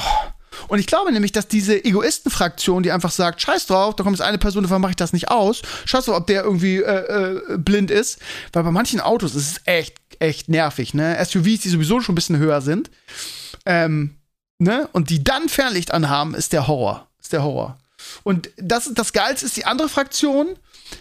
Und 0.68 0.80
ich 0.80 0.88
glaube 0.88 1.12
nämlich, 1.12 1.32
dass 1.32 1.48
diese 1.48 1.84
Egoistenfraktion, 1.84 2.84
die 2.84 2.92
einfach 2.92 3.12
sagt, 3.12 3.42
scheiß 3.42 3.68
drauf, 3.68 3.96
da 3.96 4.04
kommt 4.04 4.18
jetzt 4.18 4.26
eine 4.26 4.38
Person, 4.38 4.64
davon 4.64 4.82
mache 4.82 4.92
ich 4.92 4.96
das 4.96 5.14
nicht 5.14 5.30
aus, 5.30 5.62
scheiß 5.86 6.06
drauf, 6.06 6.18
ob 6.18 6.28
der 6.28 6.44
irgendwie 6.44 6.78
äh, 6.78 7.54
äh, 7.54 7.58
blind 7.58 7.92
ist. 7.92 8.20
Weil 8.54 8.64
bei 8.64 8.72
manchen 8.72 9.02
Autos 9.02 9.36
ist 9.36 9.52
es 9.52 9.62
echt, 9.66 9.98
echt 10.20 10.50
nervig, 10.50 10.94
ne? 10.94 11.18
SUVs, 11.24 11.62
die 11.62 11.70
sowieso 11.70 12.00
schon 12.00 12.14
ein 12.14 12.16
bisschen 12.16 12.38
höher 12.38 12.62
sind. 12.62 12.90
Ähm, 13.66 14.18
ne? 14.60 14.88
Und 14.92 15.10
die 15.10 15.24
dann 15.24 15.50
Fernlicht 15.50 15.92
anhaben, 15.92 16.36
ist 16.36 16.54
der 16.54 16.68
Horror. 16.68 17.08
Ist 17.20 17.34
der 17.34 17.44
Horror. 17.44 17.78
Und 18.24 18.50
das, 18.58 18.92
das 18.94 19.14
Geilste 19.14 19.46
ist, 19.46 19.58
die 19.58 19.66
andere 19.66 19.90
Fraktion 19.90 20.56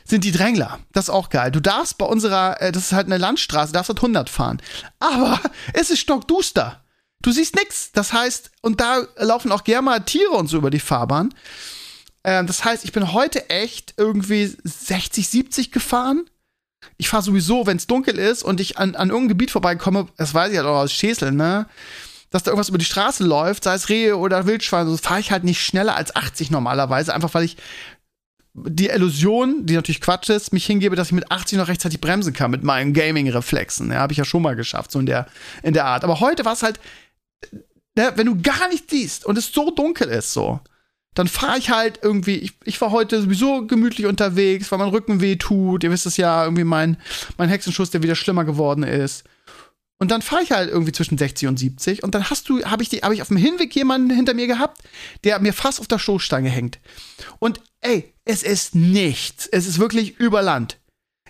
sind 0.05 0.24
die 0.24 0.33
Drängler. 0.33 0.79
Das 0.92 1.07
ist 1.07 1.11
auch 1.11 1.29
geil. 1.29 1.50
Du 1.50 1.61
darfst 1.61 1.98
bei 1.98 2.07
unserer, 2.07 2.61
äh, 2.61 2.72
das 2.72 2.85
ist 2.85 2.92
halt 2.92 3.07
eine 3.07 3.18
Landstraße, 3.18 3.72
darfst 3.72 3.90
halt 3.90 3.98
100 3.98 4.31
fahren. 4.31 4.61
Aber 4.98 5.40
es 5.72 5.90
ist 5.90 6.00
stockduster. 6.00 6.83
Du 7.22 7.31
siehst 7.31 7.55
nichts. 7.57 7.92
Das 7.92 8.12
heißt, 8.12 8.50
und 8.61 8.81
da 8.81 9.07
laufen 9.16 9.53
auch 9.53 9.64
gerne 9.64 9.83
mal 9.83 10.00
Tiere 10.00 10.33
und 10.33 10.48
so 10.48 10.59
über 10.59 10.70
die 10.70 10.81
Fahrbahn. 10.81 11.35
Ähm, 12.22 12.46
das 12.46 12.64
heißt, 12.64 12.85
ich 12.85 12.92
bin 12.92 13.12
heute 13.12 13.50
echt 13.50 13.94
irgendwie 13.96 14.55
60, 14.62 15.29
70 15.29 15.72
gefahren. 15.72 16.29
Ich 16.98 17.09
fahre 17.09 17.22
sowieso, 17.22 17.66
wenn 17.66 17.79
es 17.79 17.87
dunkel 17.87 18.18
ist 18.18 18.42
und 18.42 18.61
ich 18.61 18.79
an, 18.79 18.94
an 18.94 19.09
irgendein 19.09 19.29
Gebiet 19.29 19.50
vorbeikomme, 19.50 20.09
das 20.16 20.35
weiß 20.35 20.53
ich 20.53 20.59
halt 20.59 20.66
auch 20.66 20.81
aus 20.83 20.92
Schäsel, 20.92 21.33
ne? 21.33 21.66
Dass 22.35 22.42
da 22.42 22.51
irgendwas 22.51 22.68
über 22.68 22.79
die 22.79 22.85
Straße 22.85 23.23
läuft, 23.23 23.62
sei 23.62 23.75
es 23.75 23.88
Rehe 23.88 24.16
oder 24.16 24.44
Wildschweine, 24.44 24.90
so 24.90 24.97
fahre 24.97 25.20
ich 25.20 25.31
halt 25.31 25.44
nicht 25.44 25.64
schneller 25.64 25.94
als 25.94 26.16
80 26.16 26.51
normalerweise, 26.51 27.14
einfach 27.14 27.33
weil 27.33 27.44
ich 27.44 27.57
die 28.55 28.88
Illusion, 28.88 29.66
die 29.66 29.75
natürlich 29.75 30.01
Quatsch 30.01 30.31
ist, 30.31 30.53
mich 30.53 30.66
hingebe, 30.66 30.97
dass 30.97 31.07
ich 31.09 31.12
mit 31.12 31.31
80 31.31 31.59
noch 31.59 31.68
rechtzeitig 31.68 32.01
bremsen 32.01 32.33
kann 32.33 32.51
mit 32.51 32.64
meinen 32.64 32.92
Gaming-Reflexen. 32.92 33.92
Ja, 33.92 34.01
habe 34.01 34.14
ich 34.14 34.18
ja 34.18 34.25
schon 34.25 34.42
mal 34.42 34.57
geschafft, 34.57 34.90
so 34.90 34.99
in 34.99 35.07
der, 35.07 35.29
in 35.62 35.75
der 35.75 35.85
Art. 35.85 36.03
Aber 36.03 36.18
heute 36.18 36.44
war 36.44 36.55
es 36.55 36.64
halt, 36.64 36.81
ja, 37.97 38.16
wenn 38.16 38.27
du 38.27 38.42
gar 38.42 38.68
nichts 38.68 38.90
siehst 38.90 39.25
und 39.25 39.38
es 39.38 39.53
so 39.53 39.70
dunkel 39.70 40.09
ist, 40.09 40.33
so, 40.33 40.59
dann 41.14 41.29
fahre 41.29 41.59
ich 41.59 41.70
halt 41.70 42.01
irgendwie, 42.03 42.38
ich, 42.38 42.55
ich 42.64 42.81
war 42.81 42.90
heute 42.90 43.23
sowieso 43.23 43.64
gemütlich 43.68 44.09
unterwegs, 44.09 44.73
weil 44.73 44.81
mein 44.81 44.88
Rücken 44.88 45.20
weh 45.20 45.37
tut. 45.37 45.85
Ihr 45.85 45.92
wisst 45.92 46.07
es 46.07 46.16
ja, 46.16 46.42
irgendwie 46.42 46.64
mein, 46.64 46.97
mein 47.38 47.49
Hexenschuss, 47.49 47.90
der 47.90 48.03
wieder 48.03 48.16
schlimmer 48.16 48.42
geworden 48.42 48.83
ist. 48.83 49.23
Und 50.05 50.11
dann 50.11 50.21
fahre 50.21 50.43
ich 50.43 50.53
halt 50.53 50.69
irgendwie 50.69 50.93
zwischen 50.93 51.17
60 51.17 51.49
und 51.49 51.59
70 51.59 52.03
und 52.03 52.14
dann 52.14 52.29
hast 52.29 52.51
du, 52.51 52.62
habe 52.67 52.83
ich, 52.83 52.90
hab 52.90 53.12
ich 53.12 53.23
auf 53.23 53.29
dem 53.29 53.38
Hinweg 53.38 53.75
jemanden 53.75 54.11
hinter 54.11 54.35
mir 54.35 54.47
gehabt, 54.47 54.83
der 55.25 55.38
mir 55.38 55.55
fast 55.55 55.81
auf 55.81 55.88
der 55.88 55.99
Stoßstange 55.99 56.51
hängt. 56.51 56.79
Und 57.38 57.62
ey, 57.81 58.12
es 58.27 58.43
ist 58.43 58.75
nichts. 58.75 59.47
Es 59.47 59.67
ist 59.67 59.79
wirklich 59.79 60.19
über 60.19 60.43
Land. 60.43 60.79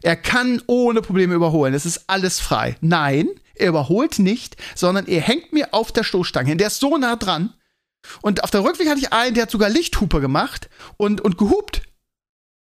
Er 0.02 0.16
kann 0.16 0.60
ohne 0.66 1.02
Probleme 1.02 1.34
überholen. 1.34 1.72
Es 1.72 1.86
ist 1.86 2.02
alles 2.08 2.40
frei. 2.40 2.76
Nein, 2.80 3.28
er 3.54 3.68
überholt 3.68 4.18
nicht, 4.18 4.56
sondern 4.74 5.06
er 5.06 5.20
hängt 5.20 5.52
mir 5.52 5.72
auf 5.72 5.92
der 5.92 6.02
Stoßstange 6.02 6.48
hin. 6.48 6.58
Der 6.58 6.66
ist 6.66 6.80
so 6.80 6.96
nah 6.96 7.14
dran. 7.14 7.54
Und 8.22 8.42
auf 8.42 8.50
der 8.50 8.64
Rückweg 8.64 8.88
hatte 8.88 8.98
ich 8.98 9.12
einen, 9.12 9.34
der 9.34 9.44
hat 9.44 9.52
sogar 9.52 9.70
Lichthupe 9.70 10.20
gemacht 10.20 10.68
und, 10.96 11.20
und 11.20 11.38
gehupt. 11.38 11.82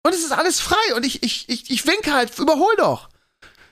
Und 0.05 0.15
es 0.15 0.23
ist 0.23 0.31
alles 0.31 0.61
frei. 0.61 0.95
Und 0.95 1.05
ich, 1.05 1.21
ich, 1.21 1.49
ich, 1.49 1.69
ich 1.69 1.85
winke 1.85 2.13
halt, 2.13 2.39
überhol 2.39 2.73
doch. 2.77 3.09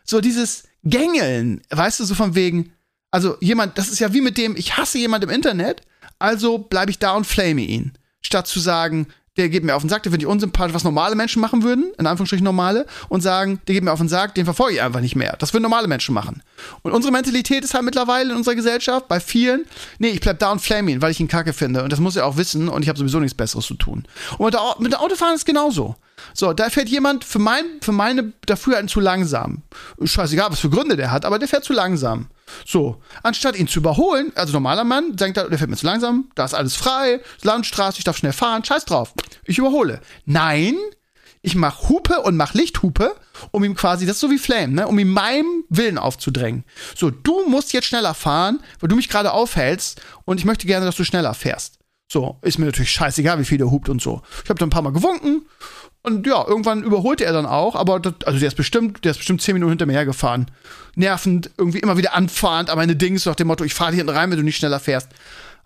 So 0.04 0.19
dieses, 0.19 0.65
Gängeln, 0.86 1.62
weißt 1.69 2.00
du, 2.00 2.06
so 2.06 2.15
von 2.15 2.36
wegen, 2.36 2.71
also 3.12 3.38
jemand, 3.41 3.78
das 3.78 3.89
ist 3.89 4.00
ja 4.00 4.13
wie 4.13 4.21
mit 4.21 4.38
dem, 4.38 4.56
ich 4.56 4.78
hasse 4.78 4.98
jemand 4.98 5.24
im 5.24 5.30
Internet, 5.30 5.82
also 6.19 6.58
bleibe 6.60 6.91
ich 6.91 7.00
da 7.00 7.13
und 7.13 7.26
flame 7.26 7.62
ihn. 7.62 7.93
Statt 8.21 8.48
zu 8.48 8.60
sagen, 8.60 9.08
der 9.38 9.50
geht 9.50 9.63
mir 9.63 9.76
auf 9.76 9.82
den 9.84 9.89
Sack, 9.89 10.04
der 10.04 10.12
finde 10.12 10.26
ich 10.26 10.32
unsympathisch, 10.32 10.74
was 10.74 10.84
normale 10.84 11.15
Menschen 11.15 11.41
machen 11.41 11.63
würden, 11.63 11.91
in 11.98 12.08
Anführungsstrichen 12.08 12.43
normale, 12.43 12.86
und 13.10 13.21
sagen, 13.21 13.60
der 13.67 13.76
geht 13.76 13.84
mir 13.84 13.91
auf 13.91 14.00
den 14.00 14.08
Sack, 14.08 14.34
den 14.36 14.45
verfolge 14.45 14.76
ich 14.76 14.82
einfach 14.82 15.02
nicht 15.02 15.15
mehr. 15.15 15.36
Das 15.39 15.54
würden 15.54 15.63
normale 15.63 15.88
Menschen 15.88 16.13
machen. 16.13 16.41
Und 16.84 16.93
unsere 16.93 17.12
Mentalität 17.12 17.63
ist 17.63 17.74
halt 17.74 17.84
mittlerweile 17.84 18.32
in 18.32 18.38
unserer 18.38 18.56
Gesellschaft, 18.56 19.08
bei 19.08 19.19
vielen, 19.19 19.65
nee, 20.00 20.10
ich 20.10 20.21
bleib 20.21 20.39
da 20.39 20.52
und 20.52 20.62
flame 20.62 20.91
ihn, 20.91 21.02
weil 21.02 21.12
ich 21.12 21.19
ihn 21.19 21.28
kacke 21.28 21.52
finde. 21.52 21.84
Und 21.84 21.91
das 21.91 22.00
muss 22.00 22.15
er 22.15 22.26
auch 22.26 22.38
wissen 22.38 22.69
und 22.69 22.82
ich 22.82 22.89
habe 22.89 22.98
sowieso 22.98 23.19
nichts 23.19 23.36
Besseres 23.36 23.65
zu 23.65 23.74
tun. 23.74 24.06
Und 24.38 24.45
mit, 24.45 24.54
der, 24.54 24.76
mit 24.80 24.93
dem 24.93 25.00
Autofahren 25.00 25.36
ist 25.36 25.45
genauso. 25.45 25.95
So, 26.33 26.53
da 26.53 26.69
fährt 26.69 26.89
jemand 26.89 27.23
für, 27.23 27.39
mein, 27.39 27.63
für 27.81 27.91
meine 27.91 28.33
Dafürhalten 28.45 28.89
zu 28.89 28.99
langsam. 28.99 29.63
Scheißegal, 30.03 30.51
was 30.51 30.59
für 30.59 30.69
Gründe 30.69 30.95
der 30.95 31.11
hat, 31.11 31.25
aber 31.25 31.39
der 31.39 31.47
fährt 31.47 31.63
zu 31.63 31.73
langsam. 31.73 32.27
So, 32.65 33.01
anstatt 33.23 33.55
ihn 33.55 33.67
zu 33.67 33.79
überholen, 33.79 34.31
also 34.35 34.53
normaler 34.53 34.83
Mann, 34.83 35.15
denkt 35.15 35.38
er, 35.38 35.49
der 35.49 35.57
fährt 35.57 35.69
mir 35.69 35.77
zu 35.77 35.85
langsam, 35.85 36.29
da 36.35 36.45
ist 36.45 36.53
alles 36.53 36.75
frei, 36.75 37.21
Landstraße, 37.41 37.97
ich 37.97 38.03
darf 38.03 38.17
schnell 38.17 38.33
fahren, 38.33 38.63
scheiß 38.63 38.85
drauf. 38.85 39.13
Ich 39.45 39.57
überhole. 39.57 40.01
Nein, 40.25 40.75
ich 41.45 41.55
mach 41.55 41.89
Hupe 41.89 42.21
und 42.21 42.38
mach 42.38 42.55
Lichthupe, 42.55 43.15
um 43.51 43.63
ihm 43.63 43.75
quasi, 43.75 44.05
das 44.05 44.15
ist 44.15 44.21
so 44.21 44.31
wie 44.31 44.39
Flame, 44.39 44.73
ne, 44.73 44.88
um 44.88 44.97
ihm 44.97 45.11
meinem 45.11 45.63
Willen 45.69 45.99
aufzudrängen. 45.99 46.63
So, 46.95 47.11
du 47.11 47.47
musst 47.47 47.71
jetzt 47.71 47.85
schneller 47.85 48.15
fahren, 48.15 48.61
weil 48.79 48.89
du 48.89 48.95
mich 48.95 49.09
gerade 49.09 49.31
aufhältst 49.31 50.01
und 50.25 50.39
ich 50.39 50.45
möchte 50.45 50.65
gerne, 50.65 50.88
dass 50.88 50.95
du 50.95 51.03
schneller 51.03 51.35
fährst. 51.35 51.77
So, 52.12 52.38
ist 52.41 52.60
mir 52.60 52.65
natürlich 52.65 52.91
scheißegal, 52.91 53.39
wie 53.39 53.46
viel 53.46 53.58
der 53.58 53.72
hupt 53.72 53.89
und 53.89 54.02
so. 54.02 54.22
Ich 54.44 54.50
habe 54.50 54.60
dann 54.60 54.68
ein 54.68 54.72
paar 54.72 54.84
Mal 54.84 54.94
gewunken 54.94 55.46
und 56.04 56.28
ja, 56.28 56.46
irgendwann 56.48 56.84
überholte 56.84 57.26
er 57.26 57.34
dann 57.34 57.48
auch, 57.48 57.76
aber 57.76 58.00
das, 58.00 58.13
also 58.26 58.38
der 58.38 58.48
ist 58.48 58.56
bestimmt, 58.56 59.04
der 59.04 59.12
ist 59.12 59.18
bestimmt 59.18 59.41
zehn 59.41 59.56
Minuten 59.56 59.72
hinter 59.72 59.88
mir 59.88 59.94
hergefahren. 59.94 60.52
Nervend, 60.94 61.50
irgendwie 61.58 61.80
immer 61.80 61.98
wieder 61.98 62.13
anfahrend, 62.13 62.70
aber 62.70 62.82
meine 62.82 62.96
Dings 62.96 63.26
nach 63.26 63.36
dem 63.36 63.48
Motto, 63.48 63.63
ich 63.63 63.74
fahre 63.74 63.91
hier 63.91 63.98
hinten 63.98 64.15
rein, 64.15 64.30
wenn 64.30 64.38
du 64.38 64.44
nicht 64.44 64.58
schneller 64.58 64.80
fährst. 64.80 65.10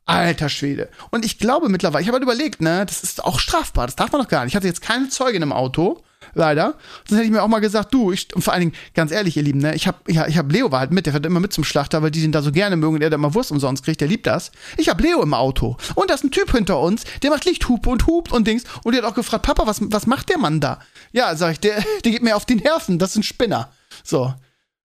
Alter 0.05 0.47
Schwede. 0.47 0.89
Und 1.11 1.25
ich 1.25 1.39
glaube 1.39 1.67
mittlerweile, 1.67 2.01
ich 2.01 2.07
habe 2.07 2.15
halt 2.15 2.23
überlegt, 2.23 2.61
ne, 2.61 2.85
das 2.85 3.03
ist 3.03 3.23
auch 3.23 3.37
strafbar, 3.37 3.85
das 3.85 3.97
darf 3.97 4.11
man 4.11 4.21
doch 4.21 4.29
gar 4.29 4.43
nicht. 4.43 4.53
Ich 4.53 4.55
hatte 4.55 4.65
jetzt 4.65 4.81
keine 4.81 5.09
Zeugin 5.09 5.41
im 5.41 5.51
Auto, 5.51 6.01
leider. 6.33 6.75
Sonst 7.07 7.19
hätte 7.19 7.25
ich 7.25 7.31
mir 7.31 7.43
auch 7.43 7.47
mal 7.47 7.59
gesagt, 7.59 7.93
du, 7.93 8.11
ich, 8.11 8.33
und 8.35 8.41
vor 8.41 8.53
allen 8.53 8.61
Dingen, 8.61 8.73
ganz 8.93 9.11
ehrlich, 9.11 9.37
ihr 9.37 9.43
Lieben, 9.43 9.59
ne, 9.59 9.75
ich 9.75 9.87
habe 9.87 9.99
ja, 10.07 10.27
hab 10.27 10.51
Leo 10.51 10.71
war 10.71 10.79
halt 10.79 10.91
mit, 10.91 11.05
der 11.05 11.13
fährt 11.13 11.25
immer 11.25 11.39
mit 11.39 11.53
zum 11.53 11.63
Schlachter, 11.63 12.01
weil 12.01 12.11
die 12.11 12.21
den 12.21 12.31
da 12.31 12.41
so 12.41 12.51
gerne 12.51 12.75
mögen, 12.75 12.99
der 12.99 13.09
da 13.09 13.15
immer 13.15 13.33
Wurst 13.33 13.51
umsonst 13.51 13.83
kriegt, 13.83 14.01
der 14.01 14.07
liebt 14.07 14.27
das. 14.27 14.51
Ich 14.77 14.89
habe 14.89 15.01
Leo 15.03 15.21
im 15.21 15.33
Auto. 15.33 15.77
Und 15.95 16.09
da 16.09 16.15
ist 16.15 16.23
ein 16.23 16.31
Typ 16.31 16.51
hinter 16.51 16.79
uns, 16.79 17.03
der 17.21 17.29
macht 17.29 17.45
Lichthupe 17.45 17.89
und 17.89 18.07
hupt 18.07 18.31
und 18.31 18.47
Dings. 18.47 18.63
Und 18.83 18.93
der 18.93 19.03
hat 19.03 19.11
auch 19.11 19.15
gefragt, 19.15 19.45
Papa, 19.45 19.67
was, 19.67 19.79
was 19.81 20.07
macht 20.07 20.29
der 20.29 20.37
Mann 20.37 20.59
da? 20.59 20.79
Ja, 21.11 21.35
sag 21.35 21.53
ich, 21.53 21.59
der, 21.59 21.83
der 22.03 22.11
geht 22.11 22.23
mir 22.23 22.35
auf 22.35 22.45
die 22.45 22.55
Nerven, 22.55 22.99
das 22.99 23.11
ist 23.11 23.17
ein 23.17 23.23
Spinner. 23.23 23.71
So. 24.03 24.33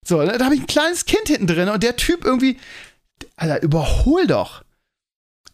So, 0.04 0.24
da 0.24 0.44
habe 0.44 0.54
ich 0.54 0.60
ein 0.60 0.66
kleines 0.66 1.04
Kind 1.04 1.28
hinten 1.28 1.46
drin 1.46 1.68
und 1.68 1.82
der 1.82 1.96
Typ 1.96 2.24
irgendwie, 2.24 2.56
Alter, 3.36 3.62
überhol 3.62 4.26
doch 4.26 4.62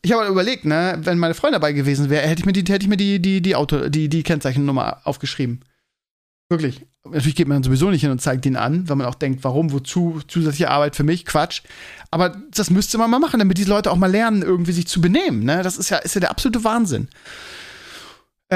ich 0.05 0.12
habe 0.12 0.23
halt 0.23 0.31
überlegt, 0.31 0.66
ne, 0.66 0.99
wenn 1.01 1.18
meine 1.18 1.35
Freundin 1.35 1.61
dabei 1.61 1.73
gewesen 1.73 2.11
wäre, 2.11 2.27
hätte 2.27 2.40
ich 2.40 2.47
mir 2.47 2.53
die, 2.53 2.61
hätte 2.70 2.85
ich 2.85 2.88
mir 2.88 2.99
die, 2.99 3.20
die, 3.20 3.40
die 3.40 3.57
Auto, 3.57 3.88
die, 3.88 4.11
die 4.11 4.23
Kennzeichennummer 4.23 5.01
aufgeschrieben. 5.05 5.61
Wirklich. 6.55 6.87
Natürlich 7.05 7.35
geht 7.35 7.49
man 7.49 7.62
sowieso 7.62 7.90
nicht 7.90 8.01
hin 8.01 8.11
und 8.11 8.21
zeigt 8.21 8.47
ihn 8.47 8.57
an, 8.57 8.88
weil 8.88 8.97
man 8.97 9.07
auch 9.07 9.17
denkt, 9.17 9.43
warum, 9.43 9.73
wozu, 9.73 10.21
zusätzliche 10.29 10.71
Arbeit 10.71 10.95
für 10.95 11.03
mich, 11.03 11.27
Quatsch. 11.27 11.62
Aber 12.11 12.31
das 12.53 12.71
müsste 12.71 12.97
man 12.97 13.11
mal 13.11 13.19
machen, 13.19 13.40
damit 13.40 13.59
diese 13.59 13.69
Leute 13.71 13.90
auch 13.90 13.97
mal 13.97 14.11
lernen, 14.11 14.43
irgendwie 14.43 14.73
sich 14.73 14.87
zu 14.87 15.01
benehmen. 15.01 15.45
Ne? 15.45 15.62
Das 15.62 15.77
ist 15.77 15.90
ja, 15.90 15.99
ist 15.99 16.14
ja 16.14 16.21
der 16.21 16.31
absolute 16.31 16.62
Wahnsinn. 16.62 17.09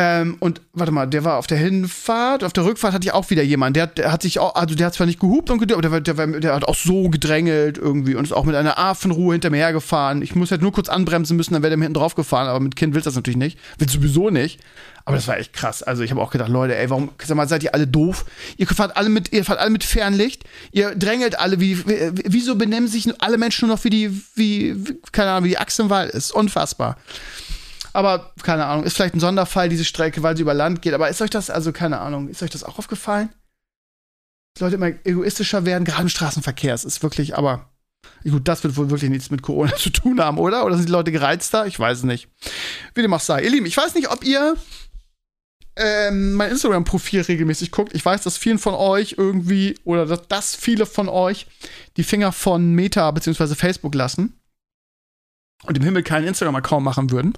Ähm, 0.01 0.37
und 0.39 0.61
warte 0.75 0.93
mal, 0.93 1.07
der 1.07 1.25
war 1.25 1.39
auf 1.39 1.49
der 1.49 1.59
Hinfahrt, 1.59 2.45
auf 2.45 2.53
der 2.53 2.65
Rückfahrt 2.65 2.95
hatte 2.95 3.05
ich 3.05 3.13
auch 3.13 3.31
wieder 3.31 3.43
jemanden, 3.43 3.75
der, 3.75 3.89
der 3.89 4.13
hat 4.13 4.23
sich 4.23 4.39
auch, 4.39 4.55
also 4.55 4.77
der 4.77 4.87
hat 4.87 4.95
zwar 4.95 5.09
nicht 5.09 5.19
gehupt 5.19 5.51
und 5.51 5.59
gedrückt, 5.59 5.85
aber 5.85 6.01
der, 6.01 6.15
der, 6.15 6.27
der, 6.39 6.55
hat 6.55 6.69
auch 6.69 6.77
so 6.77 7.09
gedrängelt 7.09 7.79
irgendwie 7.79 8.15
und 8.15 8.25
ist 8.25 8.31
auch 8.31 8.45
mit 8.45 8.55
einer 8.55 8.79
Affenruhe 8.79 9.35
hinter 9.35 9.51
mir 9.51 9.57
hergefahren. 9.57 10.23
Ich 10.23 10.37
muss 10.37 10.53
halt 10.53 10.63
nur 10.63 10.71
kurz 10.71 10.89
anbremsen 10.89 11.37
müssen, 11.37 11.55
dann 11.55 11.65
wäre 11.65 11.71
der 11.71 11.79
mir 11.79 11.87
hinten 11.87 11.99
drauf 11.99 12.15
gefahren, 12.15 12.47
aber 12.47 12.61
mit 12.61 12.77
Kind 12.77 12.95
willst 12.95 13.07
du 13.07 13.09
das 13.09 13.17
natürlich 13.17 13.39
nicht. 13.39 13.59
Will 13.79 13.89
sowieso 13.89 14.31
nicht. 14.31 14.61
Aber 15.05 15.17
das 15.17 15.27
war 15.27 15.37
echt 15.37 15.53
krass. 15.53 15.83
Also 15.83 16.05
ich 16.05 16.13
habe 16.13 16.21
auch 16.21 16.31
gedacht, 16.31 16.49
Leute, 16.49 16.77
ey, 16.77 16.91
warum 16.91 17.11
sag 17.25 17.37
mal, 17.37 17.49
seid 17.49 17.65
ihr 17.65 17.75
alle 17.75 17.89
doof? 17.89 18.25
Ihr 18.57 18.69
fahrt 18.69 18.97
alle 18.97 19.09
mit, 19.09 19.33
ihr 19.33 19.45
fahrt 19.45 19.59
alle 19.59 19.71
mit 19.71 19.83
Fernlicht, 19.83 20.45
ihr 20.71 20.95
drängelt 20.95 21.41
alle, 21.41 21.59
wie, 21.59 21.85
wie 21.89 22.23
wieso 22.25 22.55
benehmen 22.55 22.87
sich 22.87 23.11
alle 23.21 23.37
Menschen 23.37 23.67
nur 23.67 23.77
noch 23.77 23.83
wie 23.83 23.91
die, 23.91 24.11
wie, 24.37 24.77
wie 24.77 25.01
keine 25.11 25.31
Ahnung, 25.31 25.45
wie 25.45 25.49
die 25.49 25.59
Axt 25.59 25.81
im 25.81 25.91
Wald 25.91 26.13
ist. 26.13 26.31
Unfassbar. 26.31 26.99
Aber 27.99 28.33
keine 28.45 28.65
Ahnung, 28.65 28.85
ist 28.85 28.95
vielleicht 28.95 29.17
ein 29.17 29.21
Sonderfall, 29.21 29.69
diese 29.69 29.85
Strecke, 29.85 30.23
weil 30.23 30.37
sie 30.37 30.43
über 30.43 30.55
Land 30.55 30.83
geht. 30.83 30.95
Aber 30.95 31.09
ist 31.09 31.21
euch 31.21 31.31
das, 31.31 31.51
also 31.51 31.73
keine 31.73 31.99
Ahnung, 31.99 32.29
ist 32.29 32.45
euch 32.45 32.51
das 32.51 32.63
auch 32.63 32.79
aufgefallen? 32.79 33.29
Dass 34.55 34.61
Leute 34.61 34.77
immer 34.77 34.93
egoistischer 35.05 35.65
werden, 35.65 35.85
gerade 35.85 36.03
im 36.03 36.09
Straßenverkehr. 36.09 36.73
Es 36.75 36.85
ist 36.85 37.03
wirklich, 37.03 37.37
aber 37.37 37.73
gut, 38.23 38.47
das 38.47 38.63
wird 38.63 38.77
wohl 38.77 38.89
wirklich 38.91 39.11
nichts 39.11 39.33
mit 39.33 39.43
Corona 39.43 39.75
zu 39.77 39.91
tun 39.91 40.21
haben, 40.21 40.39
oder? 40.39 40.65
Oder 40.65 40.77
sind 40.77 40.89
die 40.89 40.93
Leute 40.93 41.11
gereizter? 41.11 41.67
Ich 41.67 41.77
weiß 41.77 41.99
es 41.99 42.05
nicht. 42.05 42.29
Wie 42.95 43.03
dem 43.03 43.13
auch 43.13 43.19
sei. 43.19 43.43
Ihr 43.43 43.51
Lieben, 43.51 43.67
ich 43.67 43.77
weiß 43.77 43.97
nicht, 43.97 44.13
ob 44.13 44.25
ihr 44.25 44.55
ähm, 45.75 46.35
mein 46.35 46.53
Instagram-Profil 46.53 47.23
regelmäßig 47.23 47.73
guckt. 47.73 47.97
Ich 47.97 48.05
weiß, 48.05 48.23
dass 48.23 48.39
vielen 48.39 48.61
von 48.61 48.75
euch 48.75 49.17
irgendwie, 49.19 49.77
oder 49.83 50.07
dass, 50.07 50.29
dass 50.29 50.55
viele 50.55 50.87
von 50.87 51.09
euch 51.09 51.49
die 51.97 52.05
Finger 52.05 52.31
von 52.31 52.75
Meta 52.75 53.11
bzw. 53.11 53.57
Facebook 53.57 53.97
lassen 53.97 54.38
und 55.65 55.77
im 55.77 55.83
Himmel 55.83 56.03
keinen 56.03 56.27
Instagram-Account 56.27 56.85
machen 56.85 57.11
würden. 57.11 57.33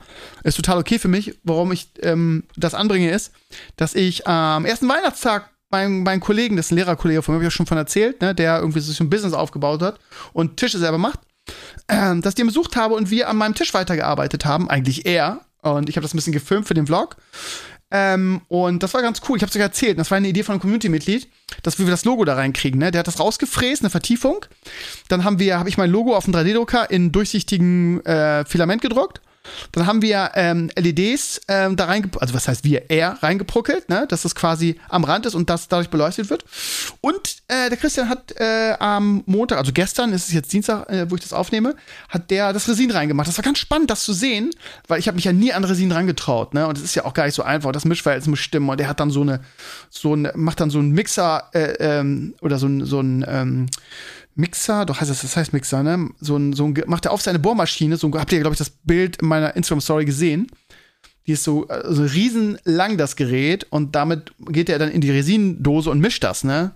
Ist 0.44 0.56
total 0.56 0.78
okay 0.78 0.98
für 0.98 1.09
mich. 1.09 1.38
Warum 1.42 1.72
ich 1.72 1.90
ähm, 2.02 2.44
das 2.56 2.74
anbringe, 2.74 3.11
ist, 3.11 3.33
dass 3.76 3.94
ich 3.94 4.26
am 4.26 4.64
ersten 4.64 4.88
Weihnachtstag 4.88 5.50
meinen 5.70 6.02
mein 6.02 6.20
Kollegen, 6.20 6.56
das 6.56 6.66
ist 6.66 6.72
ein 6.72 6.76
Lehrerkollege 6.76 7.22
von 7.22 7.33
mir, 7.33 7.37
habe 7.37 7.44
ich 7.44 7.52
ja 7.52 7.56
schon 7.56 7.66
von 7.66 7.78
erzählt, 7.78 8.20
ne, 8.20 8.35
der 8.35 8.59
irgendwie 8.59 8.80
so 8.80 9.02
ein 9.02 9.11
Business 9.11 9.33
aufgebaut 9.33 9.83
hat 9.83 10.00
und 10.33 10.56
Tische 10.56 10.78
selber 10.78 10.98
macht, 10.98 11.20
äh, 11.87 12.16
dass 12.20 12.33
ich 12.33 12.35
den 12.35 12.46
besucht 12.46 12.76
habe 12.76 12.94
und 12.94 13.11
wir 13.11 13.28
an 13.28 13.37
meinem 13.37 13.54
Tisch 13.54 13.72
weitergearbeitet 13.72 14.44
haben. 14.44 14.68
Eigentlich 14.68 15.06
er. 15.06 15.40
Und 15.62 15.88
ich 15.88 15.96
habe 15.96 16.02
das 16.02 16.14
ein 16.14 16.16
bisschen 16.16 16.33
gefilmt 16.33 16.66
für 16.66 16.74
den 16.74 16.87
Vlog. 16.87 17.16
Ähm, 17.90 18.42
und 18.48 18.83
das 18.83 18.94
war 18.94 19.03
ganz 19.03 19.20
cool. 19.29 19.37
Ich 19.37 19.42
habe 19.42 19.50
es 19.50 19.57
euch 19.57 19.62
erzählt. 19.62 19.98
Das 19.98 20.11
war 20.11 20.16
eine 20.16 20.29
Idee 20.29 20.42
von 20.42 20.55
einem 20.55 20.61
Community-Mitglied, 20.61 21.29
dass 21.62 21.79
wir 21.79 21.87
das 21.87 22.05
Logo 22.05 22.24
da 22.24 22.35
reinkriegen. 22.35 22.79
Ne? 22.79 22.90
Der 22.90 23.00
hat 23.00 23.09
das 23.09 23.18
rausgefräst, 23.18 23.83
eine 23.83 23.90
Vertiefung. 23.90 24.44
Dann 25.09 25.24
haben 25.24 25.38
wir, 25.38 25.59
habe 25.59 25.68
ich 25.68 25.76
mein 25.76 25.90
Logo 25.90 26.16
auf 26.16 26.24
dem 26.24 26.35
3D-Drucker 26.35 26.90
in 26.90 27.11
durchsichtigen 27.11 28.05
äh, 28.05 28.44
Filament 28.44 28.83
gedruckt. 28.83 29.20
Dann 29.72 29.87
haben 29.87 30.03
wir 30.03 30.33
ähm, 30.35 30.70
LEDs 30.76 31.40
ähm, 31.48 31.76
da 31.76 31.87
rein, 31.87 32.11
also 32.20 32.35
was 32.35 32.46
heißt 32.48 32.64
wir, 32.64 32.90
er 32.90 33.22
reingepuckelt, 33.22 33.88
ne? 33.88 34.07
dass 34.09 34.22
das 34.22 34.35
quasi 34.35 34.79
am 34.88 35.05
Rand 35.05 35.26
ist 35.26 35.35
und 35.35 35.48
das 35.48 35.68
dadurch 35.68 35.90
beleuchtet 35.90 36.31
wird. 36.31 36.44
Und 37.00 37.37
äh, 37.48 37.68
der 37.68 37.79
Christian 37.79 38.09
hat 38.09 38.33
äh, 38.38 38.74
am 38.79 39.22
Montag, 39.26 39.59
also 39.59 39.72
gestern, 39.72 40.12
ist 40.12 40.29
es 40.29 40.35
jetzt 40.35 40.53
Dienstag, 40.53 40.88
äh, 40.90 41.11
wo 41.11 41.14
ich 41.14 41.22
das 41.22 41.33
aufnehme, 41.33 41.74
hat 42.09 42.31
der 42.31 42.53
das 42.53 42.68
Resin 42.68 42.90
reingemacht. 42.90 43.29
Das 43.29 43.38
war 43.38 43.44
ganz 43.44 43.59
spannend, 43.59 43.90
das 43.90 44.05
zu 44.05 44.12
sehen, 44.12 44.50
weil 44.88 44.98
ich 44.98 45.09
habe 45.09 45.16
mich 45.16 45.24
ja 45.24 45.33
nie 45.33 45.53
an 45.53 45.64
Resin 45.64 45.92
rangetraut, 45.92 46.55
ne? 46.55 46.66
Und 46.66 46.79
es 46.79 46.85
ist 46.85 46.94
ja 46.94 47.05
auch 47.05 47.14
gar 47.14 47.26
nicht 47.26 47.35
so 47.35 47.42
einfach. 47.42 47.72
Das 47.72 47.85
Mischverhältnis 47.85 48.29
muss 48.29 48.38
stimmen 48.40 48.68
und 48.68 48.79
der 48.79 48.88
hat 48.88 49.00
dann 49.00 49.11
so 49.11 49.22
eine, 49.22 49.40
so 49.88 50.14
ein, 50.14 50.29
macht 50.35 50.61
dann 50.61 50.70
so 50.70 50.79
einen 50.79 50.92
Mixer 50.92 51.48
äh, 51.53 51.72
ähm, 51.81 52.35
oder 52.40 52.59
so 52.59 52.66
ein, 52.66 52.85
so 52.85 53.00
ein 53.00 53.24
ähm, 53.26 53.66
Mixer, 54.40 54.87
doch 54.87 55.00
heißt 55.00 55.11
das, 55.11 55.22
das 55.22 55.37
heißt 55.37 55.53
Mixer, 55.53 55.83
ne? 55.83 56.11
So 56.20 56.37
ein, 56.37 56.53
so 56.53 56.64
ein, 56.64 56.74
macht 56.87 57.05
er 57.05 57.12
auf 57.12 57.22
seine 57.22 57.38
Bohrmaschine, 57.38 57.96
so 57.96 58.11
habt 58.14 58.33
ihr, 58.33 58.40
glaube 58.40 58.55
ich, 58.55 58.59
das 58.59 58.70
Bild 58.70 59.16
in 59.16 59.29
meiner 59.29 59.55
Instagram-Story 59.55 60.05
gesehen. 60.05 60.48
Die 61.26 61.33
ist 61.33 61.44
so, 61.44 61.68
äh, 61.68 61.83
so 61.92 62.03
riesenlang, 62.03 62.96
das 62.96 63.16
Gerät, 63.16 63.66
und 63.70 63.94
damit 63.94 64.33
geht 64.40 64.68
er 64.68 64.79
dann 64.79 64.90
in 64.90 65.00
die 65.00 65.11
Resinendose 65.11 65.90
und 65.90 66.00
mischt 66.00 66.24
das, 66.24 66.44
ne? 66.44 66.72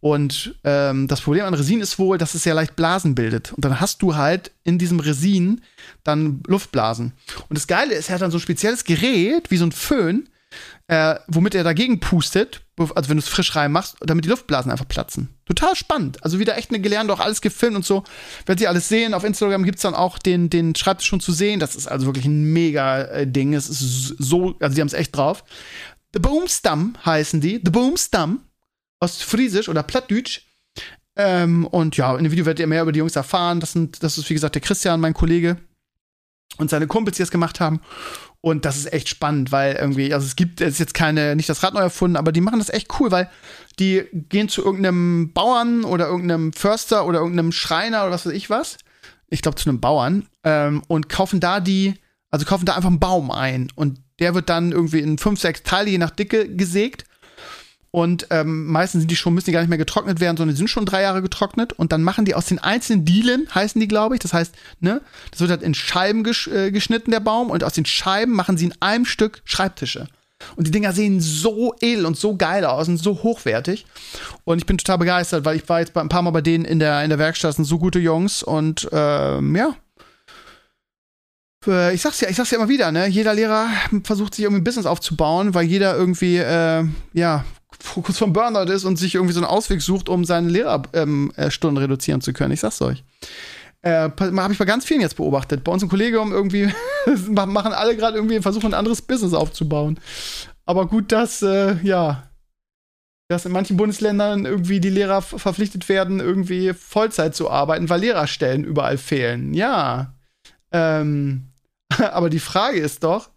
Und 0.00 0.54
ähm, 0.64 1.08
das 1.08 1.20
Problem 1.20 1.44
an 1.44 1.52
Resin 1.52 1.82
ist 1.82 1.98
wohl, 1.98 2.16
dass 2.16 2.34
es 2.34 2.42
sehr 2.42 2.54
leicht 2.54 2.74
Blasen 2.74 3.14
bildet. 3.14 3.52
Und 3.52 3.64
dann 3.64 3.80
hast 3.80 4.00
du 4.00 4.16
halt 4.16 4.50
in 4.64 4.78
diesem 4.78 4.98
Resin 4.98 5.60
dann 6.04 6.42
Luftblasen. 6.46 7.12
Und 7.48 7.58
das 7.58 7.66
Geile 7.66 7.94
ist, 7.94 8.08
er 8.08 8.14
hat 8.14 8.22
dann 8.22 8.30
so 8.30 8.38
ein 8.38 8.42
spezielles 8.42 8.84
Gerät, 8.84 9.50
wie 9.50 9.58
so 9.58 9.66
ein 9.66 9.72
Föhn, 9.72 10.28
äh, 10.88 11.16
womit 11.28 11.54
er 11.54 11.64
dagegen 11.64 12.00
pustet, 12.00 12.62
also 12.78 13.10
wenn 13.10 13.18
du 13.18 13.22
es 13.22 13.28
frisch 13.28 13.54
reinmachst, 13.54 13.96
damit 14.00 14.24
die 14.24 14.30
Luftblasen 14.30 14.72
einfach 14.72 14.88
platzen. 14.88 15.28
Total 15.50 15.74
spannend. 15.74 16.22
Also 16.22 16.38
wieder 16.38 16.56
echt 16.56 16.70
eine 16.70 16.78
gelernte, 16.78 17.12
auch 17.12 17.18
alles 17.18 17.40
gefilmt 17.40 17.74
und 17.74 17.84
so. 17.84 18.04
Werdet 18.46 18.62
ihr 18.62 18.68
alles 18.68 18.88
sehen. 18.88 19.14
Auf 19.14 19.24
Instagram 19.24 19.64
gibt 19.64 19.78
es 19.78 19.82
dann 19.82 19.96
auch 19.96 20.20
den, 20.20 20.48
den 20.48 20.76
Schreibtisch 20.76 21.08
schon 21.08 21.18
zu 21.18 21.32
sehen. 21.32 21.58
Das 21.58 21.74
ist 21.74 21.88
also 21.88 22.06
wirklich 22.06 22.24
ein 22.24 22.52
mega 22.52 23.02
äh, 23.02 23.26
Ding. 23.26 23.52
Es 23.54 23.68
ist 23.68 24.14
so, 24.16 24.54
also 24.60 24.76
die 24.76 24.80
haben 24.80 24.86
es 24.86 24.92
echt 24.92 25.16
drauf. 25.16 25.42
The 26.14 26.20
Boomstam 26.20 26.96
heißen 27.04 27.40
die. 27.40 27.60
The 27.64 27.72
Boomstam. 27.72 28.44
Ostfriesisch 29.00 29.68
oder 29.68 29.82
Plattdütsch. 29.82 30.42
Ähm, 31.16 31.66
und 31.66 31.96
ja, 31.96 32.16
in 32.16 32.22
dem 32.22 32.30
Video 32.30 32.46
werdet 32.46 32.60
ihr 32.60 32.68
mehr 32.68 32.82
über 32.82 32.92
die 32.92 33.00
Jungs 33.00 33.16
erfahren. 33.16 33.58
Das, 33.58 33.72
sind, 33.72 34.04
das 34.04 34.18
ist, 34.18 34.30
wie 34.30 34.34
gesagt, 34.34 34.54
der 34.54 34.62
Christian, 34.62 35.00
mein 35.00 35.14
Kollege. 35.14 35.56
Und 36.56 36.70
seine 36.70 36.86
Kumpels, 36.86 37.16
die 37.16 37.22
das 37.22 37.30
gemacht 37.30 37.60
haben. 37.60 37.80
Und 38.42 38.64
das 38.64 38.76
ist 38.78 38.92
echt 38.92 39.08
spannend, 39.08 39.52
weil 39.52 39.74
irgendwie, 39.74 40.14
also 40.14 40.26
es 40.26 40.34
gibt, 40.34 40.60
es 40.60 40.74
ist 40.74 40.78
jetzt 40.78 40.94
keine, 40.94 41.36
nicht 41.36 41.48
das 41.48 41.62
Rad 41.62 41.74
neu 41.74 41.80
erfunden, 41.80 42.16
aber 42.16 42.32
die 42.32 42.40
machen 42.40 42.58
das 42.58 42.70
echt 42.70 42.88
cool, 42.98 43.10
weil 43.10 43.30
die 43.78 44.04
gehen 44.12 44.48
zu 44.48 44.64
irgendeinem 44.64 45.32
Bauern 45.32 45.84
oder 45.84 46.06
irgendeinem 46.06 46.52
Förster 46.54 47.06
oder 47.06 47.18
irgendeinem 47.18 47.52
Schreiner 47.52 48.02
oder 48.02 48.12
was 48.12 48.24
weiß 48.24 48.32
ich 48.32 48.48
was. 48.48 48.78
Ich 49.28 49.42
glaube 49.42 49.56
zu 49.56 49.68
einem 49.68 49.80
Bauern 49.80 50.26
ähm, 50.42 50.82
und 50.88 51.10
kaufen 51.10 51.38
da 51.38 51.60
die, 51.60 51.94
also 52.30 52.46
kaufen 52.46 52.64
da 52.64 52.74
einfach 52.76 52.88
einen 52.88 52.98
Baum 52.98 53.30
ein 53.30 53.68
und 53.74 54.00
der 54.20 54.34
wird 54.34 54.48
dann 54.48 54.72
irgendwie 54.72 55.00
in 55.00 55.18
fünf, 55.18 55.38
sechs 55.40 55.62
Teile 55.62 55.90
je 55.90 55.98
nach 55.98 56.10
Dicke 56.10 56.48
gesägt 56.48 57.04
und 57.92 58.28
ähm, 58.30 58.66
meistens 58.66 59.00
sind 59.00 59.10
die 59.10 59.16
schon, 59.16 59.34
müssen 59.34 59.46
die 59.46 59.52
gar 59.52 59.60
nicht 59.60 59.68
mehr 59.68 59.78
getrocknet 59.78 60.20
werden, 60.20 60.36
sondern 60.36 60.54
die 60.54 60.58
sind 60.58 60.68
schon 60.68 60.86
drei 60.86 61.02
Jahre 61.02 61.22
getrocknet. 61.22 61.72
Und 61.72 61.90
dann 61.90 62.02
machen 62.02 62.24
die 62.24 62.36
aus 62.36 62.46
den 62.46 62.60
einzelnen 62.60 63.04
Dielen, 63.04 63.48
heißen 63.52 63.80
die, 63.80 63.88
glaube 63.88 64.14
ich. 64.14 64.20
Das 64.20 64.32
heißt, 64.32 64.54
ne, 64.78 65.00
das 65.32 65.40
wird 65.40 65.50
halt 65.50 65.62
in 65.62 65.74
Scheiben 65.74 66.22
gesch 66.22 66.46
äh, 66.46 66.70
geschnitten, 66.70 67.10
der 67.10 67.20
Baum. 67.20 67.50
Und 67.50 67.64
aus 67.64 67.72
den 67.72 67.86
Scheiben 67.86 68.32
machen 68.32 68.56
sie 68.56 68.66
in 68.66 68.74
einem 68.80 69.06
Stück 69.06 69.42
Schreibtische. 69.44 70.06
Und 70.54 70.68
die 70.68 70.70
Dinger 70.70 70.92
sehen 70.92 71.20
so 71.20 71.74
edel 71.80 72.06
und 72.06 72.16
so 72.16 72.36
geil 72.36 72.64
aus 72.64 72.88
und 72.88 72.96
so 72.96 73.22
hochwertig. 73.24 73.86
Und 74.44 74.58
ich 74.58 74.66
bin 74.66 74.78
total 74.78 74.98
begeistert, 74.98 75.44
weil 75.44 75.56
ich 75.56 75.68
war 75.68 75.80
jetzt 75.80 75.96
ein 75.96 76.08
paar 76.08 76.22
Mal 76.22 76.30
bei 76.30 76.40
denen 76.40 76.64
in 76.64 76.78
der, 76.78 77.02
in 77.02 77.10
der 77.10 77.18
Werkstatt, 77.18 77.50
das 77.50 77.56
sind 77.56 77.64
so 77.66 77.78
gute 77.78 77.98
Jungs. 77.98 78.42
Und 78.42 78.88
ähm, 78.92 79.56
ja, 79.56 79.74
ich 81.92 82.00
sag's 82.00 82.20
ja, 82.20 82.30
ich 82.30 82.36
sag's 82.36 82.52
ja 82.52 82.56
immer 82.56 82.70
wieder, 82.70 82.90
ne? 82.90 83.06
Jeder 83.08 83.34
Lehrer 83.34 83.68
versucht 84.04 84.34
sich 84.34 84.44
irgendwie 84.44 84.62
ein 84.62 84.64
Business 84.64 84.86
aufzubauen, 84.86 85.52
weil 85.52 85.66
jeder 85.66 85.94
irgendwie, 85.94 86.38
äh, 86.38 86.84
ja, 87.12 87.44
kurz 87.84 88.18
vom 88.18 88.32
Burnout 88.32 88.72
ist 88.72 88.84
und 88.84 88.96
sich 88.96 89.14
irgendwie 89.14 89.34
so 89.34 89.40
einen 89.40 89.48
Ausweg 89.48 89.80
sucht, 89.82 90.08
um 90.08 90.24
seine 90.24 90.48
Lehrerstunden 90.48 91.76
ähm, 91.76 91.76
äh, 91.76 91.80
reduzieren 91.80 92.20
zu 92.20 92.32
können. 92.32 92.52
Ich 92.52 92.60
sag's 92.60 92.82
euch. 92.82 93.04
Äh, 93.82 94.10
habe 94.18 94.52
ich 94.52 94.58
bei 94.58 94.64
ganz 94.66 94.84
vielen 94.84 95.00
jetzt 95.00 95.16
beobachtet. 95.16 95.64
Bei 95.64 95.72
uns 95.72 95.82
im 95.82 95.88
Kollegium 95.88 96.32
irgendwie 96.32 96.70
machen 97.28 97.72
alle 97.72 97.96
gerade 97.96 98.18
irgendwie 98.18 98.40
versuchen, 98.40 98.66
ein 98.66 98.74
anderes 98.74 99.02
Business 99.02 99.32
aufzubauen. 99.32 99.98
Aber 100.66 100.86
gut, 100.86 101.12
dass, 101.12 101.42
äh, 101.42 101.76
ja, 101.82 102.28
dass 103.28 103.46
in 103.46 103.52
manchen 103.52 103.76
Bundesländern 103.76 104.44
irgendwie 104.44 104.80
die 104.80 104.90
Lehrer 104.90 105.22
verpflichtet 105.22 105.88
werden, 105.88 106.20
irgendwie 106.20 106.74
Vollzeit 106.74 107.34
zu 107.34 107.50
arbeiten, 107.50 107.88
weil 107.88 108.00
Lehrerstellen 108.00 108.64
überall 108.64 108.98
fehlen. 108.98 109.54
Ja. 109.54 110.14
Ähm, 110.72 111.52
aber 111.98 112.28
die 112.28 112.40
Frage 112.40 112.78
ist 112.78 113.02
doch, 113.02 113.30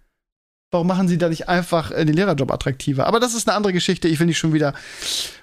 warum 0.74 0.88
machen 0.88 1.08
sie 1.08 1.18
da 1.18 1.30
nicht 1.30 1.48
einfach 1.48 1.92
äh, 1.92 2.04
den 2.04 2.16
Lehrerjob 2.16 2.52
attraktiver? 2.52 3.08
Aber 3.08 3.20
das 3.20 3.34
ist 3.34 3.48
eine 3.48 3.56
andere 3.56 3.74
Geschichte. 3.74 4.08
Ich 4.08 4.20
will 4.20 4.28
nicht 4.28 4.40
schon 4.40 4.54
wieder 4.54 4.74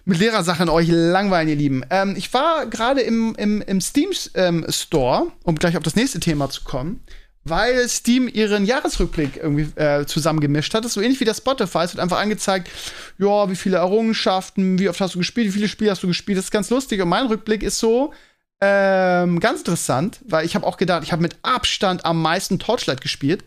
mit 0.05 0.19
Lehrersachen 0.19 0.69
euch 0.69 0.89
langweilen, 0.89 1.49
ihr 1.49 1.57
Lieben. 1.57 1.85
Ähm, 1.91 2.15
ich 2.17 2.33
war 2.35 2.67
gerade 2.67 3.01
im, 3.01 3.35
im, 3.37 3.63
im 3.63 3.81
Steam 3.81 4.11
ähm, 4.35 4.67
Store, 4.69 5.29
um 5.45 5.55
gleich 5.55 5.77
auf 5.77 5.83
das 5.83 5.97
nächste 5.97 6.21
Thema 6.21 6.51
zu 6.51 6.65
kommen 6.65 7.01
weil 7.43 7.89
Steam 7.89 8.29
ihren 8.29 8.67
Jahresrückblick 8.67 9.39
irgendwie 9.39 9.69
äh, 9.81 10.05
zusammengemischt 10.05 10.75
hat. 10.75 10.85
Das 10.85 10.91
ist 10.91 10.95
so 10.95 11.01
ähnlich 11.01 11.21
wie 11.21 11.25
der 11.25 11.35
Spotify. 11.35 11.79
Es 11.79 11.95
wird 11.95 12.03
einfach 12.03 12.19
angezeigt, 12.19 12.71
ja, 13.19 13.49
wie 13.49 13.57
viele 13.57 13.79
Errungenschaften, 13.79 14.79
wie 14.79 14.89
oft 14.89 15.01
hast 15.01 15.15
du 15.15 15.19
gespielt, 15.19 15.49
wie 15.49 15.53
viele 15.53 15.69
Spiele 15.69 15.91
hast 15.91 16.03
du 16.03 16.07
gespielt. 16.07 16.37
Das 16.37 16.47
ist 16.47 16.51
ganz 16.51 16.71
lustig. 16.71 17.01
Und 17.01 17.09
mein 17.09 17.27
Rückblick 17.27 17.63
ist 17.63 17.79
so 17.79 18.13
ähm, 18.61 19.41
ganz 19.41 19.61
interessant, 19.61 20.21
weil 20.27 20.45
ich 20.45 20.55
habe 20.55 20.67
auch 20.67 20.77
gedacht, 20.77 21.03
ich 21.03 21.13
habe 21.13 21.23
mit 21.23 21.37
Abstand 21.43 22.05
am 22.05 22.21
meisten 22.21 22.59
Torchlight 22.59 23.01
gespielt. 23.01 23.43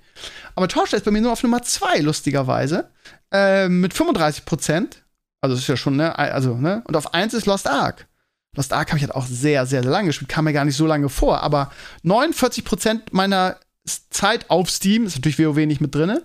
Aber 0.55 0.67
Torchlight 0.67 0.99
ist 0.99 1.05
bei 1.05 1.11
mir 1.11 1.21
nur 1.21 1.31
auf 1.31 1.43
Nummer 1.43 1.61
2, 1.61 1.99
lustigerweise. 1.99 2.89
Ähm, 3.31 3.81
mit 3.81 3.93
35 3.93 4.45
Prozent. 4.45 5.03
Also, 5.41 5.55
das 5.55 5.63
ist 5.63 5.69
ja 5.69 5.77
schon, 5.77 5.95
ne? 5.95 6.17
Also, 6.17 6.55
ne? 6.55 6.83
Und 6.87 6.95
auf 6.95 7.13
1 7.13 7.33
ist 7.33 7.45
Lost 7.45 7.67
Ark. 7.67 8.07
Lost 8.55 8.71
Ark 8.71 8.89
habe 8.89 8.97
ich 8.97 9.03
halt 9.03 9.15
auch 9.15 9.25
sehr, 9.25 9.65
sehr 9.65 9.83
lange 9.83 10.07
gespielt, 10.07 10.29
kam 10.29 10.45
mir 10.45 10.53
gar 10.53 10.65
nicht 10.65 10.77
so 10.77 10.85
lange 10.85 11.09
vor. 11.09 11.41
Aber 11.41 11.71
49 12.03 12.63
Prozent 12.63 13.13
meiner 13.13 13.57
Zeit 13.85 14.49
auf 14.49 14.69
Steam, 14.69 15.05
ist 15.05 15.15
natürlich 15.15 15.39
WoW 15.39 15.57
nicht 15.65 15.81
mit 15.81 15.93
drin, 15.93 16.19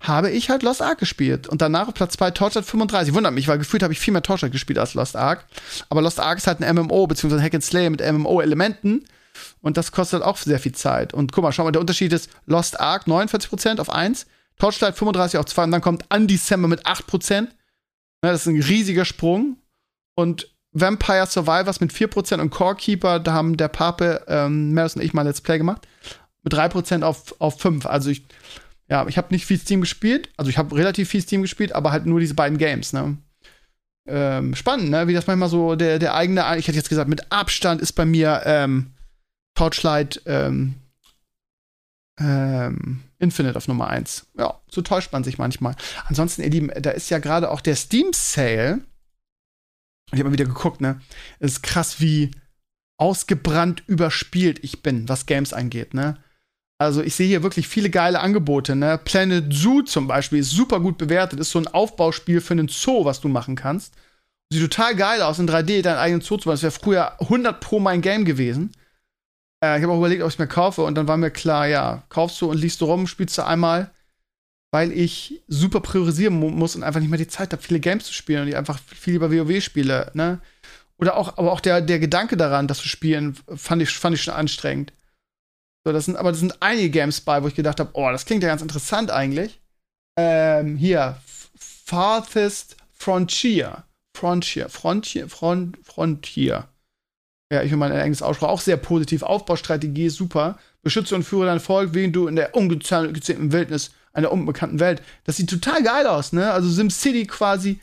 habe 0.00 0.30
ich 0.30 0.48
halt 0.48 0.62
Lost 0.62 0.80
Ark 0.80 0.98
gespielt. 0.98 1.48
Und 1.48 1.60
danach 1.60 1.88
auf 1.88 1.94
Platz 1.94 2.12
2 2.14 2.30
Torchlight 2.30 2.64
35. 2.64 3.14
Wundert 3.14 3.32
mich, 3.32 3.48
weil 3.48 3.58
gefühlt 3.58 3.82
habe 3.82 3.92
ich 3.92 3.98
viel 3.98 4.12
mehr 4.12 4.22
Torchlight 4.22 4.52
gespielt 4.52 4.78
als 4.78 4.94
Lost 4.94 5.16
Ark. 5.16 5.44
Aber 5.88 6.02
Lost 6.02 6.20
Ark 6.20 6.38
ist 6.38 6.46
halt 6.46 6.62
ein 6.62 6.76
MMO, 6.76 7.06
beziehungsweise 7.06 7.42
Hack 7.42 7.54
and 7.54 7.64
Slay 7.64 7.90
mit 7.90 8.00
MMO-Elementen. 8.00 9.04
Und 9.60 9.76
das 9.76 9.92
kostet 9.92 10.22
auch 10.22 10.36
sehr 10.36 10.58
viel 10.58 10.72
Zeit. 10.72 11.14
Und 11.14 11.32
guck 11.32 11.44
mal, 11.44 11.52
schau 11.52 11.64
mal, 11.64 11.72
der 11.72 11.80
Unterschied 11.80 12.12
ist 12.12 12.30
Lost 12.46 12.80
Ark 12.80 13.06
49% 13.06 13.80
auf 13.80 13.90
1, 13.90 14.26
Torchlight 14.58 14.96
35 14.96 15.38
auf 15.38 15.46
2 15.46 15.64
und 15.64 15.70
dann 15.70 15.80
kommt 15.80 16.04
Undecember 16.14 16.68
mit 16.68 16.86
8%. 16.86 17.48
das 18.20 18.42
ist 18.42 18.46
ein 18.46 18.60
riesiger 18.60 19.04
Sprung. 19.04 19.56
Und 20.14 20.48
Vampire 20.72 21.26
Survivors 21.26 21.80
mit 21.80 21.92
4% 21.92 22.40
und 22.40 22.50
Core 22.50 22.76
Keeper, 22.76 23.18
da 23.18 23.32
haben 23.32 23.56
der 23.56 23.68
Pape, 23.68 24.24
ähm, 24.28 24.72
Madison 24.72 25.00
und 25.00 25.06
ich 25.06 25.14
mal 25.14 25.22
Let's 25.22 25.40
Play 25.40 25.58
gemacht 25.58 25.86
mit 26.42 26.54
3% 26.54 27.02
auf, 27.02 27.34
auf 27.38 27.60
5. 27.60 27.86
Also 27.86 28.10
ich, 28.10 28.24
ja, 28.88 29.06
ich 29.06 29.18
habe 29.18 29.28
nicht 29.32 29.46
viel 29.46 29.58
Steam 29.58 29.80
gespielt. 29.80 30.30
Also 30.36 30.50
ich 30.50 30.58
habe 30.58 30.76
relativ 30.76 31.08
viel 31.08 31.22
Steam 31.22 31.42
gespielt, 31.42 31.74
aber 31.74 31.92
halt 31.92 32.06
nur 32.06 32.20
diese 32.20 32.34
beiden 32.34 32.58
Games, 32.58 32.92
ne? 32.92 33.16
Ähm, 34.06 34.54
spannend, 34.54 34.90
ne? 34.90 35.06
Wie 35.06 35.14
das 35.14 35.26
manchmal 35.26 35.48
so 35.48 35.76
der, 35.76 35.98
der 35.98 36.14
eigene, 36.14 36.44
ich 36.56 36.66
hätte 36.66 36.76
jetzt 36.76 36.88
gesagt, 36.88 37.08
mit 37.08 37.30
Abstand 37.30 37.80
ist 37.80 37.92
bei 37.92 38.04
mir 38.04 38.42
ähm, 38.44 38.92
Torchlight 39.60 40.22
ähm, 40.24 40.76
ähm, 42.18 43.02
Infinite 43.18 43.58
auf 43.58 43.68
Nummer 43.68 43.88
1. 43.88 44.28
Ja, 44.38 44.58
so 44.70 44.80
täuscht 44.80 45.12
man 45.12 45.22
sich 45.22 45.36
manchmal. 45.36 45.76
Ansonsten, 46.06 46.40
ihr 46.40 46.48
Lieben, 46.48 46.70
da 46.80 46.92
ist 46.92 47.10
ja 47.10 47.18
gerade 47.18 47.50
auch 47.50 47.60
der 47.60 47.76
Steam 47.76 48.12
Sale. 48.14 48.80
Ich 50.12 50.18
habe 50.18 50.30
mal 50.30 50.32
wieder 50.32 50.46
geguckt, 50.46 50.80
ne? 50.80 51.02
Es 51.40 51.52
ist 51.52 51.62
krass, 51.62 52.00
wie 52.00 52.30
ausgebrannt 52.96 53.82
überspielt 53.86 54.64
ich 54.64 54.80
bin, 54.80 55.06
was 55.10 55.26
Games 55.26 55.52
angeht, 55.52 55.92
ne? 55.92 56.16
Also 56.78 57.02
ich 57.02 57.14
sehe 57.14 57.28
hier 57.28 57.42
wirklich 57.42 57.68
viele 57.68 57.90
geile 57.90 58.20
Angebote. 58.20 58.74
Ne? 58.74 58.98
Planet 59.04 59.52
Zoo 59.52 59.82
zum 59.82 60.06
Beispiel 60.06 60.38
ist 60.38 60.52
super 60.52 60.80
gut 60.80 60.96
bewertet. 60.96 61.38
Ist 61.38 61.50
so 61.50 61.58
ein 61.58 61.68
Aufbauspiel 61.68 62.40
für 62.40 62.54
einen 62.54 62.68
Zoo, 62.68 63.04
was 63.04 63.20
du 63.20 63.28
machen 63.28 63.56
kannst. 63.56 63.92
Sieht 64.50 64.62
total 64.62 64.96
geil 64.96 65.20
aus, 65.20 65.38
in 65.38 65.46
3D 65.46 65.82
deinen 65.82 65.98
eigenen 65.98 66.22
Zoo 66.22 66.38
zu 66.38 66.48
machen. 66.48 66.54
Das 66.54 66.62
wäre 66.62 66.72
früher 66.72 67.20
100 67.20 67.60
pro 67.60 67.80
mein 67.80 68.00
Game 68.00 68.24
gewesen. 68.24 68.72
Äh, 69.62 69.78
ich 69.78 69.82
habe 69.82 69.92
auch 69.92 69.98
überlegt, 69.98 70.22
ob 70.22 70.28
ich 70.28 70.34
es 70.34 70.38
mir 70.38 70.46
kaufe. 70.46 70.82
Und 70.82 70.94
dann 70.94 71.08
war 71.08 71.16
mir 71.16 71.30
klar, 71.30 71.66
ja, 71.66 72.02
kaufst 72.08 72.40
du 72.40 72.50
und 72.50 72.58
liest 72.58 72.80
du 72.80 72.86
rum, 72.86 73.06
spielst 73.06 73.36
du 73.38 73.46
einmal. 73.46 73.90
Weil 74.72 74.92
ich 74.92 75.42
super 75.48 75.80
priorisieren 75.80 76.38
muss 76.38 76.76
und 76.76 76.84
einfach 76.84 77.00
nicht 77.00 77.08
mehr 77.08 77.18
die 77.18 77.26
Zeit 77.26 77.52
habe, 77.52 77.62
viele 77.62 77.80
Games 77.80 78.04
zu 78.04 78.12
spielen 78.12 78.42
und 78.42 78.48
ich 78.48 78.56
einfach 78.56 78.78
viel 78.78 79.14
lieber 79.14 79.32
WoW 79.32 79.60
spiele. 79.60 80.12
Ne? 80.14 80.40
Oder 80.96 81.16
auch, 81.16 81.38
aber 81.38 81.50
auch 81.50 81.60
der, 81.60 81.80
der 81.80 81.98
Gedanke 81.98 82.36
daran, 82.36 82.68
das 82.68 82.78
zu 82.78 82.88
spielen, 82.88 83.36
fand 83.56 83.82
ich, 83.82 83.90
fand 83.90 84.14
ich 84.14 84.22
schon 84.22 84.34
anstrengend. 84.34 84.92
So, 85.84 85.92
das 85.92 86.04
sind, 86.04 86.16
aber 86.16 86.30
das 86.30 86.40
sind 86.40 86.62
einige 86.62 86.90
Games 86.90 87.20
bei, 87.20 87.42
wo 87.42 87.48
ich 87.48 87.54
gedacht 87.54 87.80
habe, 87.80 87.90
oh, 87.94 88.10
das 88.10 88.26
klingt 88.26 88.42
ja 88.42 88.48
ganz 88.48 88.62
interessant 88.62 89.10
eigentlich. 89.10 89.60
Ähm, 90.16 90.76
hier, 90.76 91.20
Farthest 91.56 92.76
Frontier. 92.92 93.84
Frontier, 94.14 94.68
Frontier, 94.68 95.28
Front, 95.28 95.78
Frontier. 95.82 96.68
Ja, 97.52 97.62
ich 97.62 97.70
will 97.70 97.78
meine 97.78 98.00
englische 98.00 98.24
Aussprache 98.24 98.50
auch 98.50 98.60
sehr 98.60 98.76
positiv. 98.76 99.22
Aufbaustrategie 99.22 100.08
super. 100.08 100.58
Beschütze 100.82 101.14
und 101.14 101.24
führe 101.24 101.46
dein 101.46 101.60
Volk, 101.60 101.94
während 101.94 102.14
du 102.14 102.28
in 102.28 102.36
der 102.36 102.54
ungezähmten 102.54 103.52
Wildnis 103.52 103.90
einer 104.12 104.32
unbekannten 104.32 104.80
Welt. 104.80 105.02
Das 105.24 105.36
sieht 105.36 105.50
total 105.50 105.82
geil 105.82 106.06
aus, 106.06 106.32
ne? 106.32 106.52
Also 106.52 106.68
SimCity 106.68 107.26
quasi 107.26 107.80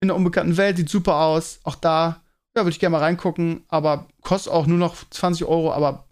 in 0.00 0.08
der 0.08 0.16
unbekannten 0.16 0.56
Welt 0.56 0.76
sieht 0.76 0.88
super 0.88 1.16
aus. 1.16 1.60
Auch 1.64 1.76
da, 1.76 2.22
ja, 2.54 2.62
würde 2.62 2.70
ich 2.70 2.78
gerne 2.78 2.92
mal 2.92 3.02
reingucken, 3.02 3.64
aber 3.68 4.06
kostet 4.22 4.52
auch 4.52 4.66
nur 4.66 4.78
noch 4.78 4.96
20 5.10 5.46
Euro, 5.46 5.72
aber 5.72 6.08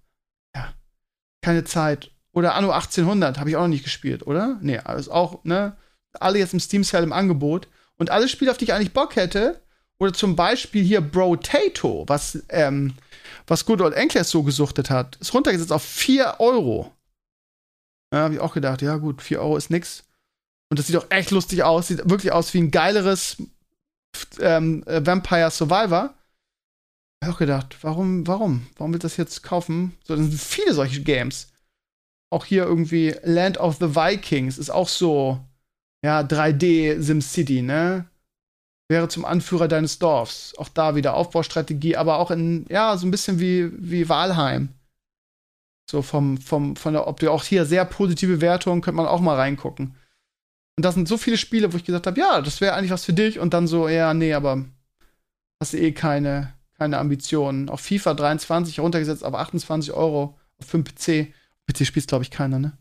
keine 1.43 1.65
Zeit. 1.65 2.11
Oder 2.33 2.55
Anno 2.55 2.71
1800 2.71 3.39
habe 3.39 3.51
ich 3.51 3.57
auch 3.57 3.63
noch 3.63 3.69
nicht 3.69 3.85
gespielt, 3.85 4.27
oder? 4.27 4.59
Nee, 4.61 4.79
alles 4.79 5.09
auch, 5.09 5.45
ne? 5.45 5.77
Alle 6.19 6.39
jetzt 6.39 6.55
im 6.55 6.61
Steam 6.61 6.83
Sale 6.85 7.05
im 7.05 7.13
Angebot. 7.13 7.69
Und 7.97 8.11
alle 8.11 8.29
Spiele, 8.29 8.51
auf 8.51 8.57
die 8.57 8.65
ich 8.65 8.73
eigentlich 8.73 8.93
Bock 8.93 9.15
hätte, 9.17 9.61
oder 9.99 10.13
zum 10.13 10.37
Beispiel 10.37 10.83
hier 10.83 11.01
Brotato, 11.01 12.05
was, 12.07 12.43
ähm, 12.49 12.95
was 13.47 13.65
Good 13.65 13.81
Old 13.81 13.95
Enkles 13.95 14.31
so 14.31 14.43
gesuchtet 14.43 14.91
hat, 14.91 15.17
ist 15.17 15.33
runtergesetzt 15.35 15.73
auf 15.73 15.83
4 15.83 16.37
Euro. 16.39 16.93
Ja, 18.13 18.21
habe 18.21 18.35
ich 18.35 18.41
auch 18.41 18.55
gedacht, 18.55 18.83
ja 18.83 18.97
gut, 18.97 19.23
4 19.23 19.41
Euro 19.41 19.57
ist 19.57 19.71
nix. 19.71 20.05
Und 20.71 20.79
das 20.79 20.87
sieht 20.87 20.97
auch 20.97 21.11
echt 21.11 21.31
lustig 21.31 21.63
aus, 21.63 21.89
sieht 21.89 22.09
wirklich 22.09 22.33
aus 22.33 22.53
wie 22.55 22.59
ein 22.59 22.71
geileres 22.71 23.37
ähm, 24.41 24.83
äh, 24.87 25.05
Vampire 25.05 25.51
Survivor 25.51 26.15
habe 27.25 27.35
auch 27.35 27.39
gedacht, 27.39 27.77
warum, 27.83 28.27
warum? 28.27 28.67
Warum 28.77 28.93
will 28.93 29.01
das 29.01 29.17
jetzt 29.17 29.43
kaufen? 29.43 29.97
So, 30.05 30.17
das 30.17 30.27
sind 30.27 30.41
viele 30.41 30.75
solche 30.75 31.03
Games. 31.03 31.49
Auch 32.31 32.45
hier 32.45 32.65
irgendwie 32.65 33.15
Land 33.23 33.59
of 33.59 33.77
the 33.77 33.95
Vikings 33.95 34.59
ist 34.59 34.71
auch 34.71 34.89
so, 34.89 35.41
ja, 36.05 36.21
3D 36.21 37.01
SimCity, 37.01 37.63
ne? 37.63 38.07
Wäre 38.89 39.09
zum 39.09 39.25
Anführer 39.25 39.69
deines 39.69 39.99
Dorfs. 39.99 40.55
Auch 40.59 40.69
da 40.69 40.95
wieder 40.95 41.15
Aufbaustrategie, 41.15 41.97
aber 41.97 42.19
auch 42.19 42.31
in, 42.31 42.67
ja, 42.69 42.97
so 42.97 43.07
ein 43.07 43.11
bisschen 43.11 43.41
wie, 43.41 43.71
wie 43.79 44.09
Walheim. 44.09 44.69
So 45.91 46.03
vom, 46.03 46.39
vom, 46.39 46.77
von 46.77 46.93
der 46.93 47.07
Optik. 47.07 47.29
Auch 47.29 47.45
hier 47.45 47.65
sehr 47.67 47.85
positive 47.85 48.41
Wertungen, 48.41 48.83
könnte 48.83 48.97
man 48.97 49.07
auch 49.07 49.21
mal 49.21 49.37
reingucken. 49.37 49.97
Und 50.77 50.85
das 50.85 50.95
sind 50.95 51.09
so 51.09 51.17
viele 51.17 51.39
Spiele, 51.39 51.73
wo 51.73 51.77
ich 51.77 51.85
gesagt 51.85 52.07
habe, 52.07 52.19
ja, 52.19 52.41
das 52.41 52.61
wäre 52.61 52.75
eigentlich 52.75 52.91
was 52.91 53.05
für 53.05 53.13
dich. 53.13 53.39
Und 53.39 53.55
dann 53.55 53.67
so, 53.67 53.89
ja, 53.89 54.13
nee, 54.13 54.35
aber 54.35 54.65
hast 55.61 55.73
du 55.73 55.79
eh 55.79 55.93
keine, 55.93 56.53
keine 56.77 56.99
Ambitionen. 56.99 57.69
Auch 57.69 57.81
FIFA 57.81 58.15
23 58.15 58.81
runtergesetzt 58.81 59.25
auf 59.25 59.35
28 59.35 59.93
Euro 59.93 60.39
auf 60.59 60.67
5 60.67 60.95
PC. 60.95 61.33
PC 61.67 61.87
spielt, 61.87 62.09
glaube 62.09 62.25
ich, 62.25 62.31
keiner, 62.31 62.59
ne? 62.59 62.77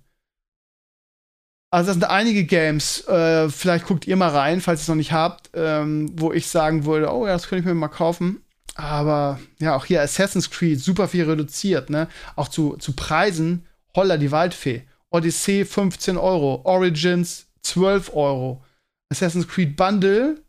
Also, 1.74 1.88
das 1.88 1.96
sind 1.96 2.04
einige 2.04 2.44
Games. 2.44 3.08
Äh, 3.08 3.50
vielleicht 3.50 3.86
guckt 3.86 4.06
ihr 4.06 4.16
mal 4.16 4.30
rein, 4.30 4.62
falls 4.62 4.82
ihr 4.82 4.84
es 4.84 4.88
noch 4.90 4.96
nicht 4.96 5.12
habt, 5.12 5.50
ähm, 5.54 6.12
wo 6.14 6.32
ich 6.32 6.48
sagen 6.48 6.86
würde: 6.86 7.12
Oh 7.12 7.26
ja, 7.26 7.34
das 7.34 7.48
könnte 7.48 7.62
ich 7.62 7.66
mir 7.66 7.74
mal 7.74 7.88
kaufen. 7.88 8.44
Aber 8.76 9.40
ja, 9.60 9.76
auch 9.76 9.86
hier 9.86 10.02
Assassin's 10.02 10.50
Creed 10.50 10.80
super 10.80 11.08
viel 11.08 11.24
reduziert, 11.24 11.90
ne? 11.90 12.08
Auch 12.36 12.48
zu, 12.48 12.78
zu 12.78 12.94
Preisen. 12.94 13.66
Holla 13.96 14.18
die 14.18 14.32
Waldfee. 14.32 14.84
Odyssey 15.10 15.66
15 15.66 16.18
Euro. 16.18 16.62
Origins 16.64 17.48
12 17.64 18.16
Euro. 18.16 18.64
Assassin's 19.10 19.48
Creed 19.48 19.76
Bundle 19.76 20.42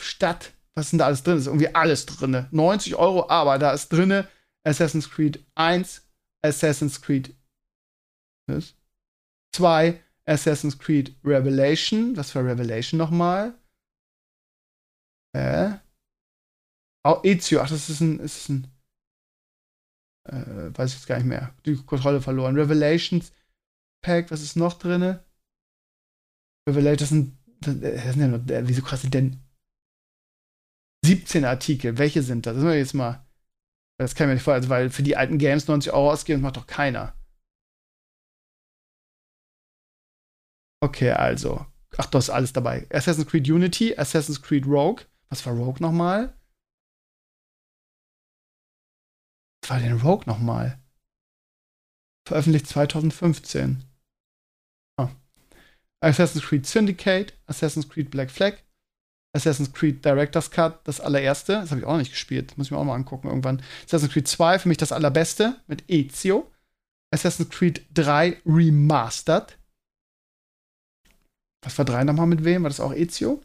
statt 0.00 0.52
was 0.76 0.86
ist 0.86 0.90
denn 0.92 0.98
da 0.98 1.06
alles 1.06 1.22
drin? 1.22 1.38
Ist 1.38 1.46
irgendwie 1.46 1.74
alles 1.74 2.04
drin. 2.06 2.46
90 2.50 2.96
Euro, 2.96 3.28
aber 3.30 3.58
da 3.58 3.72
ist 3.72 3.88
drin 3.88 4.24
Assassin's 4.62 5.10
Creed 5.10 5.42
1, 5.54 6.02
Assassin's 6.42 7.00
Creed 7.00 7.34
2, 9.56 10.02
Assassin's 10.26 10.78
Creed 10.78 11.16
Revelation. 11.24 12.16
Was 12.16 12.32
für 12.32 12.44
Revelation 12.44 12.98
nochmal? 12.98 13.54
Äh. 15.34 15.78
Oh, 17.04 17.20
Ezio. 17.22 17.60
Ach, 17.60 17.68
das 17.68 17.88
ist 17.88 18.00
ein. 18.00 18.20
Ist 18.20 18.48
ein 18.48 18.66
äh, 20.28 20.76
weiß 20.76 20.90
ich 20.90 20.96
jetzt 20.96 21.06
gar 21.06 21.16
nicht 21.16 21.26
mehr. 21.26 21.54
Die 21.64 21.76
Kontrolle 21.76 22.20
verloren. 22.20 22.58
Revelations 22.58 23.32
Pack, 24.04 24.30
was 24.30 24.42
ist 24.42 24.56
noch 24.56 24.74
drin? 24.74 25.18
Revelation, 26.68 26.98
das 26.98 27.08
sind. 27.08 27.36
Das 27.60 28.12
sind 28.12 28.20
ja 28.20 28.28
nur, 28.28 28.68
wieso 28.68 28.82
krass 28.82 29.00
sind 29.00 29.14
denn 29.14 29.40
17 31.04 31.44
Artikel. 31.44 31.96
Welche 31.98 32.22
sind 32.22 32.46
das? 32.46 32.56
Das 32.56 32.64
wir 32.64 32.76
jetzt 32.76 32.94
mal. 32.94 33.24
Das 33.98 34.14
kann 34.14 34.26
ich 34.26 34.28
mir 34.28 34.34
nicht 34.34 34.42
vorstellen, 34.42 34.64
also, 34.64 34.68
weil 34.68 34.90
für 34.90 35.02
die 35.02 35.16
alten 35.16 35.38
Games 35.38 35.66
90 35.66 35.92
Euro 35.92 36.10
ausgeben, 36.10 36.42
das 36.42 36.44
macht 36.44 36.56
doch 36.56 36.66
keiner. 36.66 37.14
Okay, 40.82 41.10
also. 41.10 41.66
ach, 41.96 42.06
da 42.06 42.18
ist 42.18 42.30
alles 42.30 42.52
dabei. 42.52 42.86
Assassin's 42.90 43.26
Creed 43.28 43.48
Unity, 43.48 43.96
Assassin's 43.96 44.42
Creed 44.42 44.66
Rogue. 44.66 45.04
Was 45.30 45.44
war 45.46 45.54
Rogue 45.54 45.80
nochmal? 45.80 46.36
Was 49.62 49.70
war 49.70 49.80
denn 49.80 50.00
Rogue 50.00 50.24
nochmal? 50.26 50.78
Veröffentlicht 52.28 52.66
2015. 52.66 53.84
Ah. 54.98 55.10
Assassin's 56.00 56.44
Creed 56.44 56.66
Syndicate, 56.66 57.32
Assassin's 57.46 57.88
Creed 57.88 58.10
Black 58.10 58.30
Flag, 58.30 58.58
Assassin's 59.32 59.72
Creed 59.72 60.04
Director's 60.04 60.50
Cut, 60.50 60.86
das 60.86 61.00
allererste. 61.00 61.54
Das 61.54 61.70
habe 61.70 61.80
ich 61.80 61.86
auch 61.86 61.92
noch 61.92 61.98
nicht 61.98 62.12
gespielt. 62.12 62.56
Muss 62.56 62.68
ich 62.68 62.70
mir 62.70 62.78
auch 62.78 62.84
mal 62.84 62.94
angucken 62.94 63.28
irgendwann. 63.28 63.62
Assassin's 63.84 64.12
Creed 64.12 64.28
2, 64.28 64.58
für 64.58 64.68
mich 64.68 64.78
das 64.78 64.92
allerbeste 64.92 65.60
mit 65.66 65.84
Ezio. 65.88 66.50
Assassin's 67.12 67.50
Creed 67.50 67.86
3 67.94 68.40
Remastered. 68.44 69.58
Was 71.66 71.76
war 71.78 71.84
3 71.84 72.04
nochmal 72.04 72.28
mit 72.28 72.44
wem? 72.44 72.62
War 72.62 72.70
das 72.70 72.78
auch 72.78 72.94
Ezio? 72.94 73.42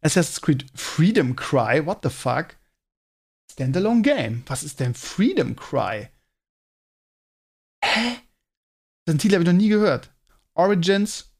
Assassin's 0.00 0.40
Creed 0.40 0.66
Freedom 0.72 1.34
Cry. 1.34 1.84
What 1.84 2.04
the 2.04 2.10
fuck? 2.10 2.56
Standalone 3.50 4.02
Game. 4.02 4.44
Was 4.46 4.62
ist 4.62 4.78
denn 4.78 4.94
Freedom 4.94 5.56
Cry? 5.56 6.10
Hä? 7.84 8.20
Den 9.08 9.18
Titel 9.18 9.34
habe 9.34 9.42
ich 9.42 9.50
noch 9.50 9.56
nie 9.56 9.68
gehört. 9.68 10.12
Origins, 10.54 11.34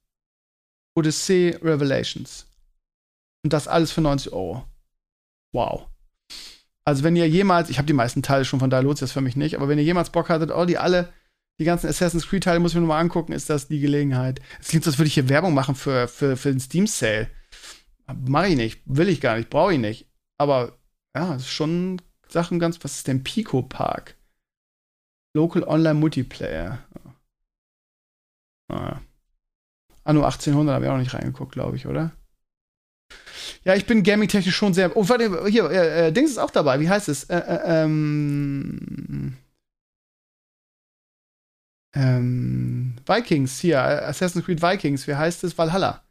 Odyssey, 0.97 1.57
Revelations. 1.63 2.49
Und 3.45 3.53
das 3.53 3.69
alles 3.69 3.93
für 3.93 4.01
90 4.01 4.33
Euro. 4.33 4.67
Wow. 5.55 5.89
Also, 6.85 7.05
wenn 7.05 7.15
ihr 7.15 7.29
jemals, 7.29 7.71
ich 7.71 7.79
habe 7.79 7.87
die 7.87 7.93
meisten 7.93 8.25
Teile 8.25 8.45
schon, 8.45 8.59
von 8.59 8.71
da 8.71 8.81
lohnt 8.81 8.99
sich 8.99 9.13
für 9.13 9.21
mich 9.21 9.37
nicht, 9.37 9.55
aber 9.55 9.69
wenn 9.69 9.79
ihr 9.79 9.85
jemals 9.85 10.11
Bock 10.11 10.29
hattet, 10.29 10.51
oh, 10.51 10.65
die 10.65 10.79
alle, 10.79 11.13
die 11.59 11.65
ganzen 11.65 11.89
Assassin's 11.89 12.29
Creed-Teile 12.29 12.61
muss 12.61 12.73
ich 12.73 12.77
mir 12.77 12.83
nochmal 12.83 13.01
angucken, 13.01 13.33
ist 13.33 13.51
das 13.51 13.69
die 13.69 13.81
Gelegenheit. 13.81 14.41
Es 14.61 14.69
klingt 14.69 14.85
so, 14.85 14.91
als 14.91 14.99
würde 14.99 15.09
ich 15.09 15.15
hier 15.15 15.29
Werbung 15.29 15.55
machen 15.55 15.75
für, 15.75 16.07
für, 16.07 16.37
für 16.37 16.51
den 16.51 16.61
Steam-Sale. 16.61 17.29
Mache 18.27 18.49
ich 18.49 18.57
nicht, 18.57 18.83
will 18.87 19.09
ich 19.09 19.21
gar 19.21 19.37
nicht, 19.37 19.51
brauche 19.51 19.75
ich 19.75 19.79
nicht. 19.79 20.09
Aber 20.39 20.79
ja, 21.17 21.35
es 21.35 21.43
ist 21.43 21.51
schon 21.51 22.01
Sachen 22.29 22.59
ganz, 22.59 22.83
was 22.85 22.97
ist 22.97 23.09
denn 23.09 23.25
Pico 23.25 23.63
Park? 23.63 24.17
Local 25.35 25.65
Online 25.65 25.95
Multiplayer. 25.95 26.79
Naja. 28.69 29.01
Anno 30.05 30.25
1800 30.25 30.75
habe 30.75 30.85
ich 30.85 30.91
auch 30.91 30.95
noch 30.95 31.03
nicht 31.03 31.15
reingeguckt, 31.15 31.53
glaube 31.53 31.77
ich, 31.77 31.87
oder? 31.87 32.13
Ja, 33.65 33.75
ich 33.75 33.87
bin 33.87 34.03
gaming-technisch 34.03 34.57
schon 34.57 34.75
sehr. 34.75 34.97
Oh, 34.97 35.09
warte, 35.09 35.47
hier, 35.49 35.71
äh, 35.71 36.13
Dings 36.13 36.31
ist 36.31 36.39
auch 36.39 36.51
dabei. 36.51 36.81
Wie 36.81 36.89
heißt 36.89 37.09
es? 37.09 37.25
Äh, 37.25 37.37
äh, 37.37 37.85
ähm, 37.85 39.37
ähm, 41.95 42.97
Vikings 43.07 43.61
hier, 43.61 43.83
Assassin's 43.83 44.45
Creed 44.45 44.63
Vikings. 44.63 45.07
Wie 45.07 45.15
heißt 45.15 45.45
es? 45.45 45.57
Valhalla. 45.57 46.05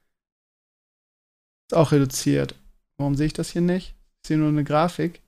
Ist 1.70 1.78
auch 1.78 1.92
reduziert. 1.92 2.56
Warum 2.98 3.16
sehe 3.16 3.28
ich 3.28 3.34
das 3.34 3.52
hier 3.52 3.62
nicht? 3.62 3.96
Ich 4.24 4.28
sehe 4.28 4.38
nur 4.38 4.50
eine 4.50 4.64
Grafik. 4.64 5.22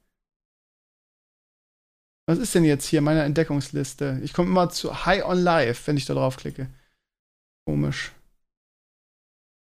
Was 2.27 2.37
ist 2.37 2.53
denn 2.53 2.63
jetzt 2.63 2.85
hier 2.85 3.01
meine 3.01 3.23
Entdeckungsliste? 3.23 4.19
Ich 4.23 4.33
komme 4.33 4.49
immer 4.49 4.69
zu 4.69 5.05
High 5.05 5.25
on 5.25 5.39
Life, 5.39 5.87
wenn 5.87 5.97
ich 5.97 6.05
da 6.05 6.13
drauf 6.13 6.37
klicke. 6.37 6.69
Komisch. 7.65 8.11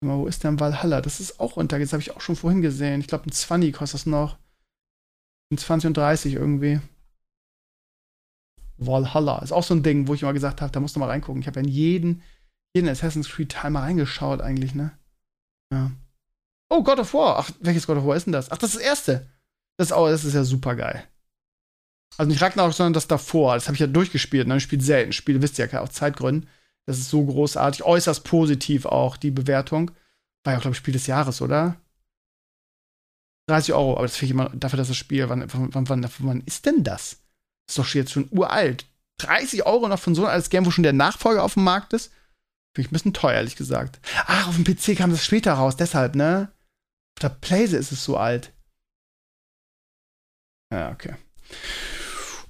Mal, 0.01 0.19
wo 0.19 0.27
ist 0.27 0.43
denn 0.43 0.59
Valhalla? 0.59 1.01
Das 1.01 1.19
ist 1.19 1.39
auch 1.39 1.57
unter. 1.57 1.79
Das 1.79 1.93
habe 1.93 2.01
ich 2.01 2.11
auch 2.11 2.21
schon 2.21 2.35
vorhin 2.35 2.61
gesehen. 2.61 2.99
Ich 2.99 3.07
glaube, 3.07 3.27
ein 3.27 3.31
20 3.31 3.73
kostet 3.73 4.01
das 4.01 4.05
noch. 4.05 4.37
Ein 5.51 5.57
20 5.57 5.87
und 5.87 5.97
30 5.97 6.33
irgendwie. 6.33 6.79
Valhalla. 8.77 9.39
Ist 9.39 9.51
auch 9.51 9.63
so 9.63 9.73
ein 9.73 9.83
Ding, 9.83 10.07
wo 10.07 10.13
ich 10.13 10.21
immer 10.21 10.33
gesagt 10.33 10.61
habe, 10.61 10.71
da 10.71 10.79
musst 10.79 10.95
du 10.95 10.99
mal 10.99 11.09
reingucken. 11.09 11.41
Ich 11.41 11.47
habe 11.47 11.59
ja 11.59 11.65
in 11.65 11.71
jeden, 11.71 12.23
jeden 12.73 12.89
Assassin's 12.89 13.29
Creed 13.29 13.51
Teil 13.51 13.71
mal 13.71 13.81
reingeschaut, 13.81 14.41
eigentlich, 14.41 14.75
ne? 14.75 14.91
Ja. 15.71 15.91
Oh, 16.69 16.83
God 16.83 16.99
of 16.99 17.13
War. 17.13 17.39
Ach, 17.39 17.51
welches 17.59 17.87
God 17.87 17.97
of 17.97 18.05
War 18.05 18.15
ist 18.15 18.25
denn 18.25 18.33
das? 18.33 18.51
Ach, 18.51 18.57
das 18.57 18.71
ist 18.71 18.77
das 18.77 18.85
erste. 18.85 19.29
Das 19.77 19.87
ist, 19.87 19.91
auch, 19.93 20.07
das 20.07 20.25
ist 20.25 20.33
ja 20.33 20.43
super 20.43 20.75
geil. 20.75 21.03
Also 22.17 22.29
nicht 22.29 22.41
Ragnarok, 22.41 22.73
sondern 22.73 22.93
das 22.93 23.07
davor. 23.07 23.55
Das 23.55 23.67
habe 23.67 23.75
ich 23.75 23.79
ja 23.79 23.87
durchgespielt. 23.87 24.47
Ne? 24.47 24.57
Ich 24.57 24.63
spiele 24.63 24.83
selten 24.83 25.13
Spiele, 25.13 25.41
wisst 25.41 25.57
ihr 25.57 25.67
ja, 25.67 25.81
aus 25.81 25.91
Zeitgründen. 25.91 26.49
Das 26.85 26.97
ist 26.97 27.09
so 27.09 27.25
großartig. 27.25 27.83
Äußerst 27.83 28.23
positiv 28.23 28.85
auch, 28.85 29.17
die 29.17 29.31
Bewertung. 29.31 29.91
War 30.43 30.53
ja, 30.53 30.59
glaube 30.59 30.73
ich, 30.73 30.77
Spiel 30.77 30.93
des 30.93 31.07
Jahres, 31.07 31.41
oder? 31.41 31.77
30 33.47 33.73
Euro, 33.73 33.93
aber 33.93 34.03
das 34.03 34.15
finde 34.15 34.25
ich 34.25 34.31
immer 34.31 34.49
dafür, 34.55 34.77
dass 34.77 34.87
das 34.87 34.97
Spiel, 34.97 35.27
wann, 35.27 35.45
wann, 35.51 35.89
wann, 35.89 36.09
wann 36.19 36.41
ist 36.41 36.65
denn 36.65 36.83
das? 36.83 37.22
Ist 37.67 37.77
doch 37.77 37.87
jetzt 37.93 38.11
schon 38.11 38.27
uralt. 38.31 38.85
30 39.19 39.65
Euro 39.65 39.87
noch 39.87 39.99
von 39.99 40.15
so 40.15 40.25
einem 40.25 40.43
Game, 40.49 40.65
wo 40.65 40.71
schon 40.71 40.83
der 40.83 40.93
Nachfolger 40.93 41.43
auf 41.43 41.53
dem 41.53 41.63
Markt 41.63 41.93
ist? 41.93 42.11
Finde 42.75 42.87
ich 42.87 42.91
ein 42.91 42.93
bisschen 42.93 43.13
teuer, 43.13 43.35
ehrlich 43.35 43.55
gesagt. 43.55 43.99
Ach, 44.25 44.47
auf 44.47 44.55
dem 44.55 44.63
PC 44.63 44.97
kam 44.97 45.11
das 45.11 45.23
später 45.23 45.53
raus, 45.53 45.75
deshalb, 45.75 46.15
ne? 46.15 46.51
Auf 47.15 47.21
der 47.21 47.29
Playse 47.29 47.77
ist 47.77 47.91
es 47.91 48.03
so 48.03 48.17
alt. 48.17 48.51
Ja, 50.71 50.91
okay. 50.91 51.13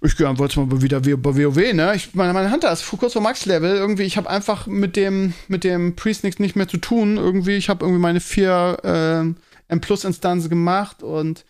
Ich 0.02 0.18
gehe 0.18 0.28
einfach 0.28 0.54
mal 0.56 0.82
wieder 0.82 1.00
bei 1.02 1.16
WoW, 1.16 1.74
ne? 1.74 1.94
Ich, 1.96 2.14
meine, 2.14 2.34
meine 2.34 2.52
Hunter 2.52 2.72
ist 2.72 2.86
kurz 2.88 3.14
vor 3.14 3.22
Max-Level. 3.22 3.76
Irgendwie, 3.76 4.04
ich 4.04 4.18
habe 4.18 4.30
einfach 4.30 4.68
mit 4.68 4.96
dem, 4.96 5.34
mit 5.48 5.64
dem 5.64 5.96
Priest 5.96 6.24
nichts 6.24 6.40
nicht 6.40 6.56
mehr 6.56 6.68
zu 6.68 6.78
tun. 6.78 7.18
Irgendwie, 7.18 7.56
ich 7.56 7.70
habe 7.70 7.86
irgendwie 7.86 8.02
meine 8.02 8.20
vier 8.20 8.78
äh, 8.84 9.72
M-Plus-Instanzen 9.72 10.50
gemacht 10.50 11.04
und 11.04 11.46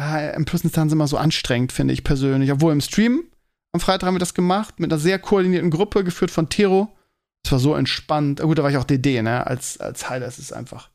ja, 0.00 0.30
M-Plus-Instanzen 0.30 0.96
immer 0.96 1.08
so 1.08 1.16
anstrengend, 1.16 1.72
finde 1.72 1.94
ich 1.94 2.04
persönlich. 2.04 2.50
Obwohl 2.52 2.72
im 2.72 2.80
Stream 2.80 3.24
am 3.72 3.80
Freitag 3.80 4.06
haben 4.06 4.14
wir 4.14 4.20
das 4.20 4.34
gemacht, 4.34 4.78
mit 4.78 4.92
einer 4.92 5.00
sehr 5.00 5.18
koordinierten 5.18 5.70
Gruppe, 5.70 6.04
geführt 6.04 6.30
von 6.30 6.48
Tero. 6.48 6.96
Es 7.44 7.52
war 7.52 7.58
so 7.58 7.74
entspannt. 7.74 8.40
Gut, 8.40 8.58
da 8.58 8.62
war 8.62 8.70
ich 8.70 8.76
auch 8.76 8.84
DD, 8.84 9.20
ne? 9.20 9.46
Als, 9.46 9.78
als 9.78 10.08
Heiler 10.08 10.26
ist 10.26 10.38
es 10.38 10.52
einfach. 10.52 10.90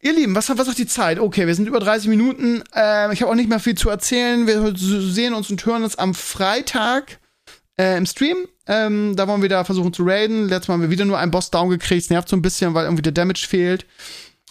Ihr 0.00 0.12
Lieben, 0.12 0.34
was, 0.34 0.50
was 0.50 0.66
sagt 0.66 0.78
die 0.78 0.86
Zeit? 0.86 1.18
Okay, 1.18 1.46
wir 1.46 1.54
sind 1.54 1.66
über 1.66 1.80
30 1.80 2.08
Minuten. 2.08 2.62
Ähm, 2.74 3.12
ich 3.12 3.22
habe 3.22 3.30
auch 3.30 3.36
nicht 3.36 3.48
mehr 3.48 3.60
viel 3.60 3.74
zu 3.74 3.88
erzählen. 3.88 4.46
Wir 4.46 4.74
sehen 4.76 5.32
uns 5.32 5.50
und 5.50 5.64
hören 5.64 5.82
uns 5.82 5.96
am 5.96 6.14
Freitag 6.14 7.20
äh, 7.78 7.96
im 7.96 8.06
Stream. 8.06 8.36
Ähm, 8.66 9.14
da 9.16 9.28
wollen 9.28 9.40
wir 9.40 9.48
da 9.48 9.64
versuchen 9.64 9.92
zu 9.92 10.02
raiden. 10.04 10.48
Letztes 10.48 10.68
Mal 10.68 10.74
haben 10.74 10.82
wir 10.82 10.90
wieder 10.90 11.04
nur 11.04 11.18
einen 11.18 11.30
Boss 11.30 11.50
down 11.50 11.70
gekriegt. 11.70 12.02
Es 12.02 12.10
nervt 12.10 12.28
so 12.28 12.36
ein 12.36 12.42
bisschen, 12.42 12.74
weil 12.74 12.84
irgendwie 12.84 13.02
der 13.02 13.12
Damage 13.12 13.46
fehlt. 13.48 13.86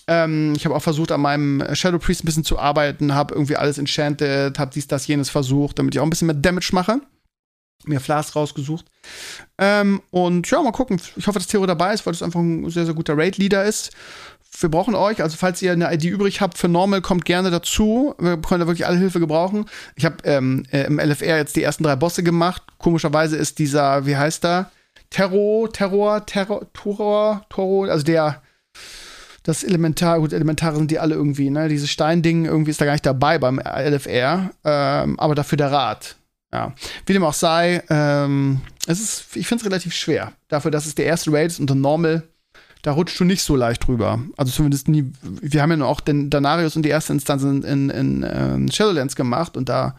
Ähm, 0.07 0.53
ich 0.55 0.65
habe 0.65 0.75
auch 0.75 0.81
versucht, 0.81 1.11
an 1.11 1.21
meinem 1.21 1.63
Shadow 1.73 1.99
Priest 1.99 2.23
ein 2.23 2.25
bisschen 2.25 2.43
zu 2.43 2.59
arbeiten. 2.59 3.13
Habe 3.13 3.33
irgendwie 3.33 3.55
alles 3.55 3.77
enchanted, 3.77 4.59
habe 4.59 4.71
dies, 4.73 4.87
das, 4.87 5.07
jenes 5.07 5.29
versucht, 5.29 5.79
damit 5.79 5.95
ich 5.95 5.99
auch 5.99 6.05
ein 6.05 6.09
bisschen 6.09 6.27
mehr 6.27 6.35
Damage 6.35 6.69
mache 6.73 6.99
mir 7.85 7.99
Flas 7.99 8.33
rausgesucht. 8.33 8.85
Ähm, 9.57 10.01
und 10.09 10.49
ja, 10.49 10.61
mal 10.61 10.71
gucken. 10.71 11.01
Ich 11.17 11.27
hoffe, 11.27 11.37
dass 11.37 11.47
Theo 11.47 11.65
dabei 11.65 11.93
ist, 11.93 12.05
weil 12.05 12.13
das 12.13 12.23
einfach 12.23 12.39
ein 12.39 12.69
sehr, 12.69 12.85
sehr 12.85 12.93
guter 12.93 13.17
Raid-Leader 13.17 13.65
ist 13.65 13.91
wir 14.59 14.69
brauchen 14.69 14.95
euch. 14.95 15.21
Also 15.21 15.37
falls 15.37 15.61
ihr 15.61 15.71
eine 15.71 15.93
ID 15.93 16.05
übrig 16.05 16.41
habt 16.41 16.57
für 16.57 16.67
Normal, 16.67 17.01
kommt 17.01 17.25
gerne 17.25 17.51
dazu. 17.51 18.13
Wir 18.19 18.37
können 18.37 18.61
da 18.61 18.67
wirklich 18.67 18.85
alle 18.85 18.97
Hilfe 18.97 19.19
gebrauchen. 19.19 19.65
Ich 19.95 20.05
habe 20.05 20.17
ähm, 20.23 20.63
äh, 20.71 20.83
im 20.83 20.99
LFR 20.99 21.37
jetzt 21.37 21.55
die 21.55 21.63
ersten 21.63 21.83
drei 21.83 21.95
Bosse 21.95 22.23
gemacht. 22.23 22.61
Komischerweise 22.77 23.35
ist 23.37 23.59
dieser, 23.59 24.05
wie 24.05 24.15
heißt 24.15 24.43
der? 24.43 24.69
Terror, 25.09 25.71
Terror, 25.71 26.25
Terror, 26.25 26.71
Terror, 26.73 27.45
Toro, 27.49 27.83
also 27.85 28.03
der 28.03 28.41
das 29.43 29.63
Elementar, 29.63 30.19
gut, 30.19 30.34
Elementare 30.34 30.77
sind 30.77 30.89
die 30.89 30.99
alle 30.99 31.15
irgendwie, 31.15 31.49
ne? 31.49 31.67
Dieses 31.67 31.89
Steinding 31.89 32.45
irgendwie 32.45 32.71
ist 32.71 32.79
da 32.79 32.86
gar 32.86 32.93
nicht 32.93 33.06
dabei 33.06 33.38
beim 33.38 33.60
LFR, 33.60 34.51
ähm, 34.63 35.19
aber 35.19 35.36
dafür 35.36 35.58
der 35.58 35.71
Rat. 35.71 36.15
Ja. 36.53 36.73
Wie 37.06 37.13
dem 37.13 37.23
auch 37.23 37.34
sei, 37.34 37.84
ähm, 37.89 38.62
es 38.88 39.01
ist, 39.01 39.36
ich 39.36 39.47
finde 39.47 39.63
es 39.63 39.65
relativ 39.65 39.93
schwer. 39.93 40.34
Dafür, 40.47 40.71
dass 40.71 40.86
es 40.86 40.95
der 40.95 41.06
erste 41.06 41.34
Raid 41.34 41.47
ist 41.47 41.60
unter 41.60 41.75
Normal, 41.75 42.23
da 42.84 42.91
rutscht 42.91 43.19
du 43.19 43.23
nicht 43.23 43.41
so 43.41 43.56
leicht 43.56 43.88
drüber. 43.88 44.21
Also 44.38 44.51
zumindest 44.51 44.88
nie. 44.88 45.12
Wir 45.21 45.62
haben 45.62 45.71
ja 45.71 45.77
nur 45.77 45.88
auch 45.88 46.01
den 46.01 46.29
Danarius 46.29 46.75
und 46.75 46.84
die 46.84 46.89
erste 46.89 47.13
Instanz 47.13 47.43
in, 47.43 47.63
in, 47.63 47.89
in 47.89 48.23
äh, 48.23 48.71
Shadowlands 48.71 49.15
gemacht 49.15 49.58
und 49.58 49.67
da 49.67 49.95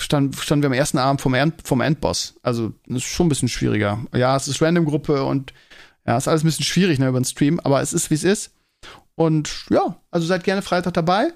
stand, 0.00 0.36
standen 0.36 0.62
wir 0.62 0.68
am 0.68 0.74
ersten 0.74 0.98
Abend 0.98 1.20
vom, 1.20 1.34
End, 1.34 1.54
vom 1.64 1.80
Endboss. 1.80 2.34
Also 2.42 2.72
das 2.86 2.98
ist 2.98 3.04
schon 3.04 3.26
ein 3.26 3.28
bisschen 3.30 3.48
schwieriger. 3.48 3.98
Ja, 4.14 4.36
es 4.36 4.46
ist 4.46 4.62
Random-Gruppe 4.62 5.24
und 5.24 5.52
ja, 6.06 6.16
ist 6.16 6.28
alles 6.28 6.42
ein 6.42 6.46
bisschen 6.46 6.64
schwierig 6.64 6.98
ne, 6.98 7.08
über 7.08 7.20
den 7.20 7.24
Stream, 7.24 7.60
aber 7.60 7.80
es 7.80 7.92
ist, 7.92 8.10
wie 8.10 8.14
es 8.14 8.24
ist. 8.24 8.52
Und 9.14 9.66
ja, 9.70 9.96
also 10.10 10.26
seid 10.26 10.44
gerne 10.44 10.62
Freitag 10.62 10.94
dabei. 10.94 11.32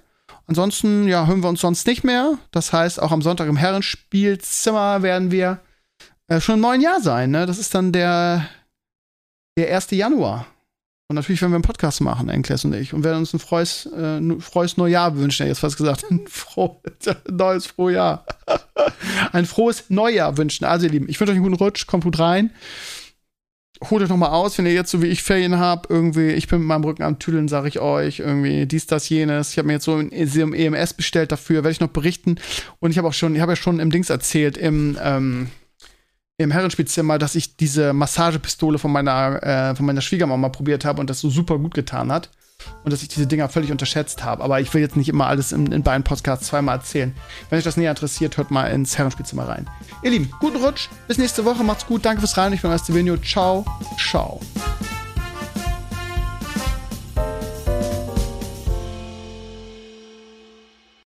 Ansonsten, 0.47 1.09
ja, 1.09 1.27
hören 1.27 1.43
wir 1.43 1.49
uns 1.49 1.61
sonst 1.61 1.87
nicht 1.87 2.05
mehr. 2.05 2.39
Das 2.53 2.73
heißt, 2.73 3.01
auch 3.03 3.13
am 3.13 3.23
Sonntag 3.23 3.49
im 3.49 3.57
Herrenspielzimmer 3.57 5.03
werden 5.03 5.31
wir 5.31 5.61
äh, 6.29 6.41
schon 6.41 6.57
im 6.57 6.61
neuen 6.61 6.81
Jahr 6.81 7.01
sein. 7.01 7.31
Ne? 7.31 7.47
Das 7.47 7.59
ist 7.59 7.75
dann 7.75 7.93
der, 7.93 8.49
der 9.59 9.75
1. 9.75 9.91
Januar. 9.91 10.47
Und 11.09 11.15
natürlich 11.15 11.41
werden 11.41 11.53
wir 11.53 11.57
einen 11.57 11.63
Podcast 11.63 12.01
machen, 12.01 12.29
Enkles 12.29 12.65
und 12.65 12.75
ich, 12.75 12.93
und 12.93 13.05
werden 13.05 13.19
uns 13.19 13.33
ein 13.33 13.39
frohes, 13.39 13.87
äh, 13.87 14.21
frohes 14.41 14.77
Neujahr 14.77 15.17
wünschen. 15.17 15.45
Ich 15.45 15.51
jetzt 15.51 15.61
fast 15.61 15.77
gesagt, 15.77 16.05
ein 16.11 16.27
frohes, 16.27 16.81
neues 17.31 17.67
Frohjahr. 17.67 18.25
ein 19.33 19.47
frohes 19.47 19.85
Neujahr 19.89 20.37
wünschen. 20.37 20.65
Also, 20.65 20.87
ihr 20.87 20.93
Lieben, 20.93 21.09
ich 21.09 21.21
wünsche 21.21 21.31
euch 21.31 21.37
einen 21.37 21.45
guten 21.45 21.63
Rutsch, 21.63 21.87
kommt 21.87 22.03
gut 22.03 22.19
rein. 22.19 22.51
Holt 23.91 24.03
euch 24.03 24.09
nochmal 24.09 24.31
aus, 24.31 24.57
wenn 24.57 24.67
ihr 24.67 24.73
jetzt 24.73 24.91
so 24.91 25.03
wie 25.03 25.07
ich 25.07 25.23
Ferien 25.23 25.59
habt, 25.59 25.91
irgendwie, 25.91 26.31
ich 26.31 26.49
bin 26.49 26.61
mit 26.61 26.69
meinem 26.69 26.85
Rücken 26.85 27.03
am 27.03 27.19
Tüdeln, 27.19 27.47
sage 27.47 27.69
ich 27.69 27.79
euch, 27.79 28.21
irgendwie 28.21 28.67
dies, 28.67 28.87
das, 28.87 29.09
jenes. 29.09 29.51
Ich 29.51 29.59
habe 29.59 29.67
mir 29.67 29.75
jetzt 29.75 29.85
so 29.85 29.97
ein 29.97 30.13
EMS 30.13 30.95
bestellt 30.95 31.31
dafür, 31.31 31.57
werde 31.57 31.73
ich 31.73 31.81
noch 31.81 31.89
berichten. 31.89 32.37
Und 32.81 32.91
ich 32.91 32.99
habe 32.99 33.09
auch 33.09 33.13
schon, 33.13 33.35
ich 33.35 33.41
habe 33.43 33.53
ja 33.53 33.57
schon 33.57 33.79
im 33.79 33.91
Dings 33.91 34.09
erzählt, 34.09 34.57
im, 34.57 34.97
ähm, 35.03 35.49
im 36.39 36.51
Herrenspielzimmer, 36.51 37.19
dass 37.19 37.35
ich 37.35 37.57
diese 37.57 37.93
Massagepistole 37.93 38.79
von 38.79 38.93
meiner, 38.93 39.43
äh, 39.43 39.77
von 39.77 39.85
meiner 39.85 40.01
Schwiegermama 40.01 40.49
probiert 40.49 40.85
habe 40.85 41.01
und 41.01 41.11
das 41.11 41.21
so 41.21 41.29
super 41.29 41.59
gut 41.59 41.75
getan 41.75 42.11
hat. 42.11 42.31
Und 42.85 42.93
dass 42.93 43.03
ich 43.03 43.09
diese 43.09 43.27
Dinger 43.27 43.49
völlig 43.49 43.73
unterschätzt 43.73 44.25
habe. 44.25 44.43
Aber 44.43 44.61
ich 44.61 44.73
will 44.73 44.81
jetzt 44.81 44.97
nicht 44.97 45.09
immer 45.09 45.27
alles 45.27 45.53
in, 45.53 45.73
in 45.73 45.83
beiden 45.83 46.05
Podcasts 46.05 46.47
zweimal 46.47 46.77
erzählen. 46.77 47.15
Wenn 47.51 47.59
euch 47.59 47.65
das 47.65 47.77
näher 47.77 47.91
interessiert, 47.91 48.37
hört 48.37 48.51
mal 48.51 48.67
ins 48.71 48.97
Herrenspielzimmer 48.97 49.49
rein. 49.49 49.69
Ihr 50.03 50.11
Lieben, 50.11 50.31
guten 50.41 50.57
Rutsch. 50.57 50.89
Bis 51.09 51.19
nächste 51.19 51.45
Woche. 51.45 51.65
Macht's 51.65 51.87
gut. 51.87 52.05
Danke 52.05 52.21
fürs 52.21 52.37
Rein. 52.37 52.53
Ich 52.53 52.63
bin 52.63 52.79
Stevenio. 52.79 53.17
Ciao. 53.19 53.65
Ciao. 53.99 54.41